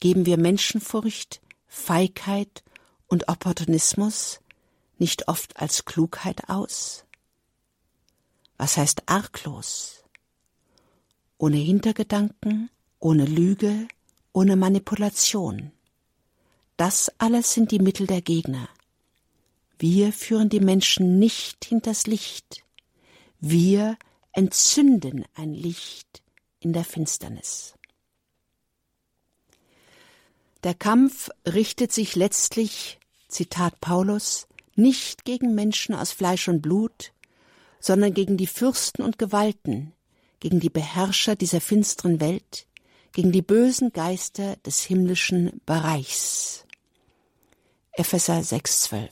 Geben 0.00 0.26
wir 0.26 0.38
Menschenfurcht, 0.38 1.40
Feigheit 1.66 2.62
und 3.06 3.28
Opportunismus 3.28 4.40
nicht 4.98 5.28
oft 5.28 5.56
als 5.56 5.84
Klugheit 5.84 6.48
aus? 6.48 7.04
Was 8.56 8.76
heißt 8.76 9.02
arglos? 9.06 10.04
Ohne 11.38 11.56
Hintergedanken, 11.56 12.70
ohne 12.98 13.24
Lüge, 13.24 13.86
ohne 14.32 14.56
Manipulation. 14.56 15.72
Das 16.78 17.10
alles 17.18 17.52
sind 17.52 17.72
die 17.72 17.80
Mittel 17.80 18.06
der 18.06 18.22
Gegner. 18.22 18.68
Wir 19.80 20.12
führen 20.12 20.48
die 20.48 20.60
Menschen 20.60 21.18
nicht 21.18 21.64
hinters 21.64 22.06
Licht. 22.06 22.62
Wir 23.40 23.98
entzünden 24.30 25.24
ein 25.34 25.52
Licht 25.54 26.22
in 26.60 26.72
der 26.72 26.84
Finsternis. 26.84 27.74
Der 30.62 30.72
Kampf 30.72 31.30
richtet 31.44 31.90
sich 31.90 32.14
letztlich, 32.14 33.00
Zitat 33.26 33.80
Paulus, 33.80 34.46
nicht 34.76 35.24
gegen 35.24 35.56
Menschen 35.56 35.96
aus 35.96 36.12
Fleisch 36.12 36.46
und 36.46 36.62
Blut, 36.62 37.12
sondern 37.80 38.14
gegen 38.14 38.36
die 38.36 38.46
Fürsten 38.46 39.02
und 39.02 39.18
Gewalten, 39.18 39.94
gegen 40.38 40.60
die 40.60 40.70
Beherrscher 40.70 41.34
dieser 41.34 41.60
finsteren 41.60 42.20
Welt, 42.20 42.68
gegen 43.10 43.32
die 43.32 43.42
bösen 43.42 43.90
Geister 43.90 44.54
des 44.64 44.84
himmlischen 44.84 45.60
Bereichs. 45.66 46.66
Epheser 47.98 48.38
6,12 48.38 49.08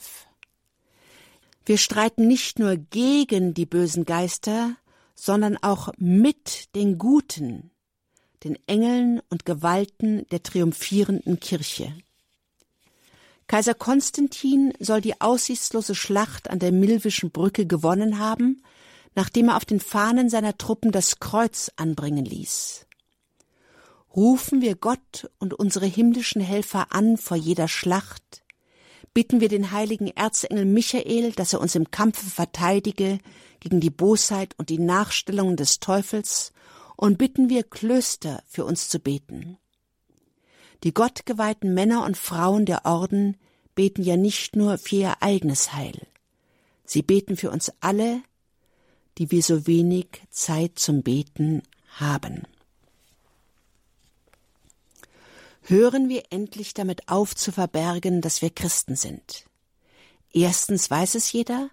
Wir 1.65 1.77
streiten 1.77 2.25
nicht 2.25 2.57
nur 2.57 2.77
gegen 2.77 3.53
die 3.53 3.65
bösen 3.65 4.05
Geister, 4.05 4.77
sondern 5.13 5.57
auch 5.57 5.89
mit 5.97 6.73
den 6.73 6.97
Guten, 6.97 7.71
den 8.45 8.57
Engeln 8.65 9.21
und 9.29 9.45
Gewalten 9.45 10.25
der 10.29 10.41
triumphierenden 10.41 11.41
Kirche. 11.41 11.97
Kaiser 13.47 13.73
Konstantin 13.73 14.71
soll 14.79 15.01
die 15.01 15.19
aussichtslose 15.19 15.93
Schlacht 15.93 16.49
an 16.49 16.59
der 16.59 16.71
Milwischen 16.71 17.31
Brücke 17.31 17.65
gewonnen 17.65 18.19
haben, 18.19 18.63
nachdem 19.15 19.49
er 19.49 19.57
auf 19.57 19.65
den 19.65 19.81
Fahnen 19.81 20.29
seiner 20.29 20.57
Truppen 20.57 20.93
das 20.93 21.19
Kreuz 21.19 21.69
anbringen 21.75 22.23
ließ. 22.23 22.85
Rufen 24.15 24.61
wir 24.61 24.75
Gott 24.75 25.29
und 25.39 25.53
unsere 25.53 25.87
himmlischen 25.87 26.41
Helfer 26.41 26.93
an 26.93 27.17
vor 27.17 27.35
jeder 27.35 27.67
Schlacht, 27.67 28.45
bitten 29.17 29.41
wir 29.41 29.49
den 29.49 29.71
heiligen 29.71 30.15
Erzengel 30.15 30.63
Michael, 30.65 31.31
dass 31.31 31.53
er 31.53 31.59
uns 31.59 31.73
im 31.73 31.89
Kampfe 31.89 32.29
verteidige 32.29 33.17
gegen 33.59 33.79
die 33.79 33.89
Bosheit 33.89 34.53
und 34.59 34.69
die 34.69 34.77
Nachstellungen 34.77 35.55
des 35.55 35.79
Teufels 35.79 36.53
und 36.95 37.17
bitten 37.17 37.49
wir 37.49 37.63
Klöster 37.63 38.43
für 38.45 38.63
uns 38.63 38.89
zu 38.89 38.99
beten. 38.99 39.57
Die 40.83 40.93
gottgeweihten 40.93 41.73
Männer 41.73 42.05
und 42.05 42.15
Frauen 42.15 42.67
der 42.67 42.85
Orden 42.85 43.37
beten 43.73 44.03
ja 44.03 44.17
nicht 44.17 44.55
nur 44.55 44.77
für 44.77 44.97
ihr 44.97 45.23
eigenes 45.23 45.73
Heil. 45.73 45.99
Sie 46.85 47.01
beten 47.01 47.37
für 47.37 47.49
uns 47.49 47.71
alle, 47.79 48.21
die 49.17 49.31
wir 49.31 49.41
so 49.41 49.65
wenig 49.65 50.21
Zeit 50.29 50.77
zum 50.77 51.01
Beten 51.01 51.63
haben. 51.87 52.43
Hören 55.69 56.07
wir 56.07 56.23
endlich 56.29 56.73
damit 56.73 57.09
auf 57.09 57.35
zu 57.35 57.51
verbergen, 57.51 58.21
dass 58.21 58.41
wir 58.41 58.51
Christen 58.51 58.95
sind. 58.95 59.43
Erstens 60.31 60.89
weiß 60.89 61.15
es 61.15 61.33
jeder, 61.33 61.69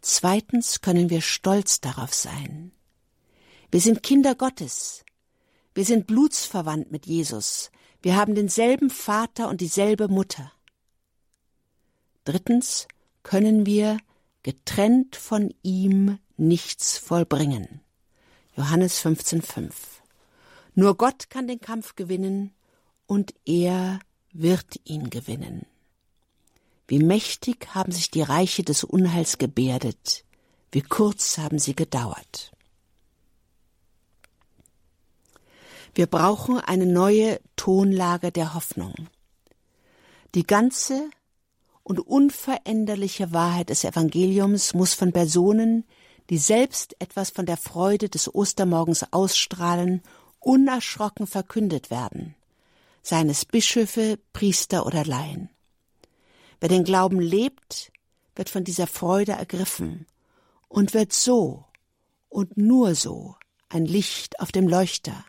zweitens 0.00 0.80
können 0.80 1.10
wir 1.10 1.20
stolz 1.20 1.82
darauf 1.82 2.14
sein. 2.14 2.72
Wir 3.70 3.82
sind 3.82 4.02
Kinder 4.02 4.34
Gottes. 4.34 5.04
Wir 5.74 5.84
sind 5.84 6.06
blutsverwandt 6.06 6.90
mit 6.90 7.04
Jesus. 7.04 7.70
Wir 8.00 8.16
haben 8.16 8.34
denselben 8.34 8.88
Vater 8.88 9.50
und 9.50 9.60
dieselbe 9.60 10.08
Mutter. 10.08 10.50
Drittens 12.24 12.88
können 13.22 13.66
wir 13.66 13.98
getrennt 14.44 15.14
von 15.14 15.52
ihm 15.62 16.18
nichts 16.38 16.96
vollbringen. 16.96 17.82
Johannes 18.56 19.04
15,5. 19.04 19.72
Nur 20.74 20.96
Gott 20.96 21.28
kann 21.28 21.46
den 21.46 21.60
Kampf 21.60 21.96
gewinnen 21.96 22.55
und 23.06 23.34
er 23.44 24.00
wird 24.32 24.80
ihn 24.84 25.10
gewinnen. 25.10 25.66
Wie 26.88 26.98
mächtig 26.98 27.74
haben 27.74 27.92
sich 27.92 28.10
die 28.10 28.22
Reiche 28.22 28.62
des 28.62 28.84
Unheils 28.84 29.38
gebärdet, 29.38 30.24
wie 30.70 30.82
kurz 30.82 31.38
haben 31.38 31.58
sie 31.58 31.74
gedauert. 31.74 32.52
Wir 35.94 36.06
brauchen 36.06 36.60
eine 36.60 36.86
neue 36.86 37.40
Tonlage 37.56 38.30
der 38.30 38.54
Hoffnung. 38.54 38.94
Die 40.34 40.46
ganze 40.46 41.08
und 41.82 42.00
unveränderliche 42.00 43.32
Wahrheit 43.32 43.70
des 43.70 43.84
Evangeliums 43.84 44.74
muss 44.74 44.92
von 44.92 45.12
Personen, 45.12 45.84
die 46.28 46.38
selbst 46.38 46.94
etwas 46.98 47.30
von 47.30 47.46
der 47.46 47.56
Freude 47.56 48.08
des 48.08 48.32
Ostermorgens 48.34 49.12
ausstrahlen, 49.12 50.02
unerschrocken 50.40 51.26
verkündet 51.26 51.90
werden, 51.90 52.34
seien 53.06 53.28
es 53.28 53.44
Bischöfe, 53.44 54.18
Priester 54.32 54.84
oder 54.84 55.04
Laien. 55.04 55.48
Wer 56.58 56.68
den 56.68 56.82
Glauben 56.82 57.20
lebt, 57.20 57.92
wird 58.34 58.50
von 58.50 58.64
dieser 58.64 58.88
Freude 58.88 59.32
ergriffen 59.32 60.06
und 60.66 60.92
wird 60.92 61.12
so 61.12 61.64
und 62.28 62.56
nur 62.56 62.96
so 62.96 63.36
ein 63.68 63.84
Licht 63.84 64.40
auf 64.40 64.50
dem 64.50 64.66
Leuchter, 64.66 65.24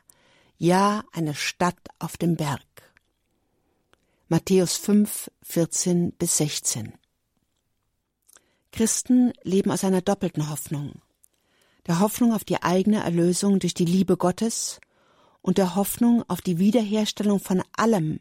ja 0.58 1.04
eine 1.12 1.36
Stadt 1.36 1.78
auf 2.00 2.18
dem 2.18 2.36
Berg. 2.36 2.66
Matthäus 4.28 4.76
5, 4.78 5.30
14 5.44 6.14
bis 6.14 6.38
16. 6.38 6.94
Christen 8.72 9.34
leben 9.44 9.70
aus 9.70 9.84
einer 9.84 10.02
doppelten 10.02 10.50
Hoffnung. 10.50 11.04
Der 11.86 12.00
Hoffnung 12.00 12.34
auf 12.34 12.44
die 12.44 12.64
eigene 12.64 13.04
Erlösung 13.04 13.60
durch 13.60 13.76
die 13.76 13.86
Liebe 13.86 14.18
Gottes 14.18 14.80
und 15.42 15.58
der 15.58 15.76
Hoffnung 15.76 16.24
auf 16.28 16.42
die 16.42 16.60
Wiederherstellung 16.60 17.40
von 17.40 17.64
allem, 17.76 18.20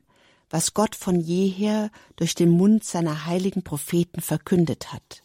was 0.50 0.74
Gott 0.74 0.94
von 0.94 1.20
jeher 1.20 1.90
durch 2.16 2.34
den 2.34 2.50
Mund 2.50 2.84
seiner 2.84 3.26
heiligen 3.26 3.62
Propheten 3.62 4.20
verkündet 4.20 4.92
hat. 4.92 5.22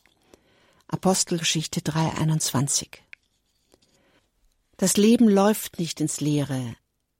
Apostelgeschichte 0.87 1.81
3,21 1.81 2.97
Das 4.77 4.97
Leben 4.97 5.29
läuft 5.29 5.79
nicht 5.79 6.01
ins 6.01 6.19
Leere, 6.19 6.75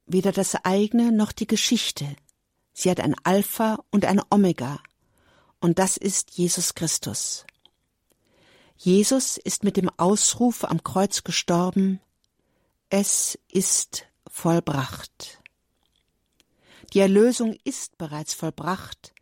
weder 0.05 0.31
das 0.31 0.55
eigene 0.65 1.11
noch 1.11 1.31
die 1.31 1.47
Geschichte. 1.47 2.07
Sie 2.73 2.89
hat 2.89 2.99
ein 2.99 3.15
Alpha 3.23 3.83
und 3.91 4.05
ein 4.05 4.21
Omega, 4.29 4.79
und 5.59 5.77
das 5.77 5.95
ist 5.95 6.31
Jesus 6.31 6.73
Christus. 6.73 7.45
Jesus 8.75 9.37
ist 9.37 9.63
mit 9.63 9.77
dem 9.77 9.89
Ausruf 9.97 10.63
am 10.63 10.83
Kreuz 10.83 11.23
gestorben, 11.23 12.01
es 12.89 13.37
ist 13.47 14.05
vollbracht. 14.31 15.41
Die 16.93 16.99
Erlösung 16.99 17.55
ist 17.63 17.97
bereits 17.97 18.33
vollbracht 18.33 19.13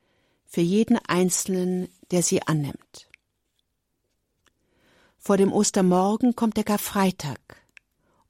für 0.46 0.62
jeden 0.62 0.98
Einzelnen, 0.98 1.90
der 2.12 2.24
sie 2.24 2.42
annimmt. 2.44 3.10
Vor 5.18 5.38
dem 5.38 5.52
Ostermorgen 5.52 6.36
kommt 6.36 6.56
der 6.58 6.64
Karfreitag 6.64 7.40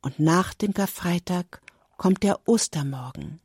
und 0.02 0.20
nach 0.20 0.54
dem 0.54 0.74
Karfreitag 0.74 1.62
kommt 1.98 2.24
der 2.24 2.48
Ostermorgen. 2.48 3.40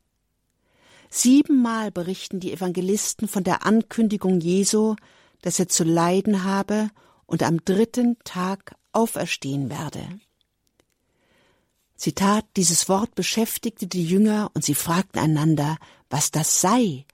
Siebenmal 1.11 1.93
berichten 1.93 2.41
die 2.41 2.53
Evangelisten 2.53 3.29
von 3.29 3.45
der 3.45 3.67
Ankündigung 3.67 4.41
Jesu, 4.41 4.97
dass 5.43 5.61
er 5.61 5.69
zu 5.69 5.85
leiden 5.85 6.45
habe 6.45 6.89
und 7.27 7.43
am 7.43 7.65
dritten 7.65 8.19
Tag 8.25 8.75
auferstehen 8.93 9.71
werde. 9.71 10.21
Zitat, 12.05 12.45
dieses 12.59 12.91
Wort 12.91 13.15
beschäftigte 13.15 13.87
die 13.87 14.05
Jünger 14.05 14.51
und 14.53 14.63
sie 14.63 14.75
fragten 14.75 15.19
einander, 15.19 15.79
was 16.11 16.31
das 16.31 16.61
sei, 16.61 17.07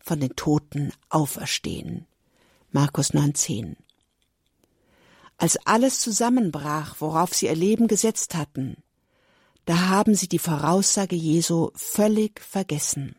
von 0.00 0.18
den 0.18 0.34
Toten 0.34 0.92
auferstehen. 1.10 2.08
Markus 2.72 3.12
9,10. 3.12 3.76
Als 5.36 5.64
alles 5.64 6.00
zusammenbrach, 6.00 6.96
worauf 6.98 7.32
sie 7.32 7.46
ihr 7.46 7.54
Leben 7.54 7.86
gesetzt 7.86 8.34
hatten, 8.34 8.78
da 9.64 9.90
haben 9.90 10.16
sie 10.16 10.26
die 10.26 10.40
Voraussage 10.40 11.14
Jesu 11.14 11.70
völlig 11.76 12.40
vergessen. 12.40 13.14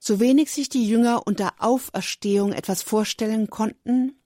So 0.00 0.18
wenig 0.18 0.50
sich 0.50 0.68
die 0.68 0.88
Jünger 0.88 1.28
unter 1.28 1.52
Auferstehung 1.58 2.52
etwas 2.52 2.82
vorstellen 2.82 3.50
konnten, 3.50 4.20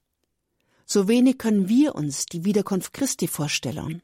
so 0.92 1.06
wenig 1.06 1.38
können 1.38 1.68
wir 1.68 1.94
uns 1.94 2.26
die 2.26 2.44
Wiederkunft 2.44 2.92
Christi 2.92 3.28
vorstellen. 3.28 4.02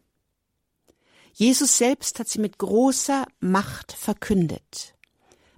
Jesus 1.33 1.79
selbst 1.79 2.21
hat 2.21 2.29
sie 2.29 2.39
mit 2.39 2.59
großer 2.59 3.27
Macht 3.41 3.91
verkündet. 3.91 4.95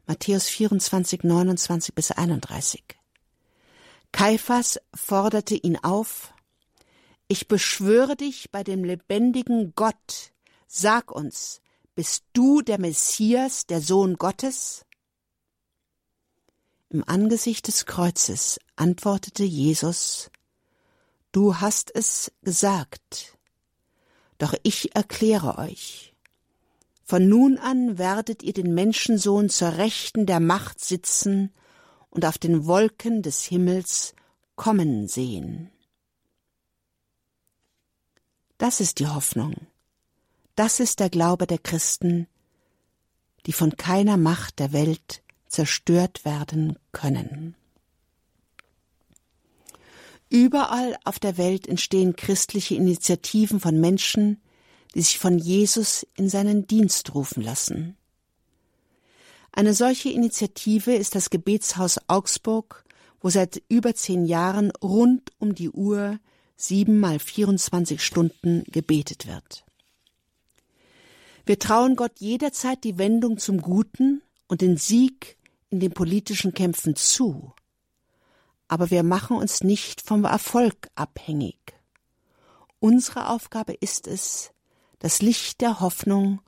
Matthäus 0.06 0.48
24, 0.48 1.24
29 1.24 1.94
bis 1.94 2.12
31. 2.12 2.82
Kaiphas 4.10 4.80
forderte 4.94 5.54
ihn 5.54 5.76
auf, 5.76 6.32
ich 7.28 7.46
beschwöre 7.46 8.16
dich 8.16 8.50
bei 8.50 8.64
dem 8.64 8.82
lebendigen 8.82 9.74
Gott, 9.76 10.32
Sag 10.66 11.10
uns, 11.10 11.60
bist 11.94 12.24
du 12.32 12.62
der 12.62 12.80
Messias, 12.80 13.66
der 13.66 13.82
Sohn 13.82 14.16
Gottes? 14.16 14.86
Im 16.88 17.04
Angesicht 17.06 17.66
des 17.68 17.84
Kreuzes 17.84 18.58
antwortete 18.76 19.44
Jesus, 19.44 20.30
Du 21.32 21.56
hast 21.56 21.94
es 21.94 22.32
gesagt, 22.42 23.36
doch 24.38 24.54
ich 24.62 24.94
erkläre 24.94 25.58
euch, 25.58 26.14
von 27.04 27.28
nun 27.28 27.58
an 27.58 27.98
werdet 27.98 28.42
ihr 28.42 28.52
den 28.52 28.74
Menschensohn 28.74 29.48
zur 29.48 29.76
Rechten 29.78 30.26
der 30.26 30.40
Macht 30.40 30.84
sitzen 30.84 31.52
und 32.10 32.24
auf 32.24 32.38
den 32.38 32.66
Wolken 32.66 33.22
des 33.22 33.44
Himmels 33.44 34.14
kommen 34.56 35.08
sehen. 35.08 35.70
Das 38.58 38.80
ist 38.80 38.98
die 38.98 39.06
Hoffnung. 39.06 39.54
Das 40.56 40.80
ist 40.80 40.98
der 40.98 41.10
Glaube 41.10 41.46
der 41.46 41.58
Christen, 41.58 42.26
die 43.46 43.52
von 43.52 43.76
keiner 43.76 44.16
Macht 44.16 44.58
der 44.58 44.72
Welt 44.72 45.22
zerstört 45.46 46.24
werden 46.24 46.78
können. 46.92 47.54
Überall 50.30 50.96
auf 51.04 51.18
der 51.18 51.38
Welt 51.38 51.66
entstehen 51.66 52.16
christliche 52.16 52.74
Initiativen 52.74 53.60
von 53.60 53.80
Menschen, 53.80 54.40
die 54.94 55.00
sich 55.00 55.18
von 55.18 55.38
Jesus 55.38 56.06
in 56.16 56.28
seinen 56.28 56.66
Dienst 56.66 57.14
rufen 57.14 57.42
lassen. 57.42 57.96
Eine 59.52 59.74
solche 59.74 60.10
Initiative 60.10 60.94
ist 60.94 61.14
das 61.14 61.30
Gebetshaus 61.30 61.98
Augsburg, 62.08 62.84
wo 63.20 63.30
seit 63.30 63.62
über 63.68 63.94
zehn 63.94 64.26
Jahren 64.26 64.70
rund 64.82 65.32
um 65.38 65.54
die 65.54 65.70
Uhr 65.70 66.20
sieben 66.56 67.00
mal 67.00 67.18
24 67.18 68.02
Stunden 68.02 68.64
gebetet 68.66 69.26
wird. 69.26 69.64
Wir 71.46 71.58
trauen 71.58 71.96
Gott 71.96 72.18
jederzeit 72.18 72.84
die 72.84 72.98
Wendung 72.98 73.38
zum 73.38 73.62
Guten 73.62 74.22
und 74.48 74.60
den 74.60 74.76
Sieg 74.76 75.38
in 75.70 75.80
den 75.80 75.92
politischen 75.92 76.52
Kämpfen 76.52 76.94
zu. 76.94 77.54
Aber 78.68 78.90
wir 78.90 79.02
machen 79.02 79.36
uns 79.36 79.62
nicht 79.62 80.00
vom 80.02 80.24
Erfolg 80.24 80.88
abhängig. 80.94 81.58
Unsere 82.80 83.30
Aufgabe 83.30 83.72
ist 83.72 84.06
es, 84.06 84.52
das 84.98 85.22
Licht 85.22 85.60
der 85.60 85.80
Hoffnung 85.80 86.40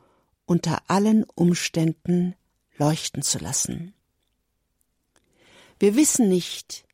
unter 0.45 0.83
allen 0.89 1.25
Umständen 1.35 2.35
leuchten 2.77 3.23
zu 3.23 3.39
lassen. 3.39 3.95
Wir 5.79 5.97
wissen 5.97 6.29
nicht, 6.29 6.85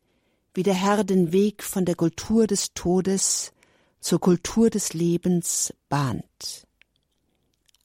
wie 0.54 0.62
der 0.62 0.74
Herr 0.74 1.04
den 1.04 1.32
Weg 1.32 1.62
von 1.62 1.84
der 1.84 1.96
Kultur 1.96 2.46
des 2.46 2.72
Todes 2.72 3.52
zur 4.00 4.20
Kultur 4.20 4.70
des 4.70 4.92
Lebens 4.92 5.74
bahnt. 5.88 6.66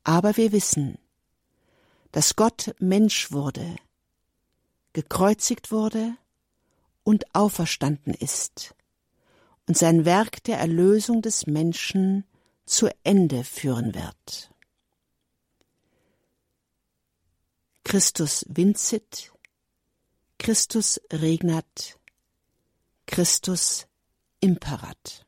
Aber 0.03 0.37
wir 0.37 0.51
wissen, 0.51 0.97
dass 2.11 2.35
Gott 2.35 2.75
Mensch 2.79 3.31
wurde, 3.31 3.75
gekreuzigt 4.93 5.71
wurde 5.71 6.15
und 7.11 7.35
auferstanden 7.35 8.13
ist 8.13 8.73
und 9.67 9.77
sein 9.77 10.05
Werk 10.05 10.45
der 10.45 10.59
Erlösung 10.59 11.21
des 11.21 11.45
Menschen 11.45 12.23
zu 12.65 12.87
Ende 13.03 13.43
führen 13.43 13.93
wird. 13.93 14.49
Christus 17.83 18.45
vincit, 18.47 19.33
Christus 20.39 21.01
regnat, 21.11 21.99
Christus 23.07 23.87
imperat. 24.39 25.25